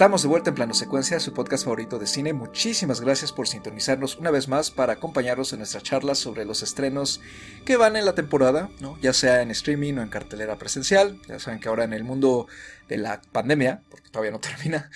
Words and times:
Estamos 0.00 0.22
de 0.22 0.28
vuelta 0.28 0.48
en 0.48 0.56
Plano 0.56 0.72
Secuencia, 0.72 1.20
su 1.20 1.34
podcast 1.34 1.64
favorito 1.64 1.98
de 1.98 2.06
cine. 2.06 2.32
Muchísimas 2.32 3.02
gracias 3.02 3.32
por 3.32 3.46
sintonizarnos 3.46 4.16
una 4.16 4.30
vez 4.30 4.48
más 4.48 4.70
para 4.70 4.94
acompañarnos 4.94 5.52
en 5.52 5.58
nuestra 5.58 5.82
charla 5.82 6.14
sobre 6.14 6.46
los 6.46 6.62
estrenos 6.62 7.20
que 7.66 7.76
van 7.76 7.96
en 7.96 8.06
la 8.06 8.14
temporada, 8.14 8.70
¿no? 8.80 8.98
ya 9.02 9.12
sea 9.12 9.42
en 9.42 9.50
streaming 9.50 9.98
o 9.98 10.00
en 10.00 10.08
cartelera 10.08 10.56
presencial. 10.56 11.20
Ya 11.28 11.38
saben 11.38 11.60
que 11.60 11.68
ahora 11.68 11.84
en 11.84 11.92
el 11.92 12.02
mundo 12.02 12.46
de 12.88 12.96
la 12.96 13.20
pandemia, 13.20 13.82
porque 13.90 14.08
todavía 14.08 14.30
no 14.30 14.40
termina, 14.40 14.90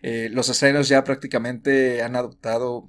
eh, 0.00 0.30
los 0.32 0.48
estrenos 0.48 0.88
ya 0.88 1.04
prácticamente 1.04 2.02
han 2.02 2.16
adoptado 2.16 2.88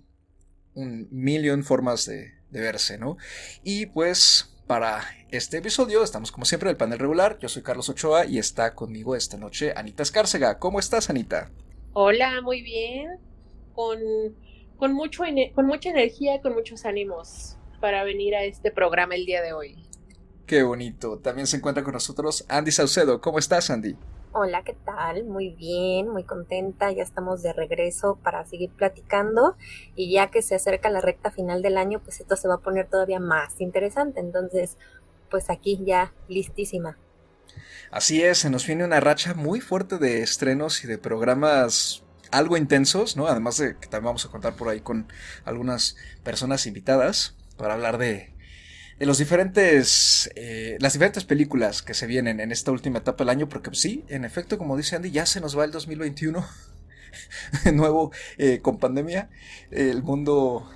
un 0.74 1.10
millón 1.12 1.66
formas 1.66 2.06
de, 2.06 2.34
de 2.50 2.62
verse, 2.62 2.98
¿no? 2.98 3.18
Y 3.62 3.88
pues 3.88 4.55
para 4.68 5.02
este 5.30 5.58
episodio 5.58 6.04
estamos 6.04 6.32
como 6.32 6.46
siempre 6.46 6.70
en 6.70 6.74
el 6.74 6.78
panel 6.78 7.00
regular. 7.00 7.38
Yo 7.40 7.50
soy 7.50 7.62
Carlos 7.62 7.90
Ochoa 7.90 8.26
y 8.26 8.40
está 8.40 8.74
conmigo 8.74 9.16
esta 9.16 9.38
noche 9.38 9.74
Anita 9.76 10.04
Escárcega. 10.04 10.60
¿Cómo 10.60 10.80
estás, 10.80 11.10
Anita? 11.10 11.52
Hola, 11.94 12.42
muy 12.42 12.62
bien. 12.62 13.20
Con, 13.74 14.00
con, 14.78 14.94
mucho, 14.94 15.24
con 15.54 15.66
mucha 15.66 15.90
energía, 15.90 16.42
con 16.42 16.54
muchos 16.54 16.86
ánimos 16.86 17.58
para 17.80 18.04
venir 18.04 18.36
a 18.36 18.44
este 18.44 18.72
programa 18.72 19.16
el 19.16 19.26
día 19.26 19.42
de 19.42 19.54
hoy. 19.54 19.76
Qué 20.46 20.64
bonito. 20.64 21.20
También 21.20 21.48
se 21.48 21.58
encuentra 21.58 21.84
con 21.84 21.94
nosotros 21.94 22.46
Andy 22.48 22.72
Saucedo. 22.72 23.22
¿Cómo 23.22 23.40
estás, 23.40 23.70
Andy? 23.70 23.96
Hola, 24.38 24.64
¿qué 24.66 24.74
tal? 24.74 25.24
Muy 25.24 25.52
bien, 25.52 26.10
muy 26.10 26.26
contenta. 26.26 26.92
Ya 26.92 27.04
estamos 27.04 27.42
de 27.42 27.54
regreso 27.54 28.20
para 28.22 28.46
seguir 28.46 28.70
platicando 28.70 29.56
y 29.96 30.12
ya 30.12 30.30
que 30.30 30.42
se 30.42 30.56
acerca 30.56 30.90
la 30.90 31.00
recta 31.00 31.32
final 31.32 31.62
del 31.62 31.78
año, 31.78 32.02
pues 32.04 32.20
esto 32.20 32.36
se 32.36 32.50
va 32.50 32.56
a 32.56 32.60
poner 32.60 32.90
todavía 32.90 33.22
más 33.22 33.62
interesante. 33.62 34.20
Entonces, 34.20 34.76
pues 35.32 35.50
aquí 35.50 35.80
ya 35.86 36.12
listísima. 36.28 36.98
Así 37.92 38.24
es, 38.24 38.40
se 38.40 38.50
nos 38.50 38.68
viene 38.68 38.84
una 38.84 39.00
racha 39.00 39.36
muy 39.36 39.62
fuerte 39.62 40.00
de 40.00 40.22
estrenos 40.22 40.84
y 40.84 40.88
de 40.88 40.98
programas 40.98 42.04
algo 42.30 42.58
intensos, 42.58 43.16
¿no? 43.16 43.28
Además 43.28 43.56
de 43.56 43.78
que 43.78 43.88
también 43.88 44.08
vamos 44.08 44.26
a 44.26 44.32
contar 44.32 44.58
por 44.58 44.68
ahí 44.68 44.82
con 44.82 45.08
algunas 45.46 45.96
personas 46.26 46.66
invitadas 46.66 47.38
para 47.56 47.76
hablar 47.76 47.98
de 47.98 48.35
de 49.00 49.06
los 49.06 49.18
diferentes, 49.18 50.32
eh, 50.36 50.78
las 50.80 50.94
diferentes 50.94 51.26
películas 51.26 51.82
que 51.82 51.94
se 51.94 52.08
vienen 52.08 52.40
en 52.40 52.52
esta 52.52 52.72
última 52.72 53.00
etapa 53.00 53.24
del 53.24 53.30
año, 53.30 53.50
porque 53.50 53.70
sí, 53.74 54.06
en 54.08 54.24
efecto, 54.24 54.58
como 54.58 54.78
dice 54.78 54.96
Andy, 54.96 55.12
ya 55.12 55.26
se 55.26 55.42
nos 55.42 55.58
va 55.58 55.66
el 55.66 55.72
2021, 55.72 56.46
de 57.66 57.72
nuevo 57.74 58.12
eh, 58.38 58.60
con 58.62 58.78
pandemia, 58.78 59.30
el 59.70 60.02
mundo, 60.02 60.70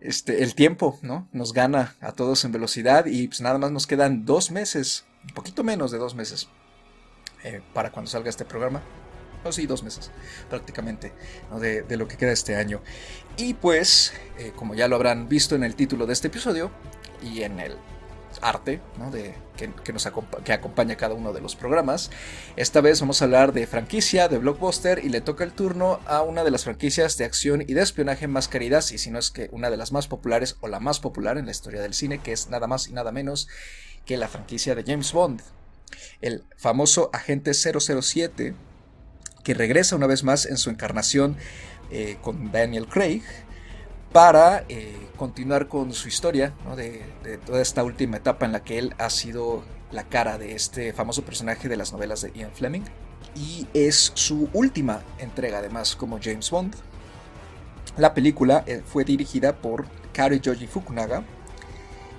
este, 0.00 0.42
el 0.42 0.54
tiempo, 0.54 0.98
¿no? 1.02 1.28
Nos 1.32 1.52
gana 1.52 1.96
a 2.00 2.12
todos 2.12 2.44
en 2.44 2.52
velocidad 2.52 3.04
y 3.06 3.28
pues 3.28 3.42
nada 3.42 3.58
más 3.58 3.70
nos 3.70 3.86
quedan 3.86 4.24
dos 4.24 4.50
meses, 4.50 5.04
un 5.28 5.34
poquito 5.34 5.62
menos 5.62 5.90
de 5.90 5.98
dos 5.98 6.14
meses, 6.14 6.48
eh, 7.44 7.60
para 7.74 7.92
cuando 7.92 8.10
salga 8.10 8.30
este 8.30 8.46
programa. 8.46 8.82
O 9.44 9.52
sí, 9.52 9.66
dos 9.66 9.84
meses 9.84 10.10
prácticamente 10.50 11.12
de, 11.60 11.96
lo 11.96 12.08
que 12.08 12.16
queda 12.16 12.32
este 12.32 12.56
año. 12.56 12.82
Y 13.36 13.54
pues, 13.54 14.12
como 14.56 14.74
ya 14.74 14.88
lo 14.88 14.96
habrán 14.96 15.28
visto 15.28 15.54
en 15.54 15.62
el 15.62 15.76
título 15.76 16.06
de 16.06 16.12
este 16.12 16.26
episodio, 16.26 16.72
y 17.22 17.42
en 17.42 17.60
el 17.60 17.76
arte 18.42 18.80
de, 19.12 19.34
que, 19.56 19.92
nos 19.92 20.08
que 20.44 20.52
acompaña 20.52 20.96
cada 20.96 21.14
uno 21.14 21.32
de 21.32 21.40
los 21.40 21.56
programas. 21.56 22.10
Esta 22.56 22.80
vez 22.80 23.00
vamos 23.00 23.20
a 23.20 23.24
hablar 23.24 23.52
de 23.52 23.66
franquicia, 23.66 24.28
de 24.28 24.38
blockbuster 24.38 25.04
y 25.04 25.08
le 25.08 25.20
toca 25.20 25.44
el 25.44 25.52
turno 25.52 26.00
a 26.06 26.22
una 26.22 26.44
de 26.44 26.50
las 26.50 26.64
franquicias 26.64 27.18
de 27.18 27.24
acción 27.24 27.62
y 27.62 27.74
de 27.74 27.82
espionaje 27.82 28.26
más 28.28 28.48
queridas 28.48 28.92
y 28.92 28.98
si 28.98 29.10
no 29.10 29.18
es 29.18 29.30
que 29.30 29.48
una 29.52 29.70
de 29.70 29.76
las 29.76 29.92
más 29.92 30.08
populares 30.08 30.56
o 30.60 30.68
la 30.68 30.80
más 30.80 31.00
popular 31.00 31.38
en 31.38 31.46
la 31.46 31.50
historia 31.50 31.80
del 31.80 31.94
cine 31.94 32.18
que 32.18 32.32
es 32.32 32.48
nada 32.48 32.66
más 32.66 32.88
y 32.88 32.92
nada 32.92 33.12
menos 33.12 33.48
que 34.04 34.16
la 34.16 34.28
franquicia 34.28 34.74
de 34.74 34.84
James 34.84 35.12
Bond. 35.12 35.42
El 36.20 36.44
famoso 36.56 37.10
agente 37.12 37.52
007 37.54 38.54
que 39.42 39.54
regresa 39.54 39.96
una 39.96 40.06
vez 40.06 40.24
más 40.24 40.46
en 40.46 40.58
su 40.58 40.70
encarnación 40.70 41.36
eh, 41.90 42.18
con 42.20 42.52
Daniel 42.52 42.86
Craig 42.86 43.22
para 44.12 44.64
eh, 44.68 44.96
continuar 45.16 45.68
con 45.68 45.92
su 45.92 46.08
historia 46.08 46.54
de, 46.76 47.38
toda 47.44 47.60
esta 47.60 47.84
última 47.84 48.16
etapa 48.16 48.46
en 48.46 48.52
la 48.52 48.62
que 48.62 48.78
él 48.78 48.94
ha 48.98 49.10
sido 49.10 49.62
la 49.92 50.04
cara 50.04 50.38
de 50.38 50.54
este 50.54 50.92
famoso 50.92 51.22
personaje 51.22 51.68
de 51.68 51.76
las 51.76 51.92
novelas 51.92 52.22
de 52.22 52.32
Ian 52.32 52.52
Fleming. 52.52 52.82
Y 53.34 53.66
es 53.74 54.12
su 54.14 54.48
última 54.52 55.02
entrega 55.18 55.58
además 55.58 55.94
como 55.94 56.18
James 56.22 56.50
Bond. 56.50 56.74
La 57.96 58.14
película 58.14 58.64
eh, 58.66 58.82
fue 58.84 59.04
dirigida 59.04 59.56
por 59.56 59.86
Kari 60.12 60.40
Joji 60.44 60.66
Fukunaga 60.66 61.24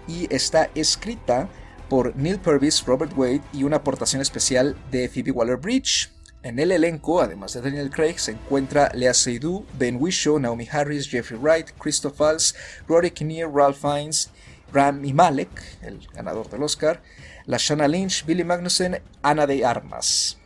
y 0.08 0.34
está 0.34 0.70
escrita 0.76 1.50
por 1.90 2.16
Neil 2.16 2.40
Purvis, 2.40 2.86
Robert 2.86 3.12
Wade 3.18 3.42
y 3.52 3.64
una 3.64 3.78
aportación 3.78 4.22
especial 4.22 4.78
de 4.92 5.10
Phoebe 5.10 5.32
Waller-Bridge. 5.32 6.12
En 6.42 6.58
el 6.58 6.72
elenco, 6.72 7.22
además 7.22 7.52
de 7.52 7.62
Daniel 7.62 7.90
Craig, 7.90 8.18
se 8.18 8.32
encuentra 8.32 8.90
Lea 8.94 9.14
Seydoux, 9.14 9.66
Ben 9.78 9.98
Whishaw, 10.00 10.40
Naomi 10.40 10.66
Harris, 10.72 11.10
Jeffrey 11.10 11.38
Wright, 11.38 11.72
Christoph 11.78 12.18
Waltz, 12.18 12.56
Rory 12.88 13.12
Kinnear, 13.12 13.52
Ralph 13.52 13.80
Fiennes, 13.82 14.30
Rami 14.72 15.12
Malek, 15.12 15.50
el 15.82 16.08
ganador 16.14 16.50
del 16.50 16.64
Oscar, 16.64 17.02
Lashana 17.46 17.90
Lynch, 17.90 18.26
Billy 18.26 18.46
Magnussen, 18.46 19.02
Ana 19.22 19.46
de 19.48 19.66
Armas. 19.66 20.38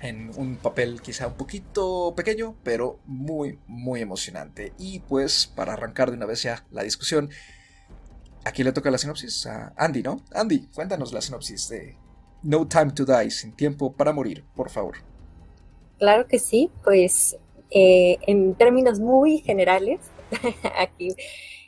En 0.00 0.30
un 0.36 0.56
papel 0.56 1.02
quizá 1.02 1.26
un 1.26 1.34
poquito 1.34 2.14
pequeño, 2.16 2.56
pero 2.62 2.98
muy, 3.04 3.58
muy 3.66 4.00
emocionante. 4.00 4.72
Y 4.78 5.00
pues, 5.00 5.46
para 5.46 5.74
arrancar 5.74 6.10
de 6.10 6.16
una 6.16 6.26
vez 6.26 6.42
ya 6.42 6.64
la 6.70 6.84
discusión, 6.84 7.28
aquí 8.46 8.64
le 8.64 8.72
toca 8.72 8.90
la 8.90 8.96
sinopsis 8.96 9.44
a 9.44 9.74
Andy, 9.76 10.02
¿no? 10.02 10.22
Andy, 10.32 10.68
cuéntanos 10.74 11.12
la 11.12 11.20
sinopsis 11.20 11.68
de 11.68 11.98
No 12.42 12.66
Time 12.66 12.92
to 12.92 13.04
Die, 13.04 13.30
sin 13.30 13.52
tiempo 13.52 13.92
para 13.92 14.14
morir, 14.14 14.42
por 14.54 14.70
favor. 14.70 15.13
Claro 15.98 16.26
que 16.26 16.38
sí, 16.38 16.70
pues 16.82 17.36
eh, 17.70 18.18
en 18.26 18.54
términos 18.54 19.00
muy 19.00 19.38
generales, 19.38 20.00
aquí 20.78 21.14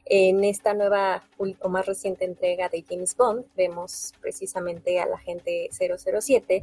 en 0.04 0.44
esta 0.44 0.74
nueva 0.74 1.24
o 1.38 1.68
más 1.68 1.86
reciente 1.86 2.24
entrega 2.24 2.68
de 2.68 2.84
James 2.88 3.16
Bond 3.16 3.44
vemos 3.56 4.12
precisamente 4.20 5.00
al 5.00 5.12
agente 5.12 5.68
007, 5.72 6.62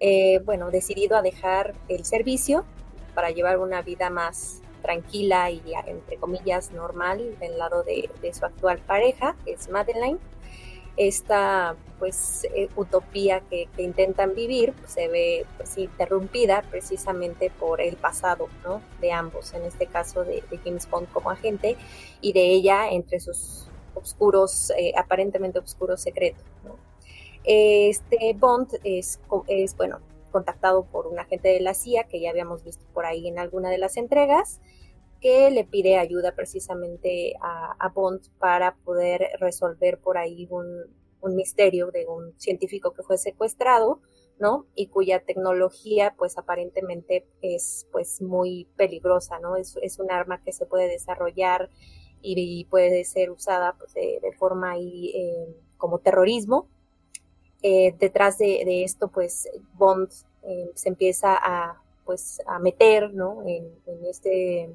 eh, 0.00 0.40
bueno, 0.44 0.70
decidido 0.70 1.16
a 1.16 1.22
dejar 1.22 1.74
el 1.88 2.04
servicio 2.04 2.64
para 3.14 3.30
llevar 3.30 3.58
una 3.58 3.82
vida 3.82 4.10
más 4.10 4.62
tranquila 4.82 5.50
y 5.50 5.60
entre 5.86 6.16
comillas 6.16 6.72
normal 6.72 7.36
del 7.40 7.58
lado 7.58 7.82
de, 7.82 8.08
de 8.22 8.32
su 8.32 8.44
actual 8.46 8.78
pareja, 8.78 9.36
que 9.44 9.52
es 9.52 9.68
Madeline 9.68 10.18
esta 10.98 11.76
pues 12.00 12.44
eh, 12.54 12.68
utopía 12.76 13.40
que, 13.48 13.68
intentan 13.78 14.34
vivir 14.34 14.72
pues, 14.72 14.92
se 14.92 15.08
ve 15.08 15.46
pues, 15.56 15.78
interrumpida 15.78 16.62
precisamente 16.70 17.50
por 17.50 17.80
el 17.80 17.96
pasado 17.96 18.48
¿no? 18.64 18.82
de 19.00 19.12
ambos, 19.12 19.54
en 19.54 19.62
este 19.62 19.86
caso 19.86 20.24
de, 20.24 20.42
James 20.64 20.90
Bond 20.90 21.10
como 21.12 21.30
agente 21.30 21.76
y 22.20 22.32
de 22.32 22.46
ella 22.46 22.90
entre 22.90 23.20
sus 23.20 23.68
oscuros, 23.94 24.70
eh, 24.76 24.92
aparentemente 24.96 25.58
oscuros 25.58 26.00
secretos. 26.02 26.44
Este 27.44 28.34
Bond 28.34 28.78
es, 28.84 29.20
es, 29.46 29.76
bueno, 29.76 30.00
contactado 30.32 30.84
por 30.84 31.06
un 31.06 31.18
agente 31.18 31.48
de 31.48 31.60
la 31.60 31.72
CIA 31.72 32.04
que 32.04 32.20
ya 32.20 32.30
habíamos 32.30 32.62
visto 32.62 32.84
por 32.92 33.06
ahí 33.06 33.26
en 33.28 33.38
alguna 33.38 33.70
de 33.70 33.78
las 33.78 33.96
entregas 33.96 34.60
que 35.20 35.50
le 35.50 35.64
pide 35.64 35.98
ayuda 35.98 36.32
precisamente 36.34 37.34
a, 37.40 37.88
Bond 37.94 38.20
para 38.38 38.76
poder 38.84 39.28
resolver 39.40 39.98
por 39.98 40.18
ahí 40.18 40.46
un, 40.50 40.96
misterio 41.34 41.90
de 41.90 42.06
un 42.06 42.32
científico 42.38 42.94
que 42.94 43.02
fue 43.02 43.18
secuestrado, 43.18 44.00
¿no? 44.38 44.66
Y 44.74 44.86
cuya 44.86 45.24
tecnología, 45.24 46.14
pues 46.16 46.38
aparentemente 46.38 47.26
es 47.42 47.86
pues 47.92 48.22
muy 48.22 48.66
peligrosa, 48.76 49.38
¿no? 49.40 49.56
Es, 49.56 49.76
un 49.98 50.10
arma 50.10 50.42
que 50.42 50.52
se 50.52 50.64
puede 50.64 50.88
desarrollar 50.88 51.70
y, 52.22 52.64
puede 52.70 53.04
ser 53.04 53.30
usada 53.30 53.74
pues, 53.78 53.92
de, 53.94 54.20
forma 54.38 54.78
eh, 54.78 55.54
como 55.76 55.98
terrorismo. 55.98 56.68
Eh, 57.62 57.94
detrás 57.98 58.38
de, 58.38 58.84
esto, 58.84 59.08
pues 59.08 59.48
Bond 59.74 60.08
eh, 60.44 60.70
se 60.74 60.88
empieza 60.88 61.36
a 61.36 61.82
pues 62.06 62.40
a 62.46 62.58
meter, 62.58 63.12
¿no? 63.12 63.42
en 63.46 64.06
este 64.06 64.70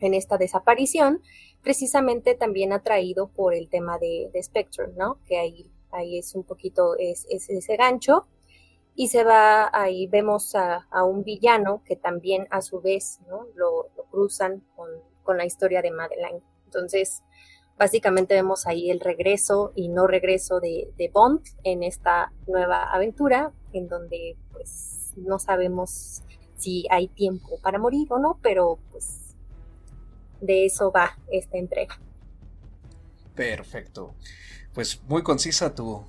en 0.00 0.14
esta 0.14 0.38
desaparición, 0.38 1.22
precisamente 1.62 2.34
también 2.34 2.72
atraído 2.72 3.28
por 3.28 3.54
el 3.54 3.68
tema 3.68 3.98
de, 3.98 4.30
Spectre, 4.42 4.88
¿no? 4.96 5.18
Que 5.26 5.38
ahí, 5.38 5.70
ahí 5.90 6.18
es 6.18 6.34
un 6.34 6.44
poquito 6.44 6.96
es, 6.98 7.26
ese 7.28 7.76
gancho. 7.76 8.26
Y 8.94 9.08
se 9.08 9.22
va, 9.22 9.70
ahí 9.72 10.08
vemos 10.08 10.56
a, 10.56 10.86
un 11.04 11.22
villano 11.22 11.82
que 11.84 11.94
también 11.94 12.48
a 12.50 12.62
su 12.62 12.80
vez 12.80 13.20
¿no? 13.28 13.46
lo, 13.54 13.88
cruzan 14.10 14.64
con, 14.74 15.36
la 15.36 15.44
historia 15.44 15.82
de 15.82 15.90
Madeline. 15.90 16.42
Entonces, 16.64 17.22
básicamente 17.76 18.34
vemos 18.34 18.66
ahí 18.66 18.90
el 18.90 18.98
regreso 18.98 19.72
y 19.74 19.88
no 19.88 20.06
regreso 20.06 20.58
de, 20.58 20.90
de, 20.96 21.10
Bond 21.10 21.42
en 21.64 21.82
esta 21.82 22.32
nueva 22.46 22.90
aventura, 22.90 23.52
en 23.74 23.88
donde 23.88 24.36
pues 24.52 25.12
no 25.16 25.38
sabemos 25.38 26.22
si 26.56 26.86
hay 26.90 27.08
tiempo 27.08 27.58
para 27.62 27.78
morir 27.78 28.08
o 28.10 28.18
no, 28.18 28.38
pero 28.42 28.78
pues 28.90 29.27
de 30.40 30.66
eso 30.66 30.90
va 30.90 31.16
esta 31.30 31.58
entrega. 31.58 31.98
Perfecto. 33.34 34.14
Pues 34.74 35.00
muy 35.08 35.22
concisa 35.22 35.74
tu, 35.74 36.04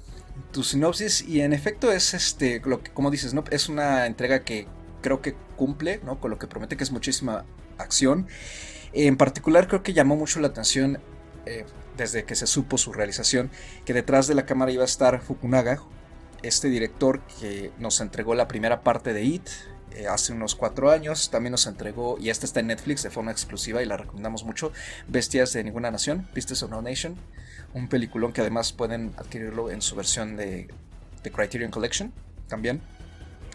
tu 0.51 0.63
sinopsis 0.63 1.21
y 1.21 1.41
en 1.41 1.53
efecto 1.53 1.91
es 1.91 2.13
este, 2.13 2.61
lo 2.65 2.81
que, 2.81 2.91
como 2.91 3.11
dices, 3.11 3.33
¿no? 3.33 3.43
Es 3.51 3.69
una 3.69 4.05
entrega 4.05 4.43
que 4.43 4.67
creo 5.01 5.21
que 5.21 5.35
cumple, 5.55 5.99
¿no? 6.03 6.19
Con 6.19 6.31
lo 6.31 6.39
que 6.39 6.47
promete 6.47 6.77
que 6.77 6.83
es 6.83 6.91
muchísima 6.91 7.45
acción. 7.77 8.27
En 8.93 9.17
particular 9.17 9.67
creo 9.67 9.83
que 9.83 9.93
llamó 9.93 10.15
mucho 10.15 10.39
la 10.39 10.47
atención 10.47 10.99
eh, 11.45 11.65
desde 11.97 12.23
que 12.23 12.35
se 12.35 12.47
supo 12.47 12.77
su 12.77 12.93
realización 12.93 13.51
que 13.85 13.93
detrás 13.93 14.27
de 14.27 14.35
la 14.35 14.45
cámara 14.45 14.71
iba 14.71 14.83
a 14.83 14.85
estar 14.85 15.21
Fukunaga, 15.21 15.81
este 16.41 16.69
director 16.69 17.21
que 17.39 17.71
nos 17.77 17.99
entregó 17.99 18.33
la 18.35 18.47
primera 18.47 18.81
parte 18.81 19.13
de 19.13 19.23
It 19.23 19.49
eh, 19.95 20.07
hace 20.07 20.33
unos 20.33 20.55
cuatro 20.55 20.91
años, 20.91 21.29
también 21.29 21.51
nos 21.51 21.67
entregó, 21.67 22.17
y 22.19 22.29
esta 22.29 22.45
está 22.45 22.59
en 22.59 22.67
Netflix 22.67 23.03
de 23.03 23.09
forma 23.09 23.31
exclusiva 23.31 23.81
y 23.81 23.85
la 23.85 23.97
recomendamos 23.97 24.43
mucho, 24.43 24.71
Bestias 25.07 25.53
de 25.53 25.63
Ninguna 25.63 25.91
Nación, 25.91 26.27
Beasts 26.33 26.63
of 26.63 26.71
No 26.71 26.81
Nation, 26.81 27.15
un 27.73 27.87
peliculón 27.87 28.33
que 28.33 28.41
además 28.41 28.71
pueden 28.73 29.13
adquirirlo 29.17 29.69
en 29.69 29.81
su 29.81 29.95
versión 29.95 30.35
de, 30.35 30.67
de 31.23 31.31
Criterion 31.31 31.71
Collection 31.71 32.11
también. 32.47 32.81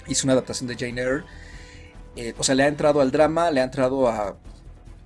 Hizo 0.06 0.26
una 0.26 0.34
adaptación 0.34 0.68
de 0.68 0.76
Jane 0.76 1.00
Eyre. 1.00 1.24
Eh, 2.16 2.34
o 2.38 2.44
sea, 2.44 2.54
le 2.54 2.62
ha 2.62 2.68
entrado 2.68 3.00
al 3.00 3.10
drama, 3.10 3.50
le 3.50 3.60
ha 3.60 3.64
entrado 3.64 4.08
a 4.08 4.36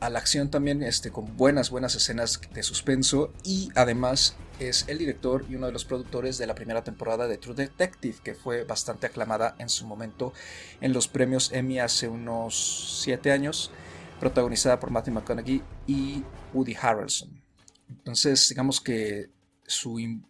a 0.00 0.10
la 0.10 0.19
acción 0.19 0.50
también 0.50 0.82
este, 0.82 1.10
con 1.10 1.36
buenas, 1.36 1.70
buenas 1.70 1.94
escenas 1.94 2.40
de 2.52 2.62
suspenso 2.62 3.32
y 3.42 3.70
además 3.74 4.36
es 4.58 4.84
el 4.88 4.99
director 4.99 5.44
y 5.49 5.55
uno 5.55 5.66
de 5.66 5.72
los 5.72 5.84
productores 5.84 6.38
de 6.38 6.46
la 6.46 6.55
primera 6.55 6.84
temporada 6.84 7.28
de 7.28 7.38
True 7.38 7.55
Detective 7.55 8.19
que 8.22 8.34
fue 8.34 8.64
bastante 8.64 9.06
aclamada 9.06 9.55
en 9.58 9.69
su 9.69 9.87
momento 9.87 10.32
en 10.81 10.93
los 10.93 11.08
premios 11.08 11.52
Emmy 11.52 11.78
hace 11.78 12.08
unos 12.08 13.00
7 13.02 13.32
años, 13.32 13.70
protagonizada 14.20 14.81
por 14.81 14.90
Matthew 14.90 15.14
McConaughey 15.14 15.62
y 15.87 16.22
Woody 16.52 16.76
Harrelson. 16.81 17.40
Entonces 17.88 18.49
digamos 18.49 18.81
que 18.81 19.28
su 19.66 20.20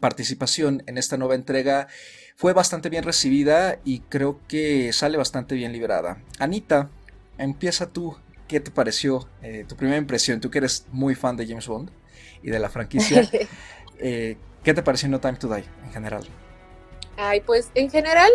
participación 0.00 0.82
en 0.86 0.98
esta 0.98 1.16
nueva 1.16 1.34
entrega 1.34 1.88
fue 2.36 2.52
bastante 2.52 2.88
bien 2.88 3.04
recibida 3.04 3.78
y 3.84 4.00
creo 4.00 4.40
que 4.48 4.92
sale 4.92 5.16
bastante 5.16 5.54
bien 5.54 5.72
liberada. 5.72 6.22
Anita, 6.38 6.90
empieza 7.38 7.90
tú 7.90 8.16
¿qué 8.52 8.60
te 8.60 8.70
pareció 8.70 9.26
eh, 9.40 9.64
tu 9.66 9.76
primera 9.76 9.96
impresión? 9.96 10.38
Tú 10.38 10.50
que 10.50 10.58
eres 10.58 10.84
muy 10.92 11.14
fan 11.14 11.36
de 11.38 11.46
James 11.46 11.66
Bond 11.66 11.90
y 12.42 12.50
de 12.50 12.58
la 12.58 12.68
franquicia, 12.68 13.28
eh, 13.98 14.36
¿qué 14.62 14.74
te 14.74 14.82
pareció 14.82 15.08
No 15.08 15.20
Time 15.20 15.34
to 15.34 15.48
Die 15.48 15.64
en 15.84 15.92
general? 15.92 16.26
Ay, 17.16 17.40
pues 17.40 17.70
en 17.74 17.90
general, 17.90 18.30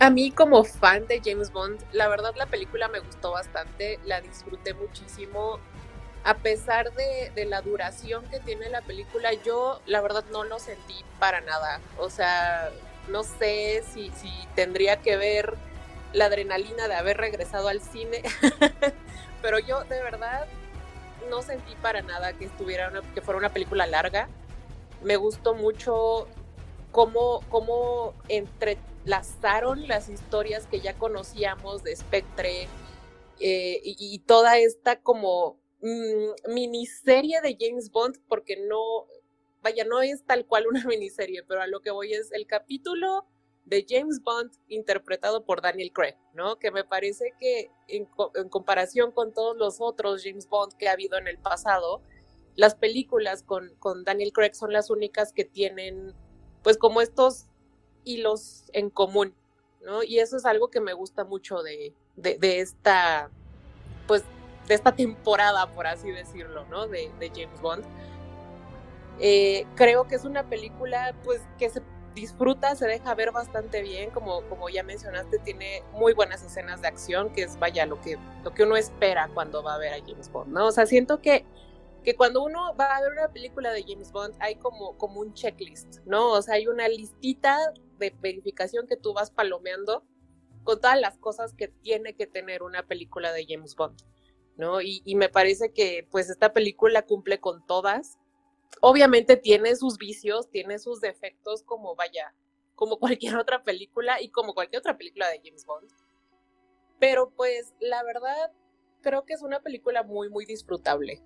a 0.00 0.10
mí 0.10 0.30
como 0.30 0.64
fan 0.64 1.06
de 1.06 1.20
James 1.24 1.52
Bond, 1.52 1.80
la 1.92 2.08
verdad 2.08 2.32
la 2.36 2.46
película 2.46 2.88
me 2.88 3.00
gustó 3.00 3.32
bastante, 3.32 3.98
la 4.04 4.20
disfruté 4.20 4.74
muchísimo. 4.74 5.58
A 6.26 6.34
pesar 6.38 6.90
de, 6.94 7.32
de 7.34 7.44
la 7.44 7.60
duración 7.60 8.24
que 8.30 8.40
tiene 8.40 8.70
la 8.70 8.80
película, 8.80 9.30
yo 9.44 9.82
la 9.84 10.00
verdad 10.00 10.24
no 10.32 10.42
lo 10.42 10.58
sentí 10.58 10.94
para 11.20 11.42
nada. 11.42 11.80
O 11.98 12.08
sea, 12.08 12.70
no 13.08 13.22
sé 13.24 13.84
si, 13.92 14.10
si 14.10 14.30
tendría 14.54 15.02
que 15.02 15.16
ver 15.16 15.54
la 16.14 16.26
adrenalina 16.26 16.88
de 16.88 16.94
haber 16.94 17.16
regresado 17.16 17.68
al 17.68 17.80
cine 17.80 18.22
pero 19.42 19.58
yo 19.58 19.84
de 19.84 20.00
verdad 20.02 20.46
no 21.30 21.42
sentí 21.42 21.74
para 21.82 22.02
nada 22.02 22.32
que 22.32 22.46
estuviera 22.46 22.92
que 23.14 23.20
fuera 23.20 23.38
una 23.38 23.52
película 23.52 23.86
larga. 23.86 24.28
Me 25.02 25.16
gustó 25.16 25.54
mucho 25.54 26.26
cómo, 26.92 27.42
cómo 27.48 28.14
entrelazaron 28.28 29.88
las 29.88 30.08
historias 30.08 30.66
que 30.66 30.80
ya 30.80 30.94
conocíamos 30.94 31.82
de 31.82 31.94
Spectre 31.96 32.68
eh, 33.40 33.80
y, 33.84 34.20
toda 34.20 34.58
esta 34.58 35.00
como 35.00 35.58
mm, 35.80 36.52
miniserie 36.54 37.40
de 37.40 37.56
James 37.58 37.90
Bond, 37.90 38.18
porque 38.28 38.56
no, 38.56 39.06
vaya, 39.60 39.84
no 39.84 40.02
es 40.02 40.24
tal 40.24 40.46
cual 40.46 40.66
una 40.68 40.84
miniserie, 40.86 41.42
pero 41.42 41.60
a 41.60 41.66
lo 41.66 41.80
que 41.80 41.90
voy 41.90 42.14
es 42.14 42.30
el 42.32 42.46
capítulo 42.46 43.26
de 43.64 43.86
James 43.88 44.22
Bond 44.22 44.52
interpretado 44.68 45.44
por 45.44 45.62
Daniel 45.62 45.92
Craig, 45.92 46.16
¿no? 46.34 46.58
Que 46.58 46.70
me 46.70 46.84
parece 46.84 47.32
que 47.38 47.70
en, 47.88 48.06
comparación 48.50 49.10
con 49.10 49.32
todos 49.32 49.56
los 49.56 49.80
otros 49.80 50.22
James 50.22 50.48
Bond 50.48 50.74
que 50.74 50.88
ha 50.88 50.92
habido 50.92 51.16
en 51.18 51.28
el 51.28 51.38
pasado, 51.38 52.02
las 52.56 52.74
películas 52.74 53.42
con, 53.42 53.74
con 53.78 54.04
Daniel 54.04 54.32
Craig 54.32 54.54
son 54.54 54.72
las 54.72 54.90
únicas 54.90 55.32
que 55.32 55.44
tienen, 55.44 56.14
pues, 56.62 56.76
como 56.76 57.00
estos 57.00 57.46
hilos 58.04 58.64
en 58.72 58.90
común, 58.90 59.34
¿no? 59.80 60.02
Y 60.02 60.18
eso 60.18 60.36
es 60.36 60.44
algo 60.44 60.68
que 60.68 60.80
me 60.80 60.92
gusta 60.92 61.24
mucho 61.24 61.62
de, 61.62 61.94
de, 62.16 62.60
esta, 62.60 63.30
pues, 64.06 64.22
de 64.68 64.74
esta 64.74 64.94
temporada, 64.94 65.72
por 65.74 65.86
así 65.86 66.10
decirlo, 66.10 66.66
¿no? 66.66 66.86
De, 66.86 67.10
James 67.34 67.60
Bond. 67.60 67.84
Eh, 69.20 69.66
creo 69.74 70.06
que 70.06 70.16
es 70.16 70.24
una 70.24 70.48
película, 70.48 71.14
pues, 71.24 71.40
que 71.58 71.70
se 71.70 71.80
disfruta, 72.14 72.74
se 72.76 72.86
deja 72.86 73.14
ver 73.14 73.32
bastante 73.32 73.82
bien, 73.82 74.10
como, 74.10 74.42
como 74.48 74.68
ya 74.68 74.82
mencionaste, 74.82 75.38
tiene 75.40 75.82
muy 75.92 76.12
buenas 76.12 76.42
escenas 76.42 76.80
de 76.80 76.88
acción, 76.88 77.32
que 77.32 77.42
es, 77.42 77.58
vaya, 77.58 77.86
lo 77.86 78.00
que, 78.00 78.18
lo 78.42 78.54
que 78.54 78.62
uno 78.62 78.76
espera 78.76 79.28
cuando 79.34 79.62
va 79.62 79.74
a 79.74 79.78
ver 79.78 79.92
a 79.94 80.00
James 80.04 80.30
Bond, 80.30 80.52
¿no? 80.52 80.66
O 80.66 80.72
sea, 80.72 80.86
siento 80.86 81.20
que, 81.20 81.44
que 82.04 82.14
cuando 82.14 82.42
uno 82.42 82.74
va 82.76 82.96
a 82.96 83.00
ver 83.00 83.12
una 83.12 83.28
película 83.28 83.72
de 83.72 83.84
James 83.86 84.12
Bond 84.12 84.34
hay 84.38 84.56
como, 84.56 84.96
como 84.96 85.20
un 85.20 85.34
checklist, 85.34 85.98
¿no? 86.06 86.32
O 86.32 86.42
sea, 86.42 86.54
hay 86.54 86.68
una 86.68 86.88
listita 86.88 87.58
de 87.98 88.14
verificación 88.20 88.86
que 88.86 88.96
tú 88.96 89.12
vas 89.12 89.30
palomeando 89.30 90.04
con 90.62 90.80
todas 90.80 90.98
las 91.00 91.18
cosas 91.18 91.52
que 91.52 91.68
tiene 91.68 92.14
que 92.14 92.26
tener 92.26 92.62
una 92.62 92.86
película 92.86 93.32
de 93.32 93.44
James 93.48 93.74
Bond, 93.74 94.02
¿no? 94.56 94.80
Y, 94.80 95.02
y 95.04 95.16
me 95.16 95.28
parece 95.28 95.72
que 95.72 96.06
pues 96.10 96.30
esta 96.30 96.52
película 96.52 97.02
cumple 97.02 97.40
con 97.40 97.66
todas 97.66 98.18
obviamente 98.80 99.36
tiene 99.36 99.76
sus 99.76 99.98
vicios, 99.98 100.50
tiene 100.50 100.78
sus 100.78 101.00
defectos 101.00 101.62
como 101.62 101.94
vaya, 101.94 102.34
como 102.74 102.98
cualquier 103.00 103.36
otra 103.36 103.62
película 103.62 104.20
y 104.20 104.30
como 104.30 104.54
cualquier 104.54 104.80
otra 104.80 104.96
película 104.96 105.28
de 105.28 105.40
James 105.44 105.64
Bond. 105.64 105.88
Pero 106.98 107.32
pues 107.36 107.74
la 107.80 108.02
verdad 108.02 108.52
creo 109.02 109.24
que 109.24 109.34
es 109.34 109.42
una 109.42 109.60
película 109.60 110.02
muy, 110.02 110.30
muy 110.30 110.46
disfrutable. 110.46 111.22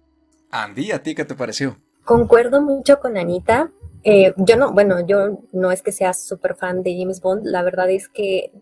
Andy, 0.51 0.93
¿a 0.93 1.03
ti 1.03 1.15
qué 1.15 1.25
te 1.25 1.35
pareció? 1.35 1.79
Concuerdo 2.05 2.63
mucho 2.63 2.99
con 3.01 3.17
Anita. 3.17 3.71
Eh, 4.03 4.33
yo 4.37 4.57
no, 4.57 4.73
bueno, 4.73 5.07
yo 5.07 5.41
no 5.53 5.71
es 5.71 5.83
que 5.83 5.93
sea 5.93 6.15
súper 6.15 6.55
fan 6.55 6.83
de 6.83 6.97
James 6.99 7.21
Bond, 7.21 7.47
la 7.47 7.63
verdad 7.63 7.91
es 7.91 8.09
que 8.09 8.53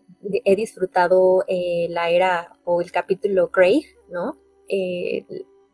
he 0.43 0.55
disfrutado 0.55 1.45
eh, 1.47 1.87
la 1.89 2.09
era 2.09 2.57
o 2.65 2.81
el 2.81 2.91
capítulo 2.91 3.51
Craig, 3.51 3.85
¿no? 4.09 4.37
Eh, 4.67 5.25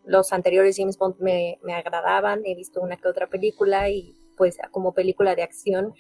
los 0.05 0.33
anteriores 0.33 0.77
James 0.77 0.97
Bond 0.97 1.15
me, 1.19 1.59
agradaban, 1.73 2.41
he 2.45 2.55
visto 2.55 2.81
una 2.81 2.97
que 2.97 3.07
otra 3.07 3.27
película 3.27 3.89
y 3.89 4.17
pues 4.37 4.57
como 4.71 4.93
película 4.93 5.35
de 5.35 5.43
acción 5.43 5.93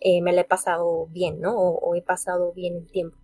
eh, 0.00 0.20
me 0.20 0.32
la 0.32 0.42
he 0.42 0.44
pasado 0.44 1.06
bien, 1.06 1.40
¿no? 1.40 1.56
O, 1.56 1.94
he 1.94 2.02
pasado 2.02 2.52
bien 2.52 2.76
el 2.76 2.90
tiempo. 2.90 3.16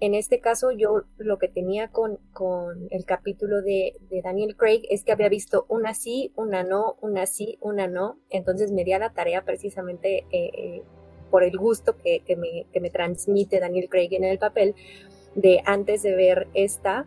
En 0.00 0.14
este 0.14 0.40
caso 0.40 0.70
yo 0.72 1.04
lo 1.16 1.38
que 1.38 1.48
tenía 1.48 1.88
con, 1.88 2.18
con 2.32 2.88
el 2.90 3.04
capítulo 3.04 3.62
de, 3.62 3.96
Daniel 4.22 4.56
Craig 4.56 4.82
es 4.90 5.04
que 5.04 5.12
había 5.12 5.28
visto 5.28 5.64
una 5.68 5.94
sí, 5.94 6.32
una 6.36 6.62
no, 6.62 6.96
una 7.00 7.26
sí, 7.26 7.58
una 7.60 7.86
no, 7.86 8.18
entonces 8.28 8.72
me 8.72 8.84
di 8.84 8.92
a 8.92 8.98
la 8.98 9.12
tarea 9.12 9.44
precisamente 9.44 10.26
eh, 10.30 10.50
eh, 10.54 10.82
por 11.30 11.42
el 11.42 11.56
gusto 11.56 11.96
que, 11.96 12.22
me, 12.36 12.66
que 12.72 12.80
me 12.80 12.90
transmite 12.90 13.60
Daniel 13.60 13.88
Craig 13.88 14.12
en 14.12 14.24
el 14.24 14.38
papel, 14.38 14.74
de 15.34 15.62
antes 15.64 16.02
de 16.02 16.14
ver 16.14 16.48
esta, 16.54 17.06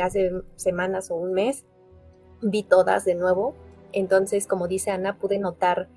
hace 0.00 0.30
semanas 0.54 1.10
o 1.10 1.16
un 1.16 1.32
mes, 1.32 1.66
vi 2.42 2.62
todas 2.62 3.04
de 3.04 3.14
nuevo. 3.14 3.54
Entonces, 3.92 4.46
como 4.46 4.68
dice 4.68 4.90
Ana, 4.90 5.18
pude 5.18 5.38
notar 5.38 5.88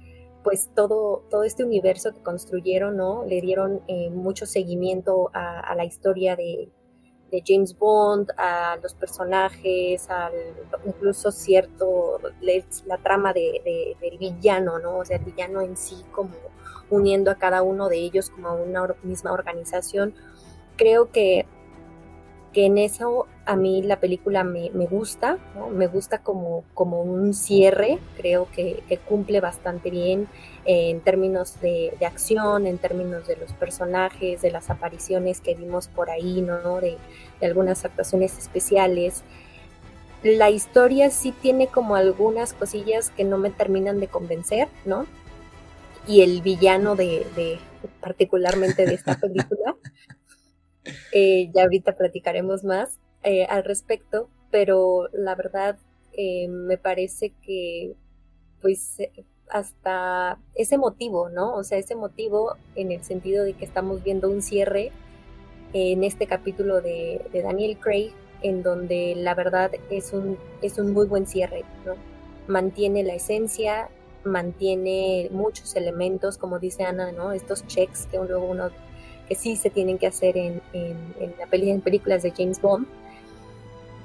pues 0.43 0.69
todo, 0.74 1.24
todo 1.29 1.43
este 1.43 1.63
universo 1.63 2.13
que 2.13 2.22
construyeron, 2.22 2.96
¿no? 2.96 3.25
Le 3.25 3.41
dieron 3.41 3.81
eh, 3.88 4.10
mucho 4.10 4.46
seguimiento 4.46 5.29
a, 5.34 5.75
la 5.75 5.86
historia 5.86 6.36
de, 6.36 6.69
James 7.46 7.77
Bond, 7.77 8.31
a 8.38 8.77
los 8.81 8.96
personajes, 8.96 10.10
al, 10.10 10.34
incluso 10.86 11.31
cierto, 11.31 12.19
la 12.41 12.98
trama 12.98 13.34
de, 13.34 13.96
del 14.01 14.17
villano, 14.17 14.79
¿no? 14.79 14.98
O 14.98 15.05
sea, 15.05 15.17
el 15.17 15.25
villano 15.25 15.62
en 15.62 15.77
sí 15.77 16.03
como 16.12 16.31
uniendo 16.89 17.29
a 17.29 17.36
cada 17.36 17.62
uno 17.62 17.88
de 17.88 17.98
ellos 17.98 18.31
como 18.31 18.55
una 18.55 18.96
misma 19.03 19.31
organización. 19.31 20.15
Creo 20.75 21.12
que 21.12 21.46
que 22.53 22.65
en 22.65 22.77
eso 22.77 23.27
a 23.46 23.56
mí 23.56 23.82
la 23.82 24.00
película 24.00 24.44
me, 24.44 24.70
gusta, 24.86 25.38
me 25.72 25.88
gusta 25.88 26.20
como, 26.20 26.63
como 26.74 27.01
un 27.01 27.34
cierre, 27.34 28.00
creo 28.18 28.48
que, 28.51 28.84
cumple 29.08 29.39
bastante 29.39 29.89
bien 29.89 30.27
en 30.65 31.01
términos 31.01 31.60
de, 31.62 31.94
acción, 32.06 32.68
en 32.68 32.77
términos 32.77 33.27
de 33.27 33.38
los 33.38 33.53
personajes, 33.53 34.41
de 34.41 34.51
las 34.51 34.70
apariciones 34.70 35.41
que 35.41 35.56
vimos 35.56 35.88
por 35.88 36.10
ahí, 36.10 36.41
¿no? 36.41 36.79
de, 36.79 36.98
algunas 37.41 37.86
actuaciones 37.86 38.38
especiales. 38.38 39.24
La 40.24 40.50
historia 40.50 41.10
sí 41.10 41.32
tiene 41.32 41.68
como 41.68 41.96
algunas 41.96 42.53
cosillas 42.53 43.12
que 43.12 43.24
no 43.24 43.38
me 43.38 43.51
terminan 43.51 44.00
de 44.00 44.08
convencer, 44.08 44.68
¿no? 44.84 45.06
Y 46.06 46.22
el 46.22 46.41
villano 46.41 46.96
de, 46.96 47.25
de 47.36 47.60
particularmente 48.01 48.86
de 48.86 48.94
esta 48.94 49.15
película, 49.20 49.75
eh, 51.12 51.50
ya 51.53 51.63
ahorita 51.63 51.95
platicaremos 51.95 52.63
más 52.63 53.00
eh, 53.24 53.45
al 53.45 53.63
respecto, 53.63 54.29
pero 54.51 55.09
la 55.13 55.36
verdad 55.36 55.77
eh, 56.13 56.48
me 56.48 56.77
parece 56.77 57.33
que 57.41 57.93
pues 58.62 58.98
hasta 59.50 60.39
ese 60.55 60.77
motivo, 60.77 61.29
¿no? 61.29 61.55
O 61.55 61.63
sea, 61.63 61.77
ese 61.77 61.95
motivo 61.95 62.55
en 62.75 62.91
el 62.91 63.03
sentido 63.03 63.43
de 63.43 63.53
que 63.53 63.65
estamos 63.65 64.03
viendo 64.03 64.29
un 64.29 64.41
cierre 64.41 64.91
en 65.74 66.03
este 66.03 66.27
capítulo 66.27 66.81
de, 66.81 67.21
Daniel 67.33 67.77
Craig, 67.79 68.12
en 68.41 68.63
donde 68.63 69.15
la 69.15 69.36
verdad 69.36 69.71
es 69.89 70.13
un, 70.13 70.38
es 70.62 70.77
un 70.77 70.93
muy 70.93 71.07
buen 71.07 71.27
cierre, 71.27 71.63
¿no? 71.86 71.95
Mantiene 72.48 73.03
la 73.03 73.15
esencia, 73.15 73.89
mantiene 74.24 75.29
muchos 75.31 75.75
elementos, 75.75 76.38
como 76.38 76.59
dice 76.59 76.83
Ana, 76.83 77.12
¿no? 77.12 77.31
Estos 77.31 77.65
checks 77.67 78.07
que 78.07 78.17
luego 78.17 78.45
uno 78.45 78.69
que 79.29 79.36
sí 79.36 79.55
se 79.55 79.69
tienen 79.69 80.00
que 80.00 80.07
hacer 80.07 80.36
en, 80.36 80.62
en, 80.74 81.36
la 81.38 81.45
peli, 81.45 81.69
en 81.69 81.81
películas 81.81 82.24
de 82.24 82.31
James 82.31 82.59
Bond. 82.59 82.88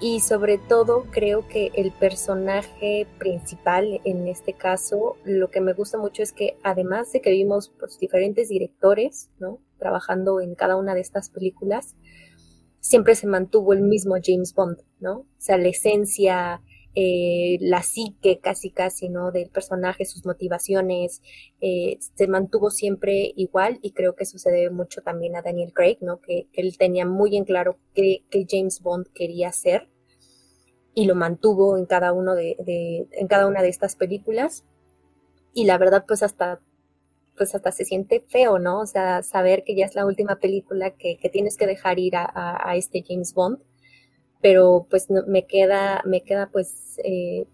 Y 0.01 0.21
sobre 0.21 0.59
todo 0.59 1.07
creo 1.11 1.49
que 1.49 1.71
el 1.75 1.91
personaje 1.93 3.07
principal 3.19 4.01
en 4.05 4.29
este 4.29 4.53
caso, 4.53 5.17
lo 5.25 5.51
que 5.51 5.63
me 5.63 5.73
gusta 5.73 5.97
mucho 5.97 6.23
es 6.23 6.33
que 6.33 6.59
además 6.63 7.11
de 7.13 7.23
que 7.23 7.31
vimos 7.31 7.73
pues, 7.81 7.99
diferentes 7.99 8.51
directores, 8.51 9.31
¿no? 9.39 9.61
Trabajando 9.79 10.43
en 10.43 10.55
cada 10.55 10.77
una 10.77 10.95
de 10.95 11.01
estas 11.01 11.31
películas, 11.31 11.97
siempre 12.81 13.15
se 13.15 13.27
mantuvo 13.27 13.73
el 13.73 13.81
mismo 13.81 14.17
James 14.23 14.53
Bond, 14.53 14.77
¿no? 15.01 15.21
O 15.21 15.27
sea, 15.39 15.57
la 15.57 15.69
esencia, 15.69 16.61
eh, 16.97 17.59
la 17.61 17.83
psique 17.83 18.39
casi 18.39 18.71
casi, 18.71 19.09
¿no? 19.09 19.33
Del 19.33 19.51
personaje, 19.51 20.05
sus 20.05 20.25
motivaciones, 20.25 21.23
eh, 21.61 21.99
se 22.15 22.29
mantuvo 22.29 22.71
siempre 22.71 23.33
igual 23.37 23.81
y 23.83 23.91
creo 23.91 24.15
que 24.15 24.25
sucede 24.25 24.71
mucho 24.71 25.03
también 25.03 25.35
a 25.35 25.43
Daniel 25.43 25.73
Craig, 25.73 25.99
¿no? 26.01 26.21
Que, 26.21 26.47
él 26.53 26.79
tenía 26.79 27.05
muy 27.05 27.37
en 27.37 27.45
claro 27.45 27.79
qué, 27.95 28.23
James 28.49 28.81
Bond 28.81 29.09
quería 29.13 29.51
ser 29.51 29.89
y 30.95 31.07
lo 31.07 31.17
mantuvo 31.17 31.77
en 31.77 31.87
cada 31.87 32.13
uno 32.13 32.37
de, 32.37 32.57
en 33.11 33.27
cada 33.27 33.49
una 33.49 33.63
de 33.63 33.71
estas 33.71 33.97
películas 33.97 34.65
y 35.53 35.65
la 35.65 35.79
verdad 35.79 36.05
pues 36.07 36.23
hasta 36.23 36.61
pues 37.37 37.53
hasta 37.57 37.73
se 37.73 37.85
siente 37.85 38.25
feo, 38.29 38.61
¿no? 38.61 38.79
O 38.79 38.87
sea, 38.87 39.25
saber 39.25 39.65
que 39.65 39.75
ya 39.75 39.87
es 39.87 39.97
la 39.97 40.07
última 40.07 40.37
película 40.37 40.93
que, 40.93 41.19
tienes 41.33 41.57
que 41.57 41.67
dejar 41.67 41.99
ir 41.99 42.15
a 42.17 42.77
este 42.77 43.03
James 43.05 43.35
Bond 43.35 43.59
pero 44.45 44.87
pues 44.91 45.07
me 45.09 45.47
queda, 45.47 46.03
me 46.05 46.23
queda 46.23 46.51
pues, 46.53 47.01
eh, 47.03 47.47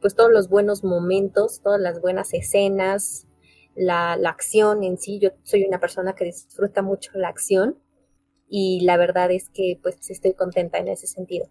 pues 0.00 0.16
todos 0.16 0.32
los 0.32 0.48
buenos 0.48 0.82
momentos, 0.82 1.60
todas 1.62 1.80
las 1.80 2.00
buenas 2.00 2.34
escenas, 2.34 3.28
la, 3.76 4.14
acción 4.14 4.82
en 4.82 4.98
sí. 4.98 5.20
Yo 5.20 5.30
soy 5.44 5.62
una 5.62 5.78
persona 5.78 6.16
que 6.16 6.24
disfruta 6.24 6.82
mucho 6.82 7.12
la 7.14 7.28
acción 7.28 7.78
y 8.48 8.80
la 8.80 8.96
verdad 8.96 9.30
es 9.30 9.48
que 9.48 9.78
pues 9.80 10.10
estoy 10.10 10.34
contenta 10.34 10.78
en 10.78 10.88
ese 10.88 11.06
sentido. 11.06 11.48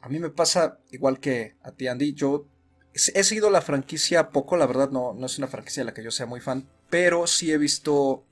A 0.00 0.08
mí 0.08 0.18
me 0.18 0.30
pasa 0.30 0.80
igual 0.90 1.20
que 1.20 1.54
a 1.62 1.70
ti, 1.70 1.86
Andy. 1.86 2.14
Yo 2.14 2.48
he 2.92 3.22
seguido 3.22 3.50
la 3.50 3.62
franquicia 3.62 4.30
poco, 4.30 4.56
la 4.56 4.66
verdad 4.66 4.90
no, 4.90 5.14
no 5.14 5.26
es 5.26 5.38
una 5.38 5.46
franquicia 5.46 5.82
de 5.82 5.84
la 5.84 5.94
que 5.94 6.02
yo 6.02 6.10
sea 6.10 6.26
muy 6.26 6.40
fan, 6.40 6.68
pero 6.90 7.28
sí 7.28 7.52
he 7.52 7.56
visto 7.56 8.24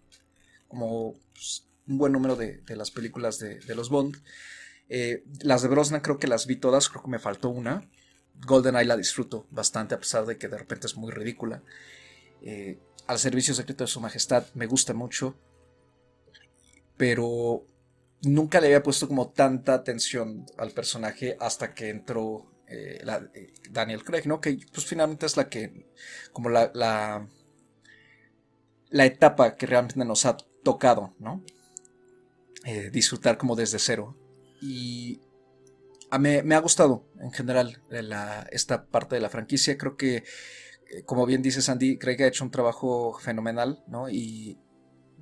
como 0.67 1.15
pues, 1.33 1.65
un 1.87 1.99
buen 1.99 2.13
número 2.13 2.35
de, 2.35 2.61
las 2.71 2.91
películas 2.91 3.39
de, 3.39 3.61
de 3.61 3.75
los 3.77 3.89
Bond. 3.89 4.17
Eh, 4.95 5.25
las 5.41 5.63
de 5.63 5.69
Brosnan 5.69 6.03
creo 6.03 6.19
que 6.19 6.27
las 6.27 6.47
vi 6.47 6.57
todas, 6.57 6.91
creo 6.91 7.03
que 7.03 7.09
me 7.09 7.19
faltó 7.19 7.49
una. 7.49 7.89
GoldenEye 8.47 8.85
la 8.85 8.99
disfruto 8.99 9.47
bastante 9.51 9.95
a 9.95 9.99
pesar 9.99 10.27
de 10.27 10.37
que 10.37 10.49
de 10.49 10.59
repente 10.59 10.87
es 10.87 10.99
muy 10.99 11.11
ridícula. 11.11 11.63
Eh, 12.43 12.79
al 13.07 13.19
servicio 13.19 13.55
secreto 13.55 13.85
de 13.85 13.89
su 13.89 14.03
majestad 14.03 14.45
me 14.53 14.67
gusta 14.67 14.93
mucho. 14.93 15.35
Pero 16.99 17.65
nunca 18.21 18.61
le 18.61 18.67
había 18.67 18.83
puesto 18.83 19.09
como 19.09 19.31
tanta 19.31 19.73
atención 19.73 20.45
al 20.59 20.73
personaje 20.73 21.39
hasta 21.41 21.73
que 21.73 21.89
entró 21.89 22.53
eh, 22.67 23.03
Daniel 23.71 24.05
Craig, 24.05 24.27
¿no? 24.27 24.43
Que 24.43 24.59
pues 24.75 24.85
finalmente 24.85 25.25
es 25.25 25.39
la 25.39 25.49
que, 25.49 25.87
como 26.35 26.51
la, 26.51 26.71
la, 26.75 27.27
la 28.91 29.07
etapa 29.07 29.57
que 29.57 29.65
realmente 29.65 30.05
nos 30.05 30.27
ha 30.27 30.37
tocado, 30.63 31.15
¿no? 31.19 31.43
disfrutar 32.93 33.39
como 33.39 33.57
desde 33.57 33.81
cero. 33.81 34.17
Y 34.63 35.21
me, 36.19 36.55
ha 36.55 36.61
gustado 36.61 37.05
en 37.21 37.33
general 37.33 37.83
esta 38.51 38.87
parte 38.87 39.17
de 39.17 39.21
la 39.21 39.29
franquicia. 39.29 39.77
Creo 39.77 39.97
que, 39.97 40.17
eh, 40.17 41.03
como 41.05 41.27
bien 41.27 41.43
dice 41.43 41.61
Sandy, 41.61 41.99
que 41.99 42.25
ha 42.25 42.27
hecho 42.27 42.45
un 42.45 42.51
trabajo 42.53 43.19
fenomenal, 43.19 43.83
¿no? 43.89 44.09
Y 44.09 44.59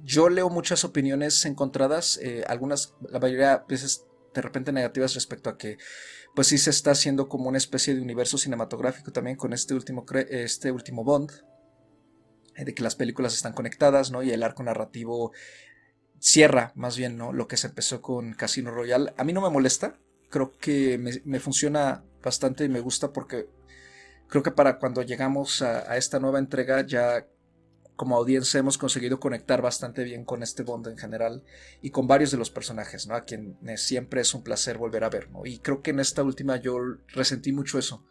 yo 0.02 0.28
leo 0.28 0.50
muchas 0.50 0.85
opiniones 0.85 1.44
encontradas, 1.47 2.18
eh, 2.23 2.44
algunas, 2.47 2.94
la 3.09 3.18
mayoría 3.18 3.52
a 3.54 3.64
veces 3.66 4.06
de 4.35 4.42
repente 4.42 4.73
negativas 4.73 5.14
respecto 5.14 5.50
a 5.50 5.59
que 5.59 5.78
pues 6.35 6.47
sí 6.47 6.59
se 6.59 6.70
está 6.70 6.92
haciendo 6.92 7.28
como 7.28 7.49
una 7.49 7.59
especie 7.59 7.94
de 7.94 8.00
universo 8.00 8.38
cinematográfico 8.38 9.11
también 9.11 9.37
con 9.37 9.52
este 9.52 9.75
último, 9.75 10.04
este 10.28 10.70
último 10.70 11.02
Bond, 11.02 11.30
eh, 12.56 12.64
de 12.64 12.75
que 12.75 12.82
las 12.82 12.94
películas 12.94 13.35
están 13.35 13.52
conectadas, 13.52 14.11
¿no? 14.11 14.23
Y 14.23 14.30
el 14.30 14.42
arco 14.42 14.62
narrativo 14.62 15.32
cierra 16.20 16.72
más 16.76 16.96
bien, 16.96 17.16
¿no? 17.16 17.32
Lo 17.32 17.48
que 17.48 17.56
se 17.56 17.66
empezó 17.66 18.00
con 18.00 18.34
Casino 18.34 18.70
Royale. 18.70 19.12
A 19.16 19.24
mí 19.24 19.32
no 19.32 19.40
me 19.40 19.50
molesta, 19.50 19.98
creo 20.28 20.56
que 20.58 20.98
me, 21.24 21.40
funciona 21.40 22.04
bastante 22.22 22.64
y 22.64 22.68
me 22.68 22.80
gusta 22.80 23.12
porque 23.12 23.48
creo 24.28 24.42
que 24.42 24.52
para 24.52 24.78
cuando 24.78 25.02
llegamos 25.02 25.62
a, 25.62 25.96
esta 25.96 26.20
nueva 26.20 26.38
entrega 26.38 26.86
ya 26.86 27.26
como 27.96 28.16
audiencia 28.16 28.60
hemos 28.60 28.78
conseguido 28.78 29.18
conectar 29.18 29.60
bastante 29.60 30.04
bien 30.04 30.24
con 30.24 30.42
este 30.42 30.62
Bond 30.62 30.88
en 30.88 30.96
general 30.96 31.42
y 31.82 31.90
con 31.90 32.06
varios 32.06 32.30
de 32.30 32.38
los 32.38 32.50
personajes, 32.50 33.06
¿no? 33.06 33.14
A 33.14 33.24
quienes 33.24 33.82
siempre 33.82 34.20
es 34.20 34.32
un 34.32 34.42
placer 34.42 34.78
volver 34.78 35.04
a 35.04 35.10
ver, 35.10 35.30
¿no? 35.30 35.44
Y 35.44 35.58
creo 35.58 35.82
que 35.82 35.90
en 35.90 36.00
esta 36.00 36.22
última 36.22 36.56
yo 36.56 36.78
resentí 37.08 37.52
mucho 37.52 37.78
eso. 37.78 38.06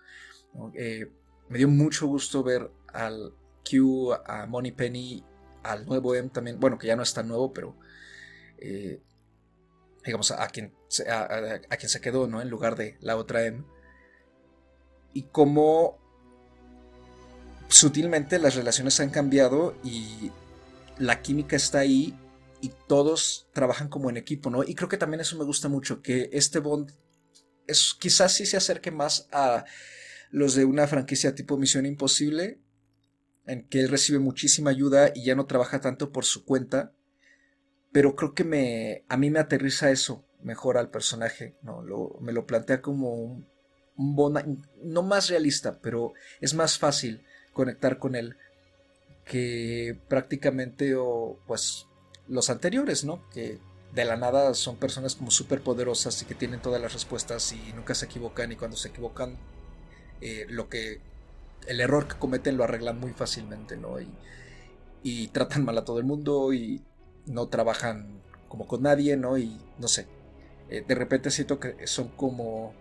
Eh, 0.76 1.12
me 1.48 1.58
dio 1.58 1.68
mucho 1.68 2.06
gusto 2.06 2.44
ver 2.44 2.70
al 2.94 3.34
Q, 3.68 4.14
a 4.26 4.46
Money 4.46 4.72
Penny, 4.74 5.24
al 5.64 5.86
nuevo 5.86 6.14
M 6.14 6.30
también, 6.30 6.60
bueno, 6.60 6.78
que 6.78 6.88
ya 6.88 6.96
no 6.96 7.04
es 7.04 7.14
tan 7.14 7.28
nuevo, 7.28 7.52
pero 7.52 7.76
eh, 8.62 9.02
digamos, 10.06 10.32
a, 10.32 10.48
quien, 10.48 10.74
a, 11.10 11.78
quien 11.78 11.90
se 11.90 12.02
quedó, 12.02 12.28
¿no? 12.28 12.42
En 12.42 12.50
lugar 12.50 12.76
de 12.76 12.98
la 13.02 13.16
otra 13.16 13.46
M. 13.46 13.64
Y 15.14 15.24
cómo 15.24 15.98
sutilmente 17.68 18.40
las 18.40 18.56
relaciones 18.56 19.00
han 19.00 19.10
cambiado 19.10 19.76
y 19.84 20.32
la 20.98 21.22
química 21.22 21.56
está 21.56 21.80
ahí 21.80 22.18
y 22.62 22.72
todos 22.88 23.48
trabajan 23.54 23.90
como 23.90 24.10
en 24.10 24.18
equipo, 24.18 24.50
¿no? 24.50 24.64
Y 24.64 24.76
creo 24.76 24.90
que 24.90 24.98
también 24.98 25.22
eso 25.22 25.38
me 25.38 25.46
gusta 25.46 25.70
mucho, 25.70 26.02
que 26.02 26.30
este 26.34 26.60
Bond 26.60 26.92
es, 27.68 27.96
quizás 27.98 28.34
sí 28.34 28.46
se 28.46 28.58
acerque 28.58 28.92
más 28.92 29.28
a 29.32 29.66
los 30.32 30.56
de 30.56 30.66
una 30.66 30.88
franquicia 30.88 31.36
tipo 31.36 31.58
Misión 31.58 31.86
Imposible, 31.86 32.60
en 33.46 33.68
que 33.68 33.80
él 33.80 33.90
recibe 33.90 34.20
muchísima 34.20 34.70
ayuda 34.70 35.12
y 35.16 35.24
ya 35.24 35.36
no 35.36 35.46
trabaja 35.46 35.80
tanto 35.80 36.12
por 36.12 36.26
su 36.26 36.46
cuenta, 36.46 36.94
pero 37.92 38.16
creo 38.16 38.34
que 38.34 38.44
me, 38.44 39.04
a 39.10 39.18
mí 39.18 39.30
me 39.30 39.40
aterriza 39.40 39.92
eso 39.92 40.24
mejor 40.42 40.78
al 40.78 40.90
personaje, 40.90 41.56
¿no? 41.62 41.84
me 42.22 42.32
lo 42.32 42.46
plantea 42.46 42.82
como 42.82 43.14
un, 43.14 43.48
un 43.98 44.64
no 44.84 45.02
más 45.04 45.30
realista, 45.30 45.80
pero 45.82 46.14
es 46.40 46.54
más 46.54 46.78
fácil 46.78 47.26
conectar 47.54 48.00
con 48.00 48.16
él 48.16 48.38
que 49.26 50.00
prácticamente 50.08 50.96
o 50.96 51.38
pues 51.46 51.86
los 52.28 52.50
anteriores, 52.50 53.04
¿no? 53.04 53.28
Que 53.30 53.60
de 53.94 54.06
la 54.06 54.18
nada 54.18 54.54
son 54.54 54.78
personas 54.78 55.16
como 55.16 55.32
súper 55.32 55.62
poderosas 55.62 56.22
y 56.22 56.26
que 56.26 56.36
tienen 56.36 56.62
todas 56.62 56.82
las 56.82 56.94
respuestas 56.94 57.52
y 57.54 57.74
nunca 57.74 57.96
se 57.96 58.06
equivocan 58.06 58.52
y 58.52 58.56
cuando 58.56 58.78
se 58.78 58.90
equivocan 58.90 59.38
eh, 60.22 60.46
lo 60.50 60.70
que 60.70 61.02
el 61.68 61.82
error 61.82 62.08
que 62.08 62.18
cometen 62.18 62.58
lo 62.58 62.64
arreglan 62.64 63.00
muy 63.00 63.14
fácilmente, 63.14 63.78
¿no? 63.78 64.00
Y, 64.00 64.10
y 65.04 65.28
tratan 65.30 65.66
mal 65.66 65.78
a 65.78 65.86
todo 65.86 66.00
el 66.00 66.06
mundo 66.06 66.54
y 66.54 66.82
no 67.30 67.48
trabajan 67.48 68.22
como 68.50 68.68
con 68.68 68.82
nadie, 68.82 69.16
¿no? 69.16 69.38
Y 69.38 69.58
no 69.78 69.88
sé, 69.88 70.08
eh, 70.70 70.84
de 70.86 70.96
repente 70.96 71.32
siento 71.32 71.60
que 71.60 71.88
son 71.88 72.10
como 72.10 72.74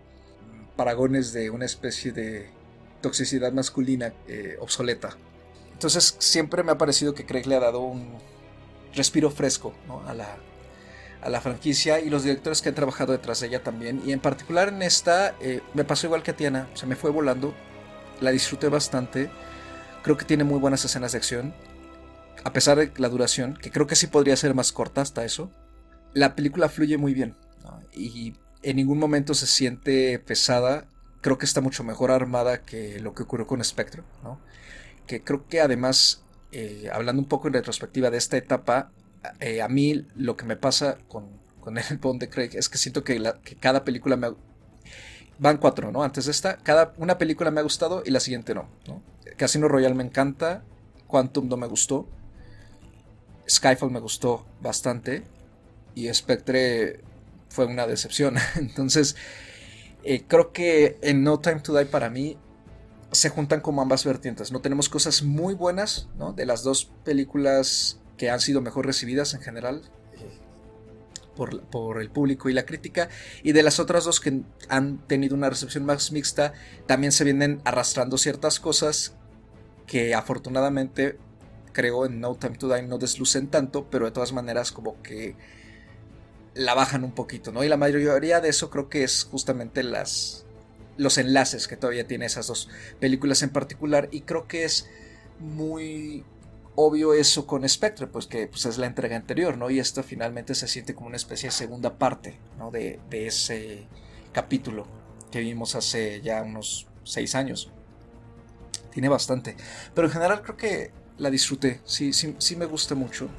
paragones 0.75 1.31
de 1.31 1.49
una 1.49 1.65
especie 1.65 2.11
de 2.11 2.49
toxicidad 3.01 3.53
masculina 3.53 4.13
eh, 4.27 4.57
obsoleta. 4.59 5.15
Entonces 5.71 6.15
siempre 6.19 6.63
me 6.63 6.71
ha 6.71 6.77
parecido 6.77 7.13
que 7.13 7.25
Craig 7.25 7.45
le 7.45 7.55
ha 7.55 7.59
dado 7.59 7.79
un 7.79 8.17
respiro 8.93 9.29
fresco 9.29 9.73
a, 10.07 10.13
la, 10.13 10.37
a, 11.21 11.29
la, 11.29 11.39
franquicia 11.41 11.99
y 11.99 12.09
los 12.09 12.23
directores 12.23 12.61
que 12.61 12.69
han 12.69 12.75
trabajado 12.75 13.13
detrás 13.13 13.39
de 13.39 13.47
ella 13.47 13.63
también. 13.63 14.01
Y 14.05 14.11
en 14.11 14.19
particular 14.19 14.69
en 14.69 14.81
esta 14.81 15.35
eh, 15.39 15.61
me 15.73 15.85
pasó 15.85 16.07
igual 16.07 16.23
que 16.23 16.31
a 16.31 16.35
Tiana, 16.35 16.67
se 16.73 16.85
me 16.85 16.95
fue 16.95 17.11
volando, 17.11 17.53
la 18.19 18.31
disfruté 18.31 18.67
bastante, 18.67 19.29
creo 20.03 20.17
que 20.17 20.25
tiene 20.25 20.43
muy 20.43 20.59
buenas 20.59 20.83
escenas 20.83 21.13
de 21.13 21.19
acción 21.19 21.53
a 22.43 22.53
pesar 22.53 22.77
de 22.77 22.91
la 22.97 23.09
duración, 23.09 23.55
que 23.55 23.71
creo 23.71 23.87
que 23.87 23.95
sí 23.95 24.07
podría 24.07 24.35
ser 24.35 24.53
más 24.53 24.71
corta 24.71 25.01
hasta 25.01 25.25
eso, 25.25 25.51
la 26.13 26.35
película 26.35 26.69
fluye 26.69 26.97
muy 26.97 27.13
bien 27.13 27.35
y 27.93 28.35
en 28.63 28.75
ningún 28.75 28.99
momento 28.99 29.33
se 29.33 29.47
siente 29.47 30.19
pesada. 30.19 30.87
Creo 31.21 31.37
que 31.37 31.45
está 31.45 31.61
mucho 31.61 31.83
mejor 31.83 32.11
armada 32.11 32.63
que 32.63 32.99
lo 32.99 33.13
que 33.13 33.23
ocurrió 33.23 33.45
con 33.45 33.63
Spectre, 33.63 34.03
¿no? 34.23 34.39
que 35.05 35.23
creo 35.23 35.47
que 35.47 35.59
además, 35.59 36.23
eh, 36.51 36.87
hablando 36.93 37.21
un 37.21 37.27
poco 37.27 37.47
en 37.47 37.53
retrospectiva 37.53 38.11
de 38.11 38.17
esta 38.17 38.37
etapa, 38.37 38.91
eh, 39.39 39.61
a 39.61 39.67
mí 39.67 40.05
lo 40.15 40.37
que 40.37 40.45
me 40.45 40.55
pasa 40.55 40.97
con, 41.07 41.27
con 41.59 41.77
el 41.77 41.97
Bond 41.97 42.21
de 42.21 42.29
Craig 42.29 42.51
es 42.53 42.69
que 42.69 42.77
siento 42.77 43.03
que, 43.03 43.21
cada 43.59 43.83
película 43.83 44.15
me... 44.15 44.29
Van 45.39 45.57
cuatro, 45.57 45.91
¿no? 45.91 46.03
Antes 46.03 46.25
de 46.25 46.31
esta, 46.31 46.57
cada 46.57 46.93
una 46.97 47.17
película 47.17 47.49
me 47.49 47.61
ha 47.61 47.63
gustado 47.63 48.03
y 48.05 48.11
la 48.11 48.19
siguiente 48.19 48.53
no. 48.53 48.69
¿no? 48.87 49.01
Casino 49.37 49.69
Royale 49.69 49.95
me 49.95 50.03
encanta, 50.03 50.63
Quantum 51.07 51.47
no 51.47 51.55
me 51.55 51.65
gustó, 51.65 52.09
Skyfall 53.49 53.91
me 53.91 53.99
gustó 53.99 54.45
bastante. 54.61 55.23
y 55.95 56.13
Spectre 56.13 57.01
fue 57.49 57.65
una 57.65 57.87
decepción. 57.87 58.35
Entonces, 58.55 59.15
eh, 60.03 60.23
creo 60.27 60.53
que 60.53 60.97
en 61.01 61.23
No 61.23 61.39
Time 61.39 61.59
to 61.61 61.77
Die 61.77 61.85
para 61.85 62.09
mí 62.09 62.37
se 63.11 63.29
juntan 63.29 63.61
como 63.61 63.81
ambas 63.81 64.05
vertientes. 64.05 64.51
No 64.51 64.61
tenemos 64.61 64.87
cosas 64.87 65.23
muy 65.23 65.55
buenas, 65.55 66.07
¿no? 66.17 66.33
De 66.33 66.45
las 66.45 66.63
dos 66.63 66.91
películas 67.03 67.99
que 68.17 68.29
han 68.29 68.39
sido 68.39 68.61
mejor 68.61 68.85
recibidas 68.85 69.33
en 69.33 69.41
general 69.41 69.81
por, 71.35 71.61
por, 71.61 72.01
el 72.01 72.11
público 72.11 72.49
y 72.49 72.53
la 72.53 72.65
crítica. 72.65 73.09
Y 73.41 73.53
de 73.53 73.63
las 73.63 73.79
otras 73.79 74.03
dos 74.03 74.19
que 74.19 74.41
han 74.67 74.99
tenido 75.07 75.35
una 75.35 75.49
recepción 75.49 75.85
más 75.85 76.11
mixta, 76.11 76.53
también 76.85 77.11
se 77.11 77.23
vienen 77.23 77.61
arrastrando 77.63 78.17
ciertas 78.17 78.59
cosas 78.59 79.15
que 79.87 80.13
afortunadamente 80.13 81.17
creo 81.79 82.05
en 82.05 82.19
No 82.19 82.35
Time 82.35 82.57
to 82.57 82.67
Die 82.67 82.81
no 82.81 82.97
deslucen 82.97 83.47
tanto, 83.47 83.89
pero 83.89 84.03
de 84.03 84.11
todas 84.11 84.33
maneras 84.33 84.73
como 84.73 85.01
que 85.01 85.37
la 86.53 86.73
bajan 86.73 87.05
un 87.05 87.13
poquito, 87.13 87.53
¿no? 87.53 87.63
Y 87.63 87.69
la 87.69 87.77
mayoría 87.77 88.41
de 88.41 88.49
eso 88.49 88.69
creo 88.69 88.89
que 88.89 89.05
es 89.05 89.23
justamente 89.23 89.81
las 89.81 90.45
los 90.97 91.17
enlaces 91.17 91.69
que 91.69 91.77
todavía 91.77 92.05
tiene 92.05 92.25
esas 92.25 92.47
dos 92.47 92.67
películas 92.99 93.43
en 93.43 93.51
particular 93.51 94.09
y 94.11 94.21
creo 94.21 94.45
que 94.45 94.65
es 94.65 94.89
muy 95.39 96.25
obvio 96.75 97.13
eso 97.13 97.47
con 97.47 97.67
Spectre, 97.69 98.07
pues 98.07 98.27
que 98.27 98.47
pues, 98.47 98.65
es 98.65 98.77
la 98.77 98.85
entrega 98.85 99.15
anterior, 99.15 99.57
¿no? 99.57 99.69
Y 99.69 99.79
esto 99.79 100.03
finalmente 100.03 100.53
se 100.55 100.67
siente 100.67 100.93
como 100.93 101.07
una 101.07 101.15
especie 101.15 101.47
de 101.47 101.53
segunda 101.53 101.97
parte, 101.97 102.37
¿no? 102.57 102.71
De, 102.71 102.99
ese 103.09 103.87
capítulo 104.33 104.85
que 105.31 105.39
vimos 105.39 105.75
hace 105.75 106.19
ya 106.19 106.41
unos 106.41 106.87
seis 107.05 107.35
años. 107.35 107.71
Tiene 108.91 109.07
bastante. 109.07 109.55
Pero 109.95 110.07
en 110.07 110.13
general 110.13 110.41
creo 110.41 110.57
que 110.57 110.98
la 111.19 111.29
disfruté, 111.29 111.81
sí, 111.85 112.13
sí, 112.13 112.35
sí 112.39 112.55
me 112.55 112.65
gusta 112.65 112.95
mucho. 112.95 113.29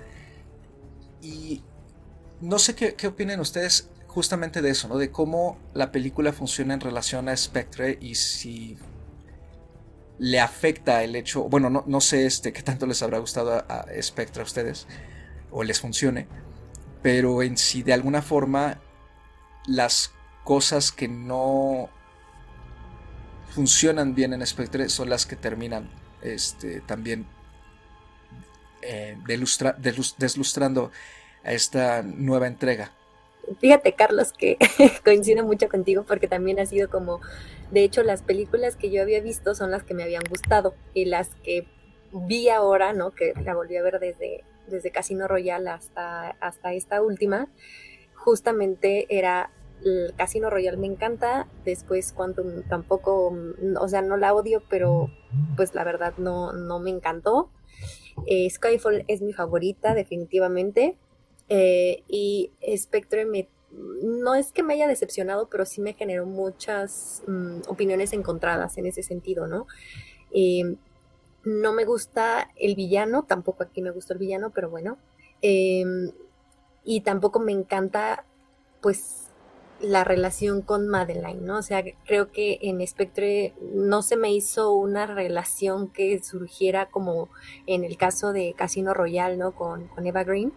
Y 1.23 1.63
no 2.41 2.59
sé 2.59 2.75
qué, 2.75 2.95
qué 2.95 3.09
opinen 3.09 3.41
ustedes 3.41 3.91
justamente 4.07 4.63
de 4.63 4.71
eso, 4.71 4.89
¿no? 4.89 4.99
De 4.99 5.11
cómo 5.11 5.59
la 5.75 5.93
película 5.93 6.33
funciona 6.33 6.75
en 6.75 6.81
relación 6.81 7.29
a 7.29 7.37
Spectre 7.37 7.99
y 8.01 8.15
si 8.15 8.77
le 10.19 10.41
afecta 10.41 11.03
el 11.03 11.17
hecho, 11.17 11.45
bueno, 11.45 11.71
no, 11.71 11.85
no 11.87 12.01
sé 12.01 12.27
este, 12.27 12.53
qué 12.53 12.63
tanto 12.63 12.87
les 12.87 13.03
habrá 13.03 13.19
gustado 13.19 13.55
a, 13.55 13.87
Spectre 14.03 14.43
a 14.43 14.45
ustedes 14.45 14.87
o 15.51 15.63
les 15.63 15.81
funcione, 15.81 16.29
pero 17.03 17.43
en 17.43 17.57
si 17.57 17.83
de 17.83 17.95
alguna 17.95 18.21
forma 18.21 18.81
las 19.67 20.13
cosas 20.45 20.93
que 20.93 21.09
no 21.09 21.89
funcionan 23.55 24.15
bien 24.15 24.33
en 24.33 24.47
Spectre 24.47 24.89
son 24.89 25.09
las 25.09 25.25
que 25.25 25.37
terminan 25.37 25.89
este, 26.23 26.81
también 26.81 27.27
eh, 28.83 29.17
deslustrando 30.19 30.91
a 31.45 31.53
esta 31.53 32.03
nueva 32.03 32.47
entrega 32.47 32.93
fíjate 33.59 33.95
Carlos 33.95 34.33
que 34.33 34.59
coincido 35.05 35.45
mucho 35.45 35.69
contigo 35.69 36.05
porque 36.07 36.29
también 36.29 36.61
ha 36.61 36.67
sido 36.67 36.89
como, 36.89 37.21
de 37.71 37.85
hecho 37.85 38.03
las 38.03 38.23
películas 38.23 38.77
que 38.77 38.91
yo 38.91 39.03
había 39.03 39.21
visto 39.21 39.55
son 39.55 39.71
las 39.71 39.83
que 39.83 39.95
me 39.95 40.03
habían 40.03 40.25
gustado 40.29 40.75
y 40.95 41.07
las 41.07 41.29
que 41.43 41.67
vi 42.13 42.49
ahora, 42.49 42.93
¿no? 42.93 43.13
Que 43.13 43.35
la 43.45 43.55
volví 43.55 43.77
a 43.77 43.83
ver 43.83 44.01
desde, 44.01 44.45
desde 44.67 44.91
Casino 44.91 45.29
Royale 45.29 45.71
hasta, 45.71 46.31
hasta 46.41 46.73
esta 46.73 47.03
última, 47.03 47.49
justamente 48.15 49.07
era 49.09 49.51
Casino 50.17 50.51
Royale 50.51 50.77
me 50.77 50.89
encanta, 50.89 51.47
después 51.65 52.13
Quantum 52.13 52.63
tampoco, 52.69 53.35
o 53.81 53.89
sea, 53.89 54.03
no 54.03 54.19
la 54.19 54.35
odio, 54.35 54.63
pero 54.69 55.11
pues 55.57 55.75
la 55.75 55.85
verdad 55.85 56.15
no, 56.19 56.53
no 56.53 56.81
me 56.81 56.91
encantó. 56.91 57.49
Eh, 58.27 58.49
Skyfall 58.51 59.05
es 59.09 59.21
mi 59.23 59.33
favorita, 59.33 59.95
definitivamente. 59.95 60.97
Eh, 61.49 62.03
y 62.09 62.51
Spectre 62.77 63.25
me, 63.25 63.49
no 64.03 64.35
es 64.35 64.53
que 64.53 64.63
me 64.63 64.75
haya 64.75 64.87
decepcionado, 64.87 65.49
pero 65.49 65.67
sí 65.67 65.81
me 65.81 65.95
generó 65.95 66.27
muchas 66.27 67.23
mm, 67.27 67.63
opiniones 67.69 68.13
encontradas 68.13 68.79
en 68.79 68.87
ese 68.87 69.03
sentido, 69.03 69.47
¿no? 69.47 69.67
No 71.45 71.73
me 71.73 71.85
gusta 71.85 72.51
el 72.57 72.75
villano, 72.75 73.25
tampoco 73.25 73.63
aquí 73.63 73.81
me 73.81 73.91
gusta 73.91 74.13
el 74.13 74.19
villano, 74.19 74.51
pero 74.51 74.69
bueno. 74.69 74.99
Eh, 75.41 75.85
y 76.85 77.01
tampoco 77.01 77.41
me 77.41 77.53
encanta, 77.53 78.25
pues, 78.81 79.20
la 79.81 80.05
relación 80.05 80.63
con 80.63 80.89
Madeline, 80.89 81.45
¿no? 81.45 81.59
O 81.59 81.63
sea, 81.63 81.83
creo 82.07 82.31
que 82.31 82.59
en 82.63 82.87
Spectre 82.87 83.55
no 83.75 84.03
se 84.03 84.17
me 84.17 84.33
hizo 84.33 84.73
una 84.73 85.07
relación 85.07 85.89
que 85.89 86.23
surgiera 86.23 86.87
como 86.87 87.29
en 87.67 87.85
el 87.85 87.97
caso 87.97 88.33
de 88.33 88.55
Casino 88.55 88.95
Royale, 88.95 89.37
¿no? 89.37 89.53
Con, 89.53 89.89
con 89.89 90.07
Eva 90.07 90.25
Green 90.25 90.53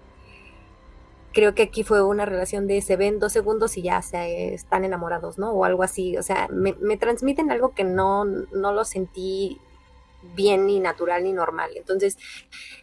creo 1.34 1.56
que 1.56 1.64
aquí 1.64 1.84
fue 1.84 2.04
una 2.04 2.26
relación 2.26 2.68
de 2.68 2.82
se 2.82 2.96
ven 2.96 3.20
dos 3.20 3.34
segundos 3.34 3.76
y 3.78 3.82
ya 3.82 4.02
se 4.02 4.54
están 4.54 4.86
enamorados, 4.86 5.38
¿no? 5.38 5.52
O 5.52 5.66
algo 5.66 5.84
así. 5.84 6.16
O 6.18 6.24
sea, 6.24 6.48
me, 6.50 6.98
transmiten 6.98 7.52
algo 7.52 7.74
que 7.74 7.84
no, 7.84 8.24
no 8.24 8.72
lo 8.72 8.86
sentí 8.86 9.60
bien 10.36 10.68
ni 10.68 10.80
natural 10.80 11.24
ni 11.24 11.34
normal. 11.34 11.72
Entonces, 11.76 12.18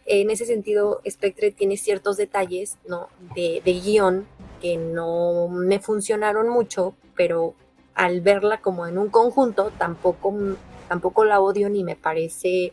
en 0.05 0.29
ese 0.29 0.45
sentido, 0.45 1.01
Spectre 1.09 1.51
tiene 1.51 1.77
ciertos 1.77 2.17
detalles, 2.17 2.77
¿no? 2.85 3.07
De, 3.35 3.61
de 3.63 3.73
guion 3.73 4.27
que 4.61 4.77
no 4.77 5.47
me 5.49 5.79
funcionaron 5.79 6.47
mucho, 6.47 6.93
pero 7.15 7.55
al 7.95 8.21
verla 8.21 8.61
como 8.61 8.87
en 8.87 8.97
un 8.97 9.09
conjunto, 9.09 9.71
tampoco, 9.77 10.33
tampoco 10.87 11.25
la 11.25 11.41
odio 11.41 11.69
ni 11.69 11.83
me 11.83 11.95
parece 11.95 12.71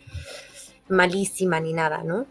malísima 0.88 1.60
ni 1.60 1.72
nada, 1.72 2.02
¿no? 2.04 2.26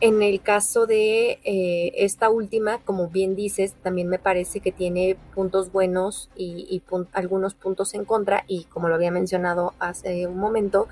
En 0.00 0.20
el 0.20 0.42
caso 0.42 0.86
de 0.86 1.40
eh, 1.42 1.92
esta 1.96 2.28
última, 2.28 2.78
como 2.84 3.08
bien 3.08 3.34
dices, 3.34 3.74
también 3.82 4.08
me 4.08 4.18
parece 4.18 4.60
que 4.60 4.70
tiene 4.70 5.16
puntos 5.34 5.72
buenos 5.72 6.28
y, 6.36 6.82
algunos 7.12 7.54
puntos 7.54 7.94
en 7.94 8.04
contra 8.04 8.44
y 8.46 8.64
como 8.64 8.88
lo 8.88 8.94
había 8.94 9.10
mencionado 9.10 9.72
hace 9.78 10.26
un 10.26 10.36
momento, 10.36 10.88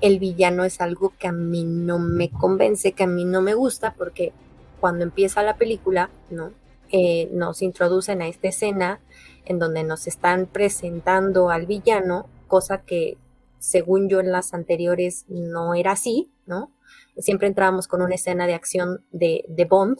el 0.00 0.18
villano 0.18 0.64
es 0.64 0.80
algo 0.80 1.12
que 1.18 1.28
a 1.28 1.32
mí 1.32 1.64
no 1.64 1.98
me 1.98 2.30
convence, 2.30 2.92
que 2.92 3.02
a 3.02 3.06
mí 3.06 3.26
no 3.26 3.42
me 3.42 3.52
gusta 3.52 3.94
porque 3.98 4.32
cuando 4.80 5.04
empieza 5.04 5.42
la 5.42 5.56
película, 5.56 6.10
¿no? 6.30 6.52
Eh, 6.90 7.28
nos 7.32 7.62
introducen 7.62 8.22
a 8.22 8.28
esta 8.28 8.48
escena 8.48 9.00
en 9.44 9.58
donde 9.58 9.84
nos 9.84 10.06
están 10.06 10.46
presentando 10.46 11.50
al 11.50 11.66
villano, 11.66 12.26
cosa 12.46 12.82
que 12.82 13.18
según 13.58 14.08
yo 14.08 14.20
en 14.20 14.32
las 14.32 14.54
anteriores 14.54 15.24
no 15.28 15.74
era 15.74 15.92
así, 15.92 16.30
¿no? 16.46 16.70
siempre 17.18 17.48
entrábamos 17.48 17.88
con 17.88 18.02
una 18.02 18.14
escena 18.14 18.46
de 18.46 18.54
acción 18.54 19.04
de, 19.10 19.44
Bond 19.68 19.98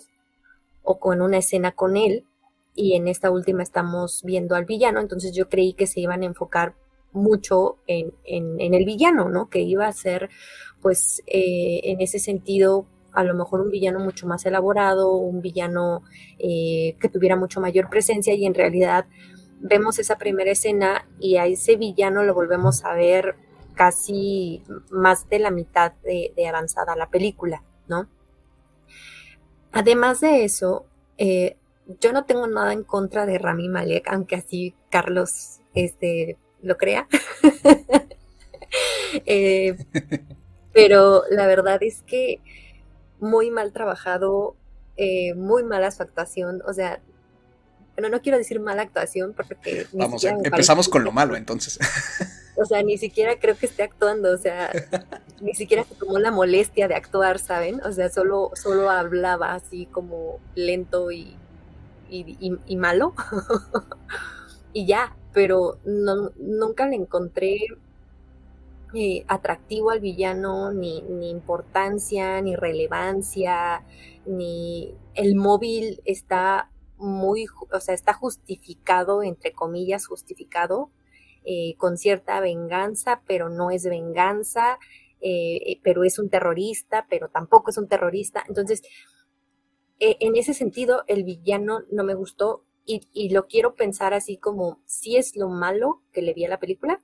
o 0.82 0.98
con 0.98 1.20
una 1.20 1.38
escena 1.38 1.72
con 1.72 1.96
él 1.96 2.24
y 2.74 2.94
en 2.94 3.08
esta 3.08 3.30
última 3.30 3.62
estamos 3.62 4.22
viendo 4.24 4.54
al 4.54 4.64
villano, 4.64 5.00
entonces 5.00 5.34
yo 5.34 5.48
creí 5.48 5.72
que 5.72 5.86
se 5.86 6.00
iban 6.00 6.22
a 6.22 6.26
enfocar 6.26 6.74
mucho 7.12 7.78
en, 7.86 8.12
el 8.24 8.84
villano, 8.84 9.28
¿no? 9.28 9.48
Que 9.48 9.60
iba 9.60 9.86
a 9.86 9.92
ser, 9.92 10.28
pues, 10.80 11.22
eh, 11.26 11.80
en 11.84 12.00
ese 12.00 12.20
sentido, 12.20 12.86
a 13.12 13.24
lo 13.24 13.34
mejor 13.34 13.60
un 13.60 13.70
villano 13.70 13.98
mucho 14.00 14.26
más 14.26 14.44
elaborado, 14.46 15.12
un 15.16 15.40
villano 15.40 16.02
eh, 16.38 16.96
que 17.00 17.08
tuviera 17.08 17.36
mucho 17.36 17.60
mayor 17.60 17.88
presencia 17.88 18.34
y 18.34 18.46
en 18.46 18.54
realidad 18.54 19.06
vemos 19.60 19.98
esa 19.98 20.18
primera 20.18 20.50
escena 20.50 21.06
y 21.18 21.36
a 21.36 21.46
ese 21.46 21.76
villano 21.76 22.22
lo 22.22 22.34
volvemos 22.34 22.84
a 22.84 22.94
ver 22.94 23.36
casi 23.74 24.62
más 24.90 25.28
de 25.28 25.38
la 25.38 25.50
mitad 25.50 25.92
de, 26.02 26.32
avanzada 26.48 26.96
la 26.96 27.10
película, 27.10 27.62
¿no? 27.86 28.08
Además 29.72 30.20
de 30.20 30.44
eso, 30.44 30.86
eh, 31.16 31.56
yo 32.00 32.12
no 32.12 32.24
tengo 32.24 32.46
nada 32.46 32.72
en 32.72 32.82
contra 32.82 33.26
de 33.26 33.38
Rami 33.38 33.68
Malek, 33.68 34.08
aunque 34.08 34.36
así 34.36 34.74
Carlos 34.90 35.60
este, 35.74 36.36
lo 36.62 36.76
crea. 36.76 37.06
Eh, 39.24 39.74
pero 40.74 41.22
la 41.30 41.46
verdad 41.46 41.82
es 41.82 42.02
que 42.02 42.40
muy 43.20 43.50
mal 43.50 43.72
trabajado, 43.72 44.56
eh, 44.96 45.34
muy 45.34 45.62
mala 45.62 45.90
su 45.90 46.02
actuación, 46.02 46.62
o 46.66 46.72
sea, 46.72 47.00
bueno, 47.94 48.10
no 48.10 48.22
quiero 48.22 48.38
decir 48.38 48.60
mala 48.60 48.82
actuación 48.82 49.34
porque... 49.36 49.86
Vamos, 49.92 50.22
empezamos 50.22 50.88
con 50.88 51.02
lo 51.02 51.10
malo 51.10 51.34
entonces. 51.34 51.80
O 52.60 52.64
sea, 52.64 52.82
ni 52.82 52.98
siquiera 52.98 53.38
creo 53.38 53.56
que 53.56 53.66
esté 53.66 53.84
actuando, 53.84 54.32
o 54.32 54.36
sea, 54.36 54.70
ni 55.40 55.54
siquiera 55.54 55.84
se 55.84 55.94
tomó 55.94 56.18
la 56.18 56.32
molestia 56.32 56.88
de 56.88 56.96
actuar, 56.96 57.38
¿saben? 57.38 57.80
O 57.84 57.92
sea, 57.92 58.10
solo, 58.10 58.50
solo 58.54 58.90
hablaba 58.90 59.54
así 59.54 59.86
como 59.86 60.40
lento 60.56 61.12
y, 61.12 61.36
y, 62.10 62.76
malo. 62.76 63.14
y 64.72 64.86
ya, 64.86 65.16
pero 65.32 65.78
no, 65.84 66.32
nunca 66.36 66.86
le 66.86 66.96
encontré 66.96 67.58
eh, 68.94 69.24
atractivo 69.28 69.90
al 69.90 70.00
villano, 70.00 70.72
ni, 70.72 71.02
ni 71.02 71.30
importancia, 71.30 72.40
ni 72.40 72.56
relevancia, 72.56 73.84
ni 74.26 74.94
el 75.14 75.34
móvil 75.34 76.00
está 76.04 76.70
muy, 76.98 77.46
o 77.72 77.80
sea, 77.80 77.94
está 77.94 78.12
justificado, 78.12 79.22
entre 79.22 79.52
comillas, 79.52 80.06
justificado, 80.06 80.90
eh, 81.44 81.76
con 81.78 81.96
cierta 81.96 82.40
venganza, 82.40 83.22
pero 83.26 83.48
no 83.48 83.70
es 83.70 83.84
venganza, 83.84 84.78
eh, 85.20 85.56
eh, 85.66 85.80
pero 85.82 86.04
es 86.04 86.18
un 86.18 86.28
terrorista, 86.28 87.06
pero 87.08 87.28
tampoco 87.28 87.70
es 87.70 87.78
un 87.78 87.88
terrorista. 87.88 88.44
Entonces, 88.48 88.82
en 90.00 90.36
ese 90.36 90.54
sentido, 90.54 91.02
el 91.08 91.24
villano 91.24 91.80
no 91.90 92.04
me 92.04 92.14
gustó 92.14 92.64
y, 92.84 93.30
lo 93.30 93.46
quiero 93.46 93.74
pensar 93.74 94.14
así 94.14 94.36
como, 94.36 94.80
sí 94.86 95.16
es 95.16 95.36
lo 95.36 95.48
malo 95.48 96.02
que 96.12 96.22
le 96.22 96.34
vi 96.34 96.44
a 96.44 96.48
la 96.48 96.60
película, 96.60 97.02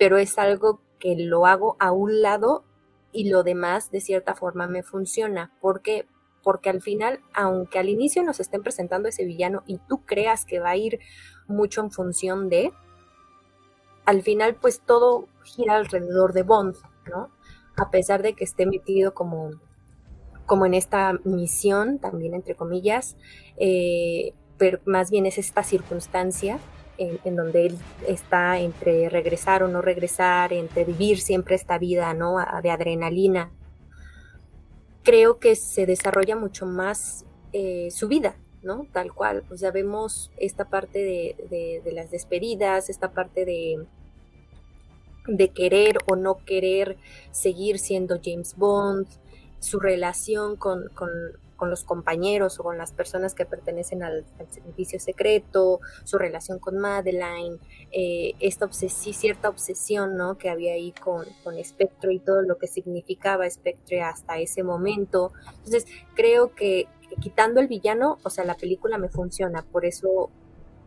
pero 0.00 0.16
es 0.16 0.38
algo 0.38 0.80
que 0.98 1.14
lo 1.14 1.44
hago 1.44 1.76
a 1.78 1.92
un 1.92 2.22
lado 2.22 2.64
y 3.12 3.28
lo 3.28 3.42
demás 3.42 3.90
de 3.90 4.00
cierta 4.00 4.34
forma 4.34 4.66
me 4.66 4.82
funciona. 4.82 5.52
¿Por 5.60 5.82
qué? 5.82 6.08
Porque 6.42 6.70
al 6.70 6.80
final, 6.80 7.20
aunque 7.34 7.78
al 7.78 7.90
inicio 7.90 8.22
nos 8.22 8.40
estén 8.40 8.62
presentando 8.62 9.10
ese 9.10 9.26
villano 9.26 9.62
y 9.66 9.76
tú 9.76 10.06
creas 10.06 10.46
que 10.46 10.58
va 10.58 10.70
a 10.70 10.76
ir 10.76 11.00
mucho 11.48 11.82
en 11.82 11.90
función 11.90 12.48
de, 12.48 12.72
al 14.06 14.22
final 14.22 14.54
pues 14.54 14.80
todo 14.80 15.28
gira 15.44 15.76
alrededor 15.76 16.32
de 16.32 16.44
Bond, 16.44 16.76
¿no? 17.10 17.28
A 17.76 17.90
pesar 17.90 18.22
de 18.22 18.32
que 18.32 18.44
esté 18.44 18.64
metido 18.64 19.12
como, 19.12 19.50
como 20.46 20.64
en 20.64 20.72
esta 20.72 21.12
misión, 21.24 21.98
también 21.98 22.32
entre 22.32 22.54
comillas, 22.54 23.18
eh, 23.58 24.32
pero 24.56 24.80
más 24.86 25.10
bien 25.10 25.26
es 25.26 25.36
esta 25.36 25.62
circunstancia 25.62 26.58
en, 27.00 27.36
donde 27.36 27.66
él 27.66 27.78
está 28.06 28.60
entre 28.60 29.08
regresar 29.08 29.62
o 29.62 29.68
no 29.68 29.82
regresar, 29.82 30.52
entre 30.52 30.84
vivir 30.84 31.20
siempre 31.20 31.54
esta 31.54 31.78
vida, 31.78 32.14
¿no? 32.14 32.36
De 32.62 32.70
adrenalina. 32.70 33.50
Creo 35.02 35.38
que 35.38 35.56
se 35.56 35.86
desarrolla 35.86 36.36
mucho 36.36 36.66
más 36.66 37.24
eh, 37.52 37.88
su 37.90 38.06
vida, 38.06 38.36
¿no? 38.62 38.86
Tal 38.92 39.12
cual. 39.12 39.44
O 39.50 39.56
sea, 39.56 39.70
vemos 39.70 40.30
esta 40.36 40.66
parte 40.66 40.98
de, 40.98 41.80
de 41.82 41.92
las 41.92 42.10
despedidas, 42.10 42.90
esta 42.90 43.12
parte 43.12 43.44
de, 43.44 43.86
de 45.26 45.48
querer 45.50 45.98
o 46.06 46.16
no 46.16 46.44
querer 46.44 46.96
seguir 47.30 47.78
siendo 47.78 48.20
James 48.22 48.56
Bond, 48.56 49.06
su 49.58 49.78
relación 49.78 50.56
con, 50.56 50.90
los 51.68 51.84
compañeros 51.84 52.58
o 52.58 52.62
con 52.62 52.78
las 52.78 52.92
personas 52.92 53.34
que 53.34 53.44
pertenecen 53.44 54.02
al, 54.02 54.24
servicio 54.50 54.98
secreto, 54.98 55.80
su 56.04 56.16
relación 56.16 56.58
con 56.58 56.78
Madeline, 56.78 57.58
eh, 57.92 58.32
esta 58.40 58.68
cierta 58.72 59.48
obsesión 59.48 60.16
¿no? 60.16 60.38
que 60.38 60.48
había 60.48 60.72
ahí 60.72 60.92
con, 60.92 61.26
con 61.44 61.62
Spectre 61.62 62.14
y 62.14 62.20
todo 62.20 62.42
lo 62.42 62.56
que 62.56 62.66
significaba 62.66 63.48
Spectre 63.50 64.00
hasta 64.00 64.38
ese 64.38 64.62
momento. 64.62 65.32
Entonces, 65.58 65.84
creo 66.14 66.54
que 66.54 66.88
quitando 67.20 67.60
el 67.60 67.68
villano, 67.68 68.18
o 68.22 68.30
sea, 68.30 68.44
la 68.44 68.54
película 68.54 68.96
me 68.96 69.08
funciona, 69.08 69.62
por 69.62 69.84
eso 69.84 70.30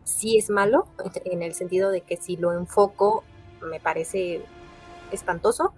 sí 0.02 0.38
es 0.38 0.50
malo, 0.50 0.86
en 1.24 1.42
el 1.42 1.54
sentido 1.54 1.90
de 1.90 2.00
que 2.00 2.16
si 2.16 2.36
lo 2.36 2.52
enfoco 2.52 3.22
me 3.62 3.80
parece 3.80 4.42
espantoso. 5.10 5.74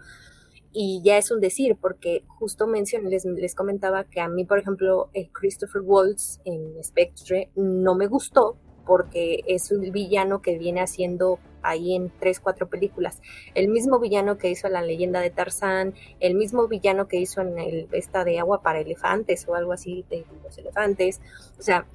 Y 0.79 1.01
ya 1.03 1.17
es 1.17 1.31
un 1.31 1.41
decir, 1.41 1.79
porque 1.81 2.23
justo 2.39 2.67
mencioné, 2.67 3.09
les, 3.09 3.25
les 3.25 3.55
comentaba 3.55 4.05
que 4.05 4.21
a 4.21 4.29
mí, 4.29 4.45
por 4.45 4.59
ejemplo, 4.59 5.09
Christopher 5.33 5.81
Waltz 5.81 6.39
en 6.45 6.85
Spectre 6.85 7.49
no 7.57 7.95
me 7.95 8.09
gustó 8.09 8.59
porque 8.85 9.43
es 9.47 9.73
un 9.73 9.91
villano 9.91 10.43
que 10.43 10.59
viene 10.59 10.83
haciendo 10.83 11.39
ahí 11.63 11.97
en 11.97 12.13
tres, 12.21 12.41
cuatro 12.41 12.69
películas. 12.69 13.23
El 13.55 13.69
mismo 13.69 13.99
villano 13.99 14.37
que 14.37 14.51
hizo 14.51 14.69
la 14.69 14.83
leyenda 14.83 15.21
de 15.21 15.31
Tarzán, 15.31 15.95
el 16.21 16.35
mismo 16.35 16.69
villano 16.69 17.09
que 17.09 17.21
hizo 17.21 17.41
en 17.41 17.59
el, 17.59 17.89
esta 17.93 18.25
de 18.25 18.39
agua 18.39 18.61
para 18.61 18.81
elefantes 18.81 19.49
o 19.49 19.55
algo 19.55 19.73
así 19.73 20.05
de 20.11 20.27
los 20.45 20.59
elefantes. 20.59 21.23
O 21.59 21.63
sea, 21.63 21.87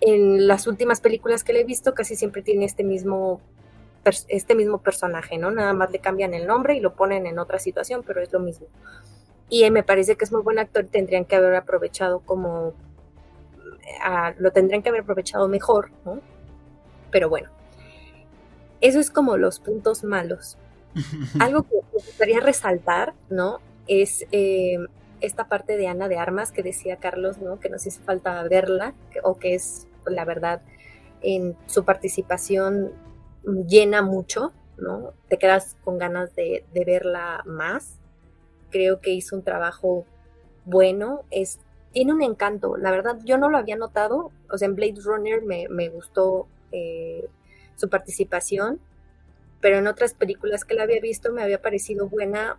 en 0.00 0.46
las 0.48 0.66
últimas 0.66 1.02
películas 1.02 1.44
que 1.44 1.52
le 1.52 1.60
he 1.60 1.64
visto 1.64 1.92
casi 1.92 2.16
siempre 2.16 2.40
tiene 2.40 2.64
este 2.64 2.84
mismo 2.84 3.42
este 4.04 4.54
mismo 4.54 4.78
personaje, 4.78 5.38
¿no? 5.38 5.50
Nada 5.50 5.72
más 5.72 5.90
le 5.90 5.98
cambian 5.98 6.34
el 6.34 6.46
nombre 6.46 6.74
y 6.74 6.80
lo 6.80 6.94
ponen 6.94 7.26
en 7.26 7.38
otra 7.38 7.58
situación, 7.58 8.02
pero 8.06 8.20
es 8.20 8.32
lo 8.32 8.40
mismo. 8.40 8.66
Y 9.48 9.68
me 9.70 9.82
parece 9.82 10.16
que 10.16 10.24
es 10.24 10.32
muy 10.32 10.42
buen 10.42 10.58
actor, 10.58 10.86
tendrían 10.86 11.24
que 11.24 11.36
haber 11.36 11.54
aprovechado 11.56 12.20
como, 12.20 12.72
lo 14.38 14.52
tendrían 14.52 14.82
que 14.82 14.88
haber 14.88 15.02
aprovechado 15.02 15.48
mejor, 15.48 15.90
¿no? 16.04 16.20
Pero 17.10 17.28
bueno, 17.28 17.50
eso 18.80 19.00
es 19.00 19.10
como 19.10 19.36
los 19.36 19.58
puntos 19.58 20.04
malos. 20.04 20.56
Algo 21.40 21.64
que 21.64 21.74
me 21.74 21.92
gustaría 21.92 22.40
resaltar, 22.40 23.14
¿no? 23.28 23.58
Es 23.86 24.24
eh, 24.32 24.78
esta 25.20 25.48
parte 25.48 25.76
de 25.76 25.88
Ana 25.88 26.08
de 26.08 26.18
Armas 26.18 26.52
que 26.52 26.62
decía 26.62 26.96
Carlos, 26.96 27.38
¿no? 27.38 27.60
Que 27.60 27.68
nos 27.68 27.86
hizo 27.86 28.00
falta 28.02 28.42
verla, 28.44 28.94
o 29.22 29.36
que 29.38 29.54
es, 29.54 29.86
la 30.06 30.24
verdad, 30.24 30.62
en 31.22 31.56
su 31.66 31.84
participación 31.84 32.92
llena 33.44 34.02
mucho, 34.02 34.52
¿no? 34.76 35.12
Te 35.28 35.38
quedas 35.38 35.76
con 35.84 35.98
ganas 35.98 36.34
de, 36.34 36.64
verla 36.74 37.42
más. 37.46 37.98
Creo 38.70 39.00
que 39.00 39.10
hizo 39.10 39.36
un 39.36 39.42
trabajo 39.42 40.06
bueno, 40.64 41.24
es, 41.30 41.58
tiene 41.92 42.12
un 42.12 42.22
encanto, 42.22 42.76
la 42.76 42.90
verdad 42.90 43.18
yo 43.24 43.38
no 43.38 43.48
lo 43.48 43.58
había 43.58 43.76
notado, 43.76 44.30
o 44.50 44.58
sea, 44.58 44.66
en 44.66 44.76
Blade 44.76 45.00
Runner 45.02 45.42
me, 45.42 45.88
gustó 45.88 46.46
eh, 46.70 47.28
su 47.76 47.88
participación, 47.88 48.78
pero 49.60 49.78
en 49.78 49.86
otras 49.86 50.14
películas 50.14 50.64
que 50.64 50.74
la 50.74 50.84
había 50.84 51.00
visto 51.00 51.32
me 51.32 51.42
había 51.42 51.60
parecido 51.60 52.08
buena 52.08 52.58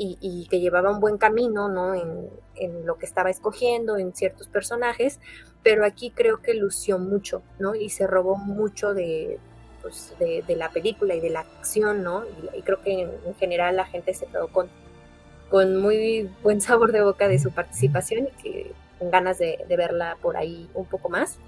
y, 0.00 0.46
que 0.48 0.60
llevaba 0.60 0.92
un 0.92 1.00
buen 1.00 1.18
camino, 1.18 1.68
¿no? 1.68 1.92
En, 1.92 2.30
en, 2.54 2.86
lo 2.86 2.98
que 2.98 3.06
estaba 3.06 3.30
escogiendo, 3.30 3.96
en 3.96 4.14
ciertos 4.14 4.46
personajes, 4.46 5.18
pero 5.64 5.84
aquí 5.84 6.12
creo 6.12 6.40
que 6.40 6.54
lució 6.54 7.00
mucho, 7.00 7.42
¿no? 7.58 7.74
Y 7.74 7.88
se 7.88 8.06
robó 8.06 8.36
mucho 8.36 8.94
de, 8.94 9.40
pues, 9.82 10.14
de, 10.18 10.56
la 10.56 10.70
película 10.70 11.14
y 11.14 11.20
de 11.20 11.30
la 11.30 11.40
acción, 11.40 12.02
¿no? 12.02 12.24
Y, 12.54 12.62
creo 12.62 12.82
que 12.82 13.02
en, 13.02 13.34
general 13.36 13.76
la 13.76 13.86
gente 13.86 14.14
se 14.14 14.26
quedó 14.26 14.48
con, 14.48 14.68
con 15.50 15.76
muy 15.76 16.30
buen 16.42 16.60
sabor 16.60 16.92
de 16.92 17.02
boca 17.02 17.28
de 17.28 17.38
su 17.38 17.50
participación 17.50 18.28
y 18.28 18.42
que 18.42 18.72
con 18.98 19.10
ganas 19.10 19.38
de, 19.38 19.58
verla 19.68 20.16
por 20.20 20.36
ahí 20.36 20.68
un 20.74 20.86
poco 20.86 21.08
más. 21.08 21.38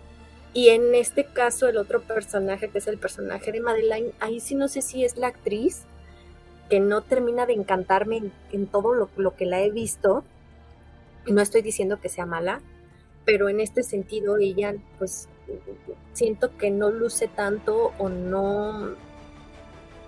Y 0.52 0.70
en 0.70 0.94
este 0.94 1.24
caso, 1.24 1.68
el 1.68 1.76
otro 1.76 2.02
personaje, 2.02 2.68
que 2.70 2.78
es 2.78 2.86
el 2.88 2.98
personaje 2.98 3.52
de 3.52 3.60
Madeline, 3.60 4.12
ahí 4.18 4.40
sí 4.40 4.54
no 4.54 4.66
sé 4.66 4.82
si 4.82 5.04
es 5.04 5.16
la 5.16 5.28
actriz 5.28 5.84
que 6.68 6.80
no 6.80 7.02
termina 7.02 7.46
de 7.46 7.52
encantarme 7.52 8.30
en, 8.52 8.66
todo 8.66 8.94
lo, 8.94 9.10
lo, 9.16 9.36
que 9.36 9.44
la 9.44 9.60
he 9.60 9.70
visto. 9.70 10.24
No 11.26 11.40
estoy 11.40 11.62
diciendo 11.62 12.00
que 12.00 12.08
sea 12.08 12.26
mala, 12.26 12.60
pero 13.24 13.48
en 13.48 13.60
este 13.60 13.82
sentido 13.82 14.38
ella 14.38 14.74
pues 14.98 15.28
siento 16.12 16.56
que 16.56 16.70
no 16.70 16.90
luce 16.90 17.28
tanto 17.28 17.92
o 17.98 18.08
no, 18.08 18.94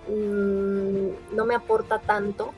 mm, 0.07 1.35
no 1.35 1.45
me 1.45 1.55
aporta 1.55 1.99
tanto 1.99 2.53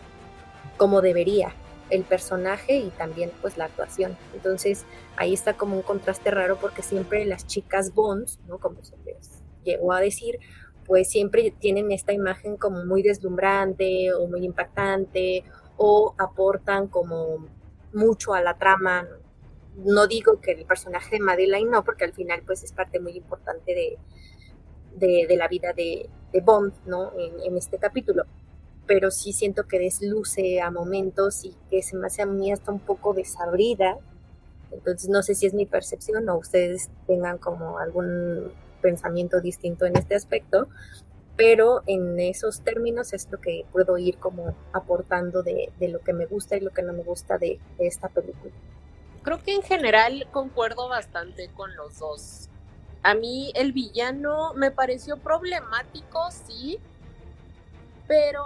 como 0.77 1.01
debería 1.01 1.53
el 1.89 2.03
personaje 2.03 2.77
y 2.77 2.89
también 2.89 3.31
pues 3.41 3.57
la 3.57 3.65
actuación. 3.65 4.17
Entonces 4.33 4.85
ahí 5.17 5.33
está 5.33 5.53
como 5.53 5.75
un 5.75 5.81
contraste 5.83 6.31
raro 6.31 6.57
porque 6.59 6.81
siempre 6.81 7.25
las 7.25 7.45
chicas 7.45 7.93
Bonds, 7.93 8.39
¿no? 8.47 8.57
Como 8.57 8.83
se 8.83 8.97
les 9.05 9.43
llegó 9.63 9.93
a 9.93 10.01
decir, 10.01 10.39
pues 10.85 11.09
siempre 11.09 11.53
tienen 11.59 11.91
esta 11.91 12.13
imagen 12.13 12.57
como 12.57 12.85
muy 12.85 13.01
deslumbrante 13.01 14.13
o 14.13 14.27
muy 14.27 14.45
impactante 14.45 15.43
o 15.77 16.13
aportan 16.17 16.87
como 16.87 17.47
mucho 17.93 18.33
a 18.33 18.41
la 18.41 18.57
trama, 18.57 19.07
digo 20.07 20.39
que 20.39 20.51
el 20.51 20.65
personaje 20.65 21.17
de 21.17 21.23
Madeline 21.23 21.69
no, 21.69 21.83
porque 21.83 22.05
al 22.05 22.13
final 22.13 22.41
pues 22.45 22.63
es 22.63 22.71
parte 22.71 22.99
muy 22.99 23.13
importante 23.13 23.73
de, 23.73 23.97
de, 25.27 25.35
la 25.35 25.47
vida 25.47 25.73
de, 25.73 26.09
Bond, 26.43 26.73
¿no? 26.85 27.11
En, 27.17 27.57
este 27.57 27.77
capítulo. 27.77 28.25
Pero 28.87 29.09
sí 29.09 29.33
siento 29.33 29.67
que 29.67 29.79
desluce 29.79 30.61
a 30.61 30.69
momentos 30.69 31.43
y 31.43 31.55
que 31.69 31.81
se 31.81 31.97
me 31.97 32.07
hace 32.07 32.21
a 32.21 32.25
mí 32.25 32.51
hasta 32.51 32.71
un 32.71 32.79
poco 32.79 33.13
desabrida. 33.13 33.97
Entonces 34.71 35.09
no 35.09 35.23
sé 35.23 35.35
si 35.35 35.45
es 35.45 35.53
mi 35.53 35.65
percepción 35.65 36.27
o 36.29 36.37
ustedes 36.37 36.89
tengan 37.07 37.37
como 37.37 37.79
algún 37.79 38.51
pensamiento 38.81 39.41
distinto 39.41 39.85
en 39.85 39.97
este 39.97 40.15
aspecto, 40.15 40.67
pero 41.37 41.81
en 41.87 42.19
esos 42.19 42.61
términos 42.61 43.13
es 43.13 43.29
lo 43.31 43.39
que 43.39 43.65
puedo 43.71 43.97
ir 43.97 44.17
como 44.17 44.55
aportando 44.73 45.41
de, 45.41 45.71
de 45.79 45.87
lo 45.87 45.99
que 45.99 46.13
me 46.13 46.25
gusta 46.25 46.57
y 46.57 46.59
lo 46.59 46.71
que 46.71 46.83
no 46.83 46.93
me 46.93 47.03
gusta 47.03 47.37
de 47.37 47.59
esta 47.79 48.09
película 48.09 48.53
creo 49.25 49.41
que 49.41 49.55
en 49.55 49.63
general 49.63 50.27
concuerdo 50.31 50.87
bastante 50.87 51.49
con 51.49 51.75
los 51.75 51.97
dos. 51.97 52.47
A 53.01 53.15
mí 53.15 53.51
el 53.55 53.73
villano 53.73 54.53
me 54.53 54.71
pareció 54.71 55.17
problemático, 55.17 56.29
sí, 56.31 56.79
pero 58.07 58.43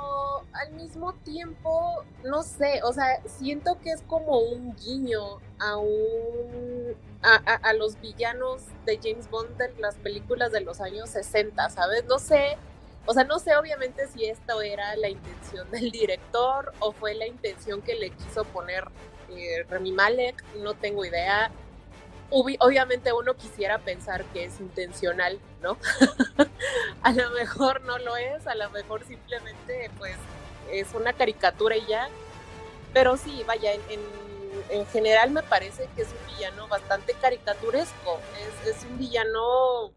al 0.54 0.72
mismo 0.72 1.14
tiempo, 1.14 2.04
no 2.24 2.44
sé, 2.44 2.82
o 2.84 2.94
sea, 2.94 3.22
siento 3.26 3.78
que 3.82 3.92
es 3.92 4.02
como 4.04 4.40
un 4.40 4.74
guiño 4.78 5.40
a 5.60 5.78
un 5.78 6.96
a, 7.22 7.74
los 7.74 8.00
villanos 8.00 8.62
de 8.86 8.98
James 9.04 9.30
Bond 9.30 9.58
de 9.58 9.74
las 9.80 9.96
películas 9.96 10.54
de 10.54 10.62
los 10.62 10.80
años 10.80 11.10
60, 11.10 11.70
¿sabes? 11.70 12.06
No 12.06 12.20
sé, 12.20 12.58
o 13.06 13.14
sea, 13.14 13.26
no 13.26 13.40
sé 13.40 13.58
obviamente 13.58 14.08
si 14.08 14.26
esto 14.26 14.62
era 14.62 14.96
la 14.96 15.10
intención 15.10 15.70
del 15.72 15.92
director 15.92 16.72
o 16.80 16.94
fue 16.94 17.16
la 17.16 17.28
intención 17.28 17.82
que 17.82 17.96
le 17.96 18.12
quiso 18.12 18.46
poner 18.46 18.86
eh, 19.38 19.66
Malek, 19.94 20.44
no 20.58 20.74
tengo 20.74 21.06
idea. 21.06 21.52
obviamente 22.30 23.12
uno 23.14 23.36
quisiera 23.36 23.80
pensar 23.80 24.24
que 24.26 24.46
es 24.46 24.60
intencional, 24.60 25.40
¿no? 25.62 25.78
a 27.04 27.12
lo 27.12 27.30
mejor 27.32 27.82
no 27.82 27.98
lo 27.98 28.18
es, 28.18 28.46
a 28.48 28.56
lo 28.56 28.70
mejor 28.72 29.06
simplemente 29.06 29.90
pues 29.98 30.16
es 30.72 30.94
una 30.94 31.14
caricatura 31.14 31.76
y 31.78 31.86
ya. 31.88 32.10
Pero 32.94 33.18
sí, 33.18 33.44
vaya, 33.46 33.74
en, 33.74 33.82
en, 34.70 34.86
general 34.88 35.32
me 35.32 35.44
parece 35.44 35.88
que 35.96 36.02
es 36.02 36.10
un 36.10 36.36
villano 36.36 36.68
bastante 36.68 37.14
caricaturesco. 37.14 38.20
Es, 38.66 38.76
es 38.76 38.84
un 38.84 38.98
villano, 38.98 39.94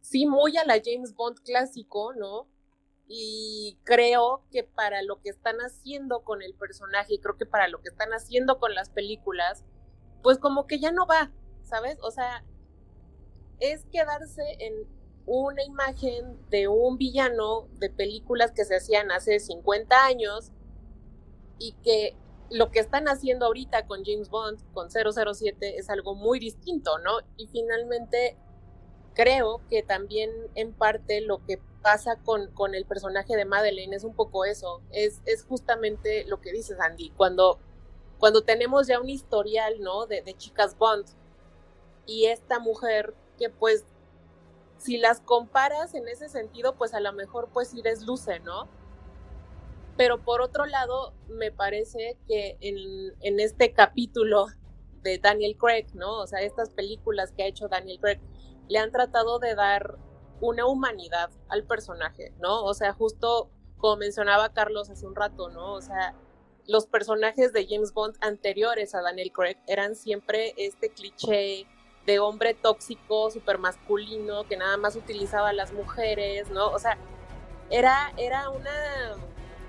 sí, 0.00 0.26
muy 0.26 0.56
a 0.56 0.64
la 0.64 0.80
James 0.84 1.14
Bond 1.14 1.40
clásico, 1.42 2.12
¿no? 2.14 2.46
Y 3.08 3.78
creo 3.84 4.42
que 4.50 4.64
para 4.64 5.02
lo 5.02 5.20
que 5.20 5.30
están 5.30 5.58
haciendo 5.58 6.24
con 6.24 6.42
el 6.42 6.54
personaje 6.54 7.14
y 7.14 7.18
creo 7.18 7.36
que 7.36 7.46
para 7.46 7.68
lo 7.68 7.80
que 7.80 7.88
están 7.88 8.10
haciendo 8.12 8.58
con 8.58 8.74
las 8.74 8.90
películas, 8.90 9.64
pues 10.22 10.38
como 10.38 10.66
que 10.66 10.80
ya 10.80 10.90
no 10.90 11.06
va, 11.06 11.30
¿sabes? 11.62 11.98
O 12.02 12.10
sea, 12.10 12.44
es 13.60 13.84
quedarse 13.92 14.42
en 14.58 14.74
una 15.26 15.62
imagen 15.64 16.38
de 16.50 16.68
un 16.68 16.98
villano 16.98 17.68
de 17.78 17.90
películas 17.90 18.52
que 18.52 18.64
se 18.64 18.76
hacían 18.76 19.10
hace 19.10 19.38
50 19.38 20.04
años 20.04 20.52
y 21.58 21.72
que 21.84 22.16
lo 22.50 22.70
que 22.70 22.78
están 22.78 23.08
haciendo 23.08 23.46
ahorita 23.46 23.86
con 23.86 24.04
James 24.04 24.28
Bond, 24.30 24.60
con 24.72 24.88
007, 24.90 25.78
es 25.78 25.90
algo 25.90 26.14
muy 26.14 26.38
distinto, 26.38 26.98
¿no? 26.98 27.18
Y 27.36 27.48
finalmente 27.48 28.36
creo 29.16 29.62
que 29.70 29.82
también 29.82 30.30
en 30.54 30.74
parte 30.74 31.22
lo 31.22 31.42
que 31.46 31.58
pasa 31.82 32.16
con, 32.22 32.50
con 32.52 32.74
el 32.74 32.84
personaje 32.84 33.34
de 33.34 33.46
Madeleine 33.46 33.96
es 33.96 34.04
un 34.04 34.14
poco 34.14 34.44
eso, 34.44 34.82
es, 34.92 35.22
es 35.24 35.42
justamente 35.44 36.24
lo 36.26 36.40
que 36.42 36.52
dices 36.52 36.78
Andy, 36.78 37.10
cuando, 37.16 37.58
cuando 38.18 38.42
tenemos 38.44 38.86
ya 38.86 39.00
un 39.00 39.08
historial, 39.08 39.80
¿no? 39.80 40.06
De, 40.06 40.22
chicas 40.36 40.76
Bond 40.76 41.06
y 42.04 42.26
esta 42.26 42.58
mujer 42.58 43.14
que 43.38 43.48
pues 43.48 43.86
si 44.76 44.98
las 44.98 45.20
comparas 45.20 45.94
en 45.94 46.06
ese 46.08 46.28
sentido, 46.28 46.74
pues 46.76 46.92
a 46.92 47.00
lo 47.00 47.14
mejor 47.14 47.48
pues 47.52 47.68
sí 47.68 47.80
desluce, 47.80 48.40
¿no? 48.40 48.68
Pero 49.96 50.22
por 50.22 50.42
otro 50.42 50.66
lado, 50.66 51.14
me 51.28 51.50
parece 51.50 52.18
que 52.28 52.58
en, 52.60 53.14
en, 53.22 53.40
este 53.40 53.72
capítulo 53.72 54.48
de 55.00 55.16
Daniel 55.16 55.56
Craig, 55.56 55.86
¿no? 55.94 56.18
O 56.18 56.26
sea, 56.26 56.42
estas 56.42 56.68
películas 56.68 57.32
que 57.32 57.44
ha 57.44 57.46
hecho 57.46 57.68
Daniel 57.68 57.98
Craig, 57.98 58.20
le 58.68 58.78
han 58.78 58.90
tratado 58.90 59.38
de 59.38 59.54
dar 59.54 59.98
una 60.40 60.66
humanidad 60.66 61.30
al 61.48 61.64
personaje, 61.64 62.32
¿no? 62.40 62.62
O 62.64 62.74
sea, 62.74 62.92
justo 62.92 63.50
como 63.78 63.96
mencionaba 63.96 64.52
Carlos 64.52 64.90
hace 64.90 65.06
un 65.06 65.14
rato, 65.14 65.48
¿no? 65.50 65.74
O 65.74 65.82
sea, 65.82 66.14
los 66.66 66.86
personajes 66.86 67.52
de 67.52 67.66
James 67.68 67.92
Bond 67.92 68.16
anteriores 68.20 68.94
a 68.94 69.02
Daniel 69.02 69.32
Craig 69.32 69.56
eran 69.66 69.94
siempre 69.94 70.54
este 70.56 70.90
cliché 70.90 71.66
de 72.06 72.18
hombre 72.18 72.54
tóxico, 72.54 73.30
súper 73.30 73.58
masculino, 73.58 74.44
que 74.44 74.56
nada 74.56 74.76
más 74.76 74.96
utilizaba 74.96 75.50
a 75.50 75.52
las 75.52 75.72
mujeres, 75.72 76.50
¿no? 76.50 76.68
O 76.68 76.78
sea, 76.78 76.96
era, 77.70 78.12
era 78.16 78.48
una, 78.50 79.16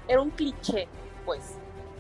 era 0.07 0.21
un 0.21 0.29
cliché, 0.31 0.87
pues. 1.25 1.55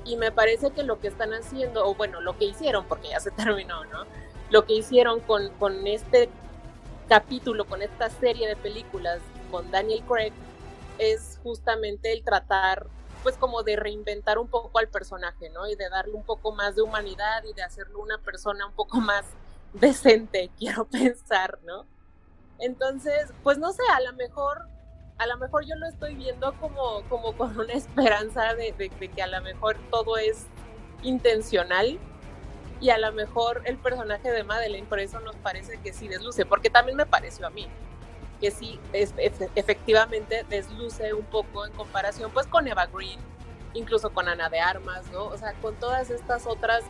Y 0.05 0.15
me 0.15 0.31
parece 0.31 0.71
que 0.71 0.83
lo 0.83 0.99
que 0.99 1.07
están 1.07 1.33
haciendo, 1.33 1.85
o 1.85 1.95
bueno, 1.95 2.21
lo 2.21 2.37
que 2.37 2.45
hicieron, 2.45 2.85
porque 2.87 3.09
ya 3.09 3.19
se 3.19 3.31
terminó, 3.43 3.83
¿no? 3.85 4.05
Lo 4.49 4.65
que 4.65 4.73
hicieron 4.75 5.19
con, 5.21 5.49
con 5.57 5.85
este 5.87 6.29
capítulo, 7.07 7.65
con 7.65 7.81
esta 7.81 8.09
serie 8.09 8.47
de 8.47 8.55
películas 8.55 9.19
con 9.51 9.69
Daniel 9.71 10.03
Craig, 10.07 10.33
es 10.97 11.39
justamente 11.43 12.11
el 12.11 12.23
tratar, 12.23 12.87
pues 13.23 13.37
como 13.37 13.63
de 13.63 13.75
reinventar 13.75 14.37
un 14.37 14.47
poco 14.47 14.79
al 14.79 14.87
personaje, 14.87 15.49
¿no? 15.49 15.67
Y 15.67 15.75
de 15.75 15.89
darle 15.89 16.13
un 16.13 16.23
poco 16.23 16.51
más 16.51 16.75
de 16.75 16.81
humanidad 16.81 17.43
y 17.43 17.53
de 17.53 17.63
hacerlo 17.63 17.99
una 17.99 18.17
persona 18.17 18.65
un 18.65 18.73
poco 18.73 18.99
más 18.99 19.25
decente, 19.73 20.49
quiero 20.57 20.85
pensar, 20.85 21.59
¿no? 21.65 21.85
Entonces, 22.59 23.31
pues 23.43 23.57
no 23.57 23.71
sé, 23.71 23.83
a 23.93 24.01
lo 24.01 24.13
mejor, 24.13 24.67
a 25.17 25.27
lo 25.27 25.37
mejor 25.37 25.65
yo 25.65 25.75
lo 25.75 25.87
estoy 25.87 26.15
viendo 26.15 26.53
como, 26.59 27.03
como 27.09 27.37
con 27.37 27.57
una 27.57 27.73
esperanza 27.73 28.53
de, 28.55 28.73
de 28.73 28.89
que 28.89 29.21
a 29.21 29.27
lo 29.27 29.41
mejor 29.41 29.77
todo 29.91 30.17
es 30.17 30.47
intencional 31.03 31.99
y 32.79 32.89
a 32.89 32.97
lo 32.97 33.11
mejor 33.11 33.61
el 33.65 33.77
personaje 33.77 34.31
de 34.31 34.43
Madeleine 34.43 34.87
por 34.87 34.99
eso 34.99 35.19
nos 35.19 35.35
parece 35.37 35.77
que 35.77 35.93
sí 35.93 36.07
desluce, 36.07 36.45
porque 36.45 36.69
también 36.69 36.97
me 36.97 37.05
pareció 37.05 37.47
a 37.47 37.49
mí 37.49 37.67
que 38.39 38.51
sí 38.51 38.79
es, 38.93 39.13
efectivamente 39.55 40.45
desluce 40.47 41.13
un 41.13 41.25
poco 41.25 41.65
en 41.65 41.73
comparación 41.73 42.31
pues 42.31 42.45
con 42.45 42.67
Eva 42.67 42.85
Green, 42.85 43.19
incluso 43.73 44.11
con 44.11 44.27
Ana 44.27 44.49
de 44.49 44.59
Armas, 44.59 45.09
¿no? 45.11 45.25
O 45.25 45.37
sea, 45.37 45.53
con 45.55 45.75
todas 45.75 46.11
estas 46.11 46.45
otras 46.45 46.83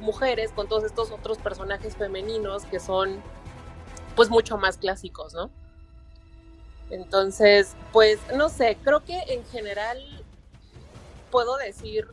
mujeres, 0.00 0.50
con 0.52 0.68
todos 0.68 0.84
estos 0.84 1.10
otros 1.12 1.38
personajes 1.38 1.96
femeninos 1.96 2.64
que 2.64 2.80
son 2.80 3.22
pues 4.16 4.28
mucho 4.28 4.58
más 4.58 4.76
clásicos, 4.76 5.34
¿no? 5.34 5.50
Entonces, 6.90 7.76
pues 7.92 8.18
no 8.34 8.48
sé, 8.48 8.76
creo 8.82 9.04
que 9.04 9.18
en 9.28 9.44
general 9.46 10.24
puedo 11.30 11.56
decir 11.58 12.08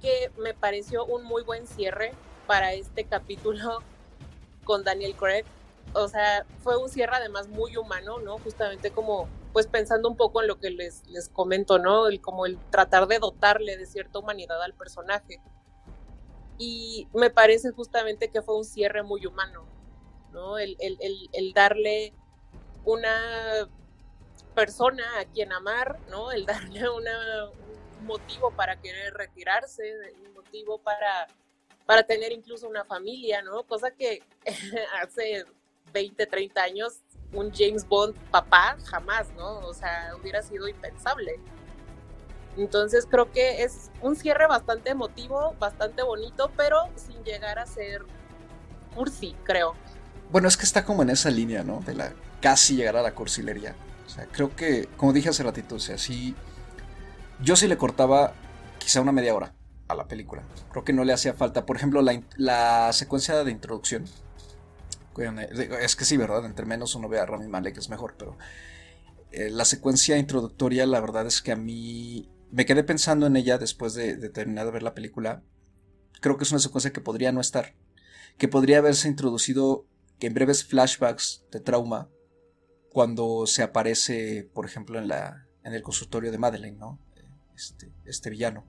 que 0.00 0.30
me 0.38 0.54
pareció 0.54 1.04
un 1.04 1.24
muy 1.24 1.42
buen 1.42 1.66
cierre 1.66 2.12
para 2.50 2.72
este 2.72 3.04
capítulo 3.04 3.78
con 4.64 4.82
Daniel 4.82 5.14
Craig. 5.14 5.44
O 5.92 6.08
sea, 6.08 6.44
fue 6.58 6.76
un 6.76 6.88
cierre 6.88 7.14
además 7.14 7.46
muy 7.46 7.76
humano, 7.76 8.18
¿no? 8.18 8.38
Justamente 8.38 8.90
como, 8.90 9.28
pues 9.52 9.68
pensando 9.68 10.08
un 10.08 10.16
poco 10.16 10.42
en 10.42 10.48
lo 10.48 10.58
que 10.58 10.70
les, 10.70 11.06
les 11.06 11.28
comento, 11.28 11.78
¿no? 11.78 12.08
El, 12.08 12.20
como 12.20 12.46
el 12.46 12.58
tratar 12.70 13.06
de 13.06 13.20
dotarle 13.20 13.76
de 13.76 13.86
cierta 13.86 14.18
humanidad 14.18 14.60
al 14.64 14.74
personaje. 14.74 15.40
Y 16.58 17.06
me 17.14 17.30
parece 17.30 17.70
justamente 17.70 18.32
que 18.32 18.42
fue 18.42 18.56
un 18.56 18.64
cierre 18.64 19.04
muy 19.04 19.26
humano, 19.26 19.64
¿no? 20.32 20.58
El, 20.58 20.76
el, 20.80 21.52
darle 21.52 22.12
una 22.84 23.68
persona 24.56 25.04
a 25.20 25.24
quien 25.24 25.52
amar, 25.52 26.00
¿no? 26.10 26.32
El 26.32 26.46
darle 26.46 26.90
un 26.90 27.04
motivo 28.06 28.50
para 28.50 28.74
querer 28.80 29.14
retirarse, 29.14 29.84
un 30.26 30.34
motivo 30.34 30.78
para 30.78 31.28
para 31.90 32.04
tener 32.04 32.30
incluso 32.30 32.68
una 32.68 32.84
familia, 32.84 33.42
¿no? 33.42 33.64
Cosa 33.64 33.90
que 33.90 34.22
hace 35.02 35.44
20, 35.92 36.24
30 36.24 36.62
años 36.62 37.00
un 37.32 37.52
James 37.52 37.84
Bond 37.84 38.14
papá 38.30 38.76
jamás, 38.84 39.26
¿no? 39.36 39.58
O 39.66 39.74
sea, 39.74 40.12
hubiera 40.14 40.40
sido 40.40 40.68
impensable. 40.68 41.40
Entonces 42.56 43.08
creo 43.10 43.32
que 43.32 43.64
es 43.64 43.90
un 44.02 44.14
cierre 44.14 44.46
bastante 44.46 44.90
emotivo, 44.90 45.56
bastante 45.58 46.04
bonito, 46.04 46.52
pero 46.56 46.88
sin 46.94 47.24
llegar 47.24 47.58
a 47.58 47.66
ser 47.66 48.02
cursi, 48.94 49.34
creo. 49.42 49.74
Bueno, 50.30 50.46
es 50.46 50.56
que 50.56 50.66
está 50.66 50.84
como 50.84 51.02
en 51.02 51.10
esa 51.10 51.28
línea, 51.28 51.64
¿no? 51.64 51.80
De 51.80 51.94
la 51.94 52.12
casi 52.40 52.76
llegar 52.76 52.98
a 52.98 53.02
la 53.02 53.16
cursilería. 53.16 53.74
O 54.06 54.08
sea, 54.08 54.26
creo 54.26 54.54
que, 54.54 54.86
como 54.96 55.12
dije 55.12 55.30
hace 55.30 55.42
ratito, 55.42 55.74
o 55.74 55.80
sea, 55.80 55.98
sí. 55.98 56.36
Yo 57.40 57.56
sí 57.56 57.66
le 57.66 57.76
cortaba 57.76 58.32
quizá 58.78 59.00
una 59.00 59.10
media 59.10 59.34
hora 59.34 59.54
a 59.90 59.94
la 59.94 60.08
película. 60.08 60.42
Creo 60.70 60.84
que 60.84 60.92
no 60.92 61.04
le 61.04 61.12
hacía 61.12 61.34
falta. 61.34 61.66
Por 61.66 61.76
ejemplo, 61.76 62.02
la, 62.36 62.92
secuencia 62.92 63.44
de 63.44 63.50
introducción. 63.50 64.04
Es 65.80 65.96
que 65.96 66.04
sí, 66.04 66.16
¿verdad? 66.16 66.44
Entre 66.46 66.64
menos 66.64 66.94
uno 66.94 67.08
ve 67.08 67.18
a 67.18 67.26
Rami 67.26 67.48
Malek 67.48 67.76
es 67.76 67.90
mejor, 67.90 68.14
pero 68.16 68.38
eh, 69.32 69.50
la 69.50 69.64
secuencia 69.64 70.16
introductoria, 70.16 70.86
la 70.86 71.00
verdad 71.00 71.26
es 71.26 71.42
que 71.42 71.52
a 71.52 71.56
mí 71.56 72.30
me 72.50 72.66
quedé 72.66 72.84
pensando 72.84 73.26
en 73.26 73.36
ella 73.36 73.58
después 73.58 73.94
de, 73.94 74.16
terminar 74.30 74.66
de 74.66 74.72
ver 74.72 74.82
la 74.82 74.94
película. 74.94 75.42
Creo 76.20 76.36
que 76.36 76.44
es 76.44 76.50
una 76.50 76.60
secuencia 76.60 76.92
que 76.92 77.00
podría 77.00 77.32
no 77.32 77.40
estar, 77.40 77.74
que 78.38 78.48
podría 78.48 78.78
haberse 78.78 79.08
introducido 79.08 79.86
en 80.20 80.34
breves 80.34 80.64
flashbacks 80.64 81.44
de 81.50 81.60
trauma 81.60 82.08
cuando 82.90 83.46
se 83.46 83.62
aparece, 83.62 84.48
por 84.52 84.66
ejemplo, 84.66 84.98
en, 84.98 85.08
la, 85.08 85.46
en 85.64 85.74
el 85.74 85.82
consultorio 85.82 86.32
de 86.32 86.38
Madeleine, 86.38 86.78
¿no? 86.78 86.98
Este, 87.54 87.92
este 88.04 88.30
villano. 88.30 88.66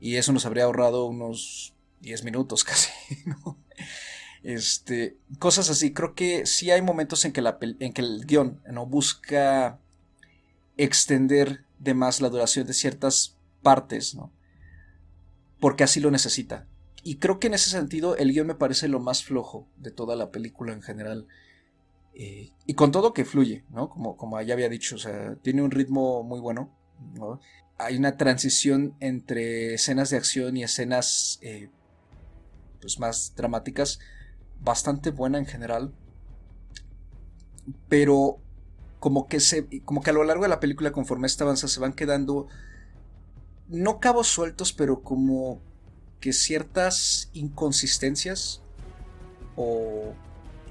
Y 0.00 0.16
eso 0.16 0.32
nos 0.32 0.46
habría 0.46 0.64
ahorrado 0.64 1.06
unos 1.06 1.74
10 2.00 2.24
minutos 2.24 2.64
casi, 2.64 2.90
¿no? 3.26 3.58
Este, 4.42 5.16
cosas 5.38 5.68
así. 5.70 5.92
Creo 5.92 6.14
que 6.14 6.46
sí 6.46 6.70
hay 6.70 6.82
momentos 6.82 7.24
en 7.24 7.32
que, 7.32 7.42
la, 7.42 7.58
en 7.60 7.92
que 7.92 8.00
el 8.00 8.24
guion 8.24 8.60
no 8.70 8.86
busca 8.86 9.78
extender 10.76 11.64
de 11.78 11.94
más 11.94 12.20
la 12.20 12.28
duración 12.28 12.66
de 12.66 12.72
ciertas 12.72 13.36
partes, 13.62 14.14
¿no? 14.14 14.32
Porque 15.60 15.84
así 15.84 16.00
lo 16.00 16.10
necesita. 16.10 16.66
Y 17.02 17.16
creo 17.16 17.38
que 17.38 17.48
en 17.48 17.54
ese 17.54 17.70
sentido 17.70 18.16
el 18.16 18.32
guion 18.32 18.46
me 18.46 18.54
parece 18.54 18.88
lo 18.88 19.00
más 19.00 19.24
flojo 19.24 19.66
de 19.76 19.90
toda 19.90 20.16
la 20.16 20.30
película 20.30 20.72
en 20.72 20.82
general. 20.82 21.26
Eh, 22.14 22.50
y 22.66 22.74
con 22.74 22.90
todo 22.90 23.12
que 23.12 23.24
fluye, 23.24 23.64
¿no? 23.70 23.88
Como, 23.90 24.16
como 24.16 24.40
ya 24.42 24.54
había 24.54 24.68
dicho, 24.68 24.96
o 24.96 24.98
sea, 24.98 25.36
tiene 25.36 25.62
un 25.62 25.70
ritmo 25.70 26.22
muy 26.22 26.40
bueno, 26.40 26.70
¿no? 27.14 27.40
Hay 27.78 27.96
una 27.96 28.16
transición 28.16 28.94
entre 29.00 29.74
escenas 29.74 30.10
de 30.10 30.16
acción 30.16 30.56
y 30.56 30.64
escenas 30.64 31.38
eh, 31.42 31.70
pues 32.80 32.98
más 32.98 33.34
dramáticas 33.36 34.00
bastante 34.60 35.12
buena 35.12 35.38
en 35.38 35.46
general. 35.46 35.92
Pero 37.88 38.38
como 38.98 39.28
que 39.28 39.38
se 39.38 39.66
como 39.84 40.02
que 40.02 40.10
a 40.10 40.12
lo 40.12 40.24
largo 40.24 40.42
de 40.42 40.48
la 40.48 40.60
película 40.60 40.90
conforme 40.90 41.28
esta 41.28 41.44
avanza 41.44 41.68
se 41.68 41.78
van 41.78 41.92
quedando 41.92 42.48
no 43.68 44.00
cabos 44.00 44.26
sueltos 44.26 44.72
pero 44.72 45.02
como 45.02 45.60
que 46.18 46.32
ciertas 46.32 47.30
inconsistencias 47.32 48.60
o 49.54 50.14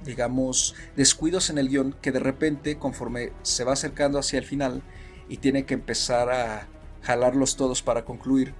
digamos 0.03 0.75
descuidos 0.97 1.49
en 1.49 1.57
el 1.57 1.69
guion 1.69 1.95
que 2.01 2.11
de 2.11 2.19
repente 2.19 2.77
conforme 2.77 3.31
se 3.43 3.63
va 3.63 3.73
acercando 3.73 4.19
hacia 4.19 4.39
el 4.39 4.45
final 4.45 4.83
y 5.29 5.37
tiene 5.37 5.65
que 5.65 5.75
empezar 5.75 6.29
a 6.29 6.67
jalarlos 7.07 7.55
todos 7.55 7.81
para 7.81 8.03
concluir, 8.03 8.53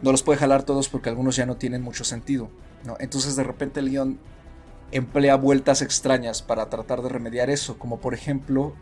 no 0.00 0.12
los 0.12 0.22
puede 0.22 0.38
jalar 0.38 0.62
todos 0.62 0.88
porque 0.88 1.08
algunos 1.08 1.34
ya 1.34 1.44
no 1.44 1.56
tienen 1.56 1.82
mucho 1.82 2.04
sentido. 2.04 2.50
¿no? 2.84 2.96
Entonces 3.00 3.34
de 3.34 3.42
repente 3.42 3.80
el 3.80 3.90
guion 3.90 4.20
emplea 4.92 5.34
vueltas 5.34 5.82
extrañas 5.82 6.40
para 6.40 6.70
tratar 6.70 7.02
de 7.02 7.08
remediar 7.08 7.50
eso, 7.50 7.80
como 7.80 7.98
por 7.98 8.14
ejemplo 8.14 8.74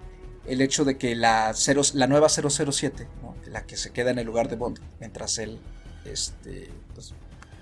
el 0.46 0.60
hecho 0.60 0.84
de 0.84 0.98
que 0.98 1.14
la, 1.14 1.54
la 1.94 2.06
nueva 2.06 2.28
007, 2.28 3.08
la 3.46 3.64
que 3.64 3.78
se 3.78 3.92
queda 3.92 4.10
en 4.10 4.18
el 4.18 4.26
lugar 4.26 4.50
de 4.50 4.56
Bond 4.56 4.78
mientras 4.98 5.38
él 5.38 5.58
este, 6.04 6.70
pues, 6.94 7.14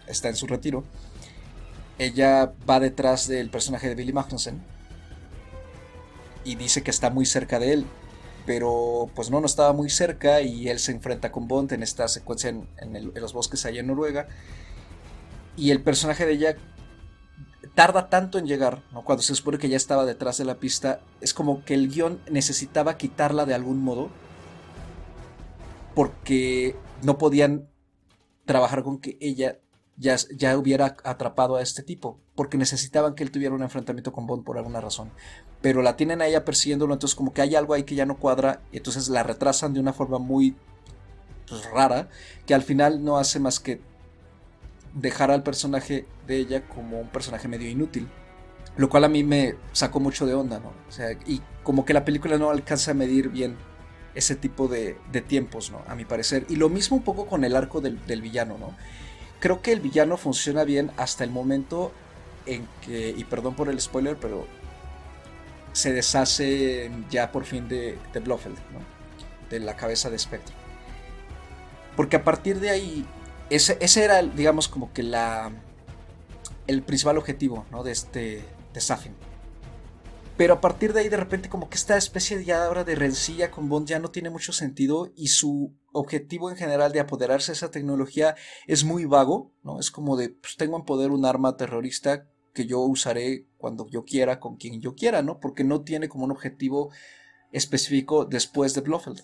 está 0.09 0.29
en 0.29 0.35
su 0.35 0.49
retiro, 0.49 0.83
ella 1.99 2.53
va 2.69 2.81
detrás 2.81 3.29
del 3.29 3.51
personaje 3.51 3.89
de 3.89 3.95
Billy 3.95 4.13
Magnussen 4.13 4.61
y 6.45 6.57
dice 6.57 6.83
que 6.83 6.91
está 6.91 7.11
muy 7.11 7.25
cerca 7.25 7.61
de 7.61 7.73
él, 7.73 7.87
pero 8.49 9.11
pues 9.15 9.31
no, 9.31 9.41
no 9.41 9.47
estaba 9.47 9.75
muy 9.75 9.91
cerca 9.91 10.41
y 10.41 10.71
él 10.71 10.79
se 10.79 10.93
enfrenta 10.93 11.31
con 11.31 11.49
Bond 11.49 11.75
en 11.75 11.83
esta 11.83 12.09
secuencia 12.09 12.49
en, 12.49 13.13
los 13.15 13.35
bosques 13.35 13.67
allá 13.67 13.81
en 13.81 13.89
Noruega. 13.89 14.27
Y 15.55 15.71
el 15.71 15.83
personaje 15.83 16.25
de 16.25 16.33
ella 16.33 16.57
tarda 17.75 18.09
tanto 18.09 18.39
en 18.39 18.47
llegar, 18.47 18.83
cuando 19.05 19.23
se 19.23 19.35
supone 19.35 19.59
que 19.59 19.69
ya 19.69 19.77
estaba 19.77 20.07
detrás 20.07 20.39
de 20.39 20.47
la 20.47 20.55
pista, 20.55 21.03
es 21.21 21.35
como 21.35 21.63
que 21.63 21.75
el 21.75 21.91
guion 21.91 22.23
necesitaba 22.31 22.97
quitarla 22.97 23.45
de 23.45 23.53
algún 23.53 23.83
modo, 23.83 24.09
porque 25.95 26.75
no 27.03 27.19
podían 27.19 27.69
trabajar 28.47 28.83
con 28.83 28.99
que 28.99 29.19
ella 29.21 29.59
ya, 29.99 30.17
ya 30.35 30.57
hubiera 30.57 30.97
atrapado 31.05 31.57
a 31.57 31.63
este 31.63 31.83
tipo, 31.83 32.21
porque 32.35 32.57
necesitaban 32.57 33.15
que 33.15 33.25
él 33.25 33.31
tuviera 33.31 33.55
un 33.55 33.63
enfrentamiento 33.63 34.13
con 34.13 34.27
Bond 34.27 34.45
por 34.45 34.57
alguna 34.57 34.81
razón. 34.81 35.11
Pero 35.61 35.83
la 35.83 35.97
tienen 35.97 36.23
a 36.23 36.27
ella 36.27 36.45
persiguiéndolo, 36.45 36.95
entonces 36.95 37.17
como 37.17 37.35
que 37.35 37.43
hay 37.43 37.57
algo 37.57 37.75
ahí 37.75 37.83
que 37.83 37.97
ya 37.97 38.07
no 38.07 38.17
cuadra, 38.17 38.63
y 38.71 38.77
entonces 38.77 39.09
la 39.09 39.25
retrasan 39.25 39.75
de 39.75 39.81
una 39.81 39.93
forma 39.93 40.19
muy 40.19 40.57
pues, 41.49 41.65
rara, 41.71 42.09
que 42.47 42.55
al 42.55 42.63
final 42.63 43.05
no 43.05 43.19
hace 43.19 43.41
más 43.41 43.59
que 43.59 43.81
dejar 44.95 45.31
al 45.31 45.43
personaje 45.43 46.07
de 46.27 46.37
ella 46.37 46.69
como 46.69 47.01
un 47.01 47.09
personaje 47.09 47.49
medio 47.49 47.69
inútil. 47.69 48.09
Lo 48.77 48.89
cual 48.89 49.05
a 49.05 49.09
mí 49.09 49.25
me 49.25 49.57
sacó 49.73 49.99
mucho 49.99 50.25
de 50.25 50.35
onda, 50.35 50.61
¿no? 50.61 50.73
O 50.89 50.93
sea, 50.93 51.11
y 51.27 51.43
como 51.65 51.85
que 51.85 51.93
la 51.93 52.05
película 52.05 52.39
no 52.39 52.51
alcanza 52.51 52.93
a 52.93 52.95
medir 52.95 53.29
bien 53.29 53.57
ese 54.15 54.37
tipo 54.37 54.69
de, 54.69 54.97
tiempos, 55.27 55.73
¿no? 55.73 55.83
A 55.89 55.97
mi 55.97 56.05
parecer. 56.05 56.47
Y 56.49 56.57
lo 56.57 56.69
mismo 56.69 56.97
un 56.97 57.03
poco 57.03 57.27
con 57.27 57.43
el 57.43 57.57
arco 57.57 57.81
del, 57.81 58.05
del 58.07 58.23
villano, 58.23 58.57
¿no? 58.57 58.77
Creo 59.41 59.63
que 59.63 59.73
el 59.73 59.81
villano 59.81 60.17
funciona 60.17 60.65
bien 60.65 60.91
hasta 60.97 61.25
el 61.25 61.31
momento 61.31 61.93
en 62.47 62.67
que, 62.83 63.15
y 63.17 63.25
perdón 63.25 63.55
por 63.55 63.69
el 63.69 63.81
spoiler, 63.81 64.17
pero 64.17 64.47
se 65.73 65.93
deshace 65.93 66.91
ya 67.11 67.31
por 67.31 67.45
fin 67.45 67.69
de, 67.69 67.99
de 68.13 68.21
Blofeld, 68.21 68.59
¿no? 68.73 68.81
de 69.51 69.61
la 69.61 69.77
cabeza 69.77 70.11
de 70.11 70.19
Spectre. 70.19 70.55
Porque 71.97 72.17
a 72.17 72.25
partir 72.25 72.61
de 72.61 72.71
ahí, 72.71 73.07
ese, 73.51 73.77
ese 73.81 74.05
era, 74.05 74.23
digamos, 74.23 74.69
como 74.69 74.93
que 74.93 75.03
la, 75.03 75.51
el 76.67 76.83
principal 76.83 77.19
objetivo 77.19 77.67
¿no? 77.71 77.83
de 77.83 77.93
este 77.93 78.45
de 78.73 78.81
Safin. 78.81 79.15
Pero 80.37 80.55
a 80.55 80.61
partir 80.61 80.93
de 80.93 81.01
ahí, 81.01 81.09
de 81.09 81.17
repente, 81.17 81.49
como 81.49 81.69
que 81.69 81.77
esta 81.77 81.97
especie 81.97 82.39
de 82.39 82.53
ahora 82.53 82.85
de 82.85 82.95
rencilla 82.95 83.51
con 83.51 83.69
Bond 83.69 83.89
ya 83.89 83.99
no 83.99 84.11
tiene 84.11 84.31
mucho 84.31 84.53
sentido 84.53 85.11
y 85.17 85.29
su 85.29 85.75
objetivo 85.93 86.51
en 86.51 86.57
general 86.57 86.93
de 86.93 87.01
apoderarse 87.01 87.53
de 87.53 87.57
esa 87.57 87.71
tecnología 87.71 88.37
es 88.67 88.85
muy 88.85 89.05
vago, 89.05 89.53
¿no? 89.63 89.81
Es 89.81 89.91
como 89.91 90.17
de, 90.17 90.31
pues 90.31 90.57
tengo 90.57 90.77
en 90.77 90.85
poder 90.85 91.11
un 91.11 91.25
arma 91.25 91.57
terrorista 91.57 92.29
que 92.53 92.67
yo 92.67 92.81
usaré 92.81 93.47
cuando 93.57 93.89
yo 93.89 94.05
quiera, 94.05 94.41
con 94.41 94.57
quien 94.57 94.81
yo 94.81 94.95
quiera, 94.95 95.23
¿no? 95.23 95.41
Porque 95.41 95.65
no 95.65 95.83
tiene 95.83 96.09
como 96.09 96.25
un 96.25 96.31
objetivo 96.31 96.91
específico 97.53 98.25
después 98.25 98.75
de 98.75 98.81
Blofeld. 98.81 99.23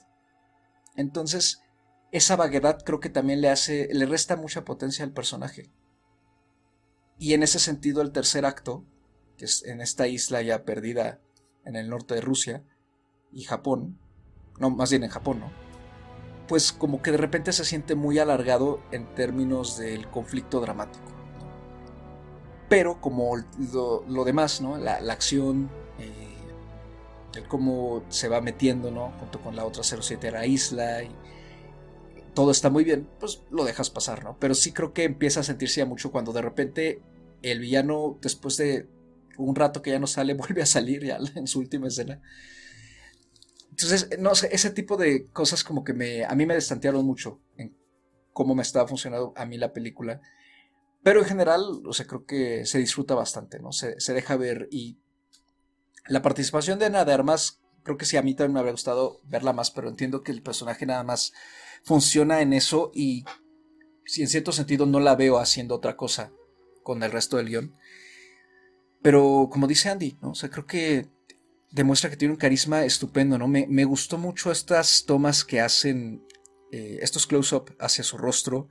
Entonces, 0.97 1.61
esa 2.13 2.37
vaguedad 2.37 2.79
creo 2.85 3.01
que 3.01 3.11
también 3.11 3.41
le 3.41 3.51
hace, 3.51 3.89
le 3.93 4.07
resta 4.07 4.37
mucha 4.37 4.65
potencia 4.65 5.05
al 5.05 5.13
personaje. 5.13 5.71
Y 7.19 7.35
en 7.35 7.43
ese 7.43 7.59
sentido, 7.59 8.03
el 8.03 8.13
tercer 8.13 8.47
acto, 8.47 8.85
que 9.37 9.47
es 9.47 9.65
en 9.65 9.81
esta 9.81 10.07
isla 10.07 10.43
ya 10.43 10.65
perdida 10.65 11.21
en 11.65 11.77
el 11.77 11.89
norte 11.89 12.15
de 12.15 12.21
Rusia 12.21 12.65
y 13.33 13.43
Japón, 13.43 13.99
no, 14.61 14.71
más 14.71 14.91
bien 14.91 15.03
en 15.03 15.11
Japón, 15.11 15.41
¿no? 15.41 15.64
Pues 16.49 16.73
como 16.73 17.01
que 17.03 17.11
de 17.11 17.17
repente 17.17 17.53
se 17.53 17.65
siente 17.65 17.95
muy 17.95 18.19
alargado 18.19 18.81
en 18.93 19.07
términos 19.15 19.79
del 19.79 20.09
conflicto 20.09 20.61
dramático. 20.61 21.05
Pero 22.69 23.01
como 23.01 23.37
lo, 24.09 24.25
demás, 24.25 24.61
¿no? 24.61 24.77
La, 24.77 24.97
acción, 25.13 25.71
eh, 25.99 26.35
el 27.37 27.47
cómo 27.49 28.03
se 28.09 28.29
va 28.29 28.41
metiendo, 28.41 28.91
¿no? 28.91 29.13
Junto 29.21 29.41
con 29.41 29.57
la 29.57 29.65
otra 29.65 29.83
07 29.83 30.29
a 30.29 30.33
la 30.33 30.47
isla 30.47 31.03
y 31.03 31.11
todo 32.35 32.51
está 32.51 32.69
muy 32.69 32.85
bien, 32.85 33.09
pues 33.21 33.43
lo 33.51 33.65
dejas 33.65 33.91
pasar, 33.91 34.25
¿no? 34.25 34.37
Pero 34.39 34.55
sí 34.55 34.73
creo 34.73 34.93
que 34.93 35.05
empieza 35.05 35.41
a 35.41 35.45
sentirse 35.45 35.81
ya 35.81 35.87
mucho 35.87 36.11
cuando 36.11 36.33
de 36.33 36.43
repente 36.43 37.01
el 37.43 37.61
villano, 37.61 38.19
después 38.21 38.57
de 38.57 38.89
un 39.39 39.55
rato 39.55 39.83
que 39.83 39.91
ya 39.91 39.99
no 39.99 40.07
sale, 40.07 40.35
vuelve 40.35 40.63
a 40.63 40.67
salir 40.67 41.05
ya 41.05 41.19
en 41.35 41.47
su 41.47 41.61
última 41.61 41.89
escena. 41.89 42.21
Entonces, 43.75 44.09
no 44.21 44.37
sé, 44.37 44.51
ese 44.53 44.71
tipo 44.71 44.97
de 44.97 45.27
cosas 45.31 45.65
como 45.65 45.83
que 45.83 45.95
me, 45.95 46.25
a 46.25 46.33
mí 46.37 46.47
me 46.47 46.55
destantearon 46.55 47.05
mucho 47.05 47.41
en 47.57 47.77
cómo 48.33 48.55
me 48.55 48.63
estaba 48.63 48.87
funcionando 48.87 49.33
a 49.35 49.45
mí 49.47 49.59
la 49.59 49.73
película. 49.73 50.21
Pero 51.03 51.19
en 51.19 51.27
general, 51.27 51.83
o 51.85 51.93
sea, 51.93 52.07
creo 52.07 52.25
que 52.25 52.67
se 52.67 52.79
disfruta 52.79 53.17
bastante, 53.17 53.59
¿no? 53.59 53.73
Se, 53.73 53.97
deja 54.13 54.37
ver 54.37 54.69
y 54.71 55.01
la 56.07 56.23
participación 56.23 56.79
de 56.79 56.87
Ana 56.87 57.05
de 57.05 57.15
Armas, 57.15 57.63
creo 57.83 57.99
que 57.99 58.05
sí, 58.05 58.17
a 58.17 58.23
mí 58.23 58.37
también 58.37 58.55
me 58.55 58.61
habría 58.61 58.73
gustado 58.73 59.21
verla 59.25 59.53
más, 59.53 59.73
pero 59.73 59.89
entiendo 59.89 60.23
que 60.23 60.31
el 60.31 60.43
personaje 60.43 60.87
nada 60.87 61.03
más 61.03 61.33
funciona 61.83 62.43
en 62.43 62.53
eso 62.53 62.93
y 62.95 63.25
si 64.07 64.23
en 64.23 64.29
cierto 64.29 64.53
sentido 64.53 64.87
no 64.87 65.01
la 65.01 65.17
veo 65.17 65.39
haciendo 65.39 65.75
otra 65.75 65.97
cosa 65.97 66.31
con 66.85 67.03
el 67.03 67.11
resto 67.11 67.39
del 67.39 67.49
guion. 67.49 67.75
Pero 69.03 69.49
como 69.51 69.67
dice 69.67 69.89
Andy, 69.89 70.17
¿no? 70.23 70.31
O 70.31 70.49
creo 70.49 70.65
que 70.65 71.09
demuestra 71.75 72.09
que 72.09 72.17
tiene 72.17 72.33
un 72.33 72.39
carisma 72.39 72.85
estupendo, 72.85 73.37
¿no? 73.37 73.49
Me, 73.49 73.85
gustó 73.85 74.17
mucho 74.17 74.53
estas 74.53 75.05
tomas 75.07 75.45
que 75.45 75.61
hacen, 75.61 76.25
eh, 76.71 76.99
estos 77.03 77.27
close-up 77.27 77.75
hacia 77.81 78.05
su 78.05 78.17
rostro 78.17 78.69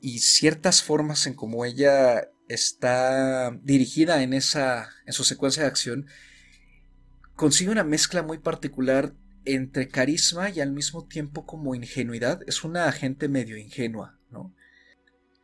y 0.00 0.20
ciertas 0.20 0.82
formas 0.82 1.26
en 1.26 1.34
cómo 1.34 1.64
ella 1.64 2.28
está 2.48 3.50
dirigida 3.62 4.22
en 4.22 4.32
esa, 4.32 4.90
en 5.06 5.12
su 5.12 5.24
secuencia 5.24 5.64
de 5.64 5.68
acción, 5.68 6.06
consigue 7.34 7.72
una 7.72 7.84
mezcla 7.84 8.22
muy 8.22 8.38
particular 8.38 9.12
entre 9.44 9.88
carisma 9.88 10.50
y 10.50 10.60
al 10.60 10.70
mismo 10.70 11.06
tiempo 11.08 11.46
como 11.46 11.74
ingenuidad. 11.74 12.42
Es 12.46 12.62
una 12.62 12.86
agente 12.86 13.28
medio 13.28 13.56
ingenua, 13.56 14.18
¿no? 14.30 14.54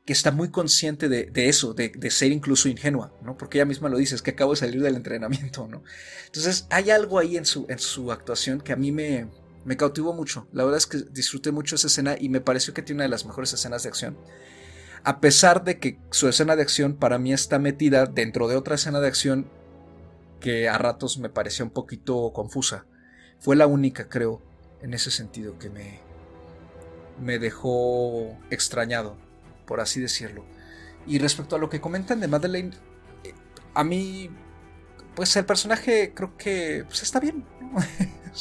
Que 0.07 0.13
está 0.13 0.31
muy 0.31 0.51
consciente 0.51 1.09
de, 1.09 1.49
eso, 1.49 1.75
de, 1.75 2.11
ser 2.13 2.31
incluso 2.31 2.69
ingenua, 2.69 3.13
¿no? 3.23 3.37
Porque 3.37 3.59
ella 3.59 3.65
misma 3.65 3.89
lo 3.89 3.99
dice, 3.99 4.15
es 4.15 4.23
que 4.23 4.31
acabo 4.31 4.53
de 4.53 4.59
salir 4.59 4.81
del 4.81 4.95
entrenamiento, 4.95 5.67
¿no? 5.67 5.83
Entonces 6.27 6.69
hay 6.71 6.91
algo 6.91 7.19
ahí 7.19 7.37
en 7.37 7.45
su, 7.45 7.67
actuación 8.13 8.61
que 8.61 8.73
a 8.73 8.77
mí 8.77 8.93
me, 8.93 9.29
cautivó 9.77 10.13
mucho. 10.13 10.47
La 10.53 10.63
verdad 10.63 10.79
es 10.79 10.87
que 10.87 10.99
disfruté 11.11 11.51
mucho 11.51 11.75
esa 11.75 11.89
escena 11.89 12.15
y 12.19 12.29
me 12.29 12.41
pareció 12.41 12.73
que 12.73 12.83
tiene 12.83 12.99
una 12.99 13.05
de 13.05 13.11
las 13.11 13.27
mejores 13.27 13.53
escenas 13.53 13.83
de 13.83 13.89
acción. 13.89 14.17
A 15.03 15.21
pesar 15.21 15.65
de 15.65 15.81
que 15.81 15.99
su 16.13 16.29
escena 16.29 16.55
de 16.55 16.63
acción 16.63 16.95
para 16.95 17.19
mí 17.19 17.33
está 17.33 17.59
metida 17.59 18.07
dentro 18.07 18.47
de 18.47 18.55
otra 18.55 18.77
escena 18.77 19.01
de 19.01 19.09
acción 19.09 19.51
que 20.39 20.69
a 20.69 20.79
ratos 20.79 21.19
me 21.19 21.31
parecía 21.31 21.65
un 21.65 21.73
poquito 21.73 22.33
confusa. 22.33 22.87
Fue 23.41 23.57
la 23.57 23.67
única, 23.67 24.09
creo, 24.09 24.41
en 24.83 24.95
ese 24.95 25.11
sentido 25.11 25.59
que 25.59 25.69
me 27.19 27.39
dejó 27.41 28.39
extrañado 28.51 29.26
por 29.67 29.81
así 29.81 30.01
decirlo. 30.01 30.45
Y 31.07 31.19
respecto 31.19 31.57
a 31.57 31.59
lo 31.59 31.69
que 31.69 31.81
comentan 31.81 32.21
de 32.21 32.29
Madeleine, 32.29 32.73
eh, 33.25 33.35
a 33.75 33.85
mí, 33.85 34.31
pues 35.15 35.37
el 35.37 35.45
personaje 35.45 36.13
creo 36.15 36.37
que 36.37 36.85
pues, 36.87 37.03
está 37.03 37.21
bien. 37.21 37.45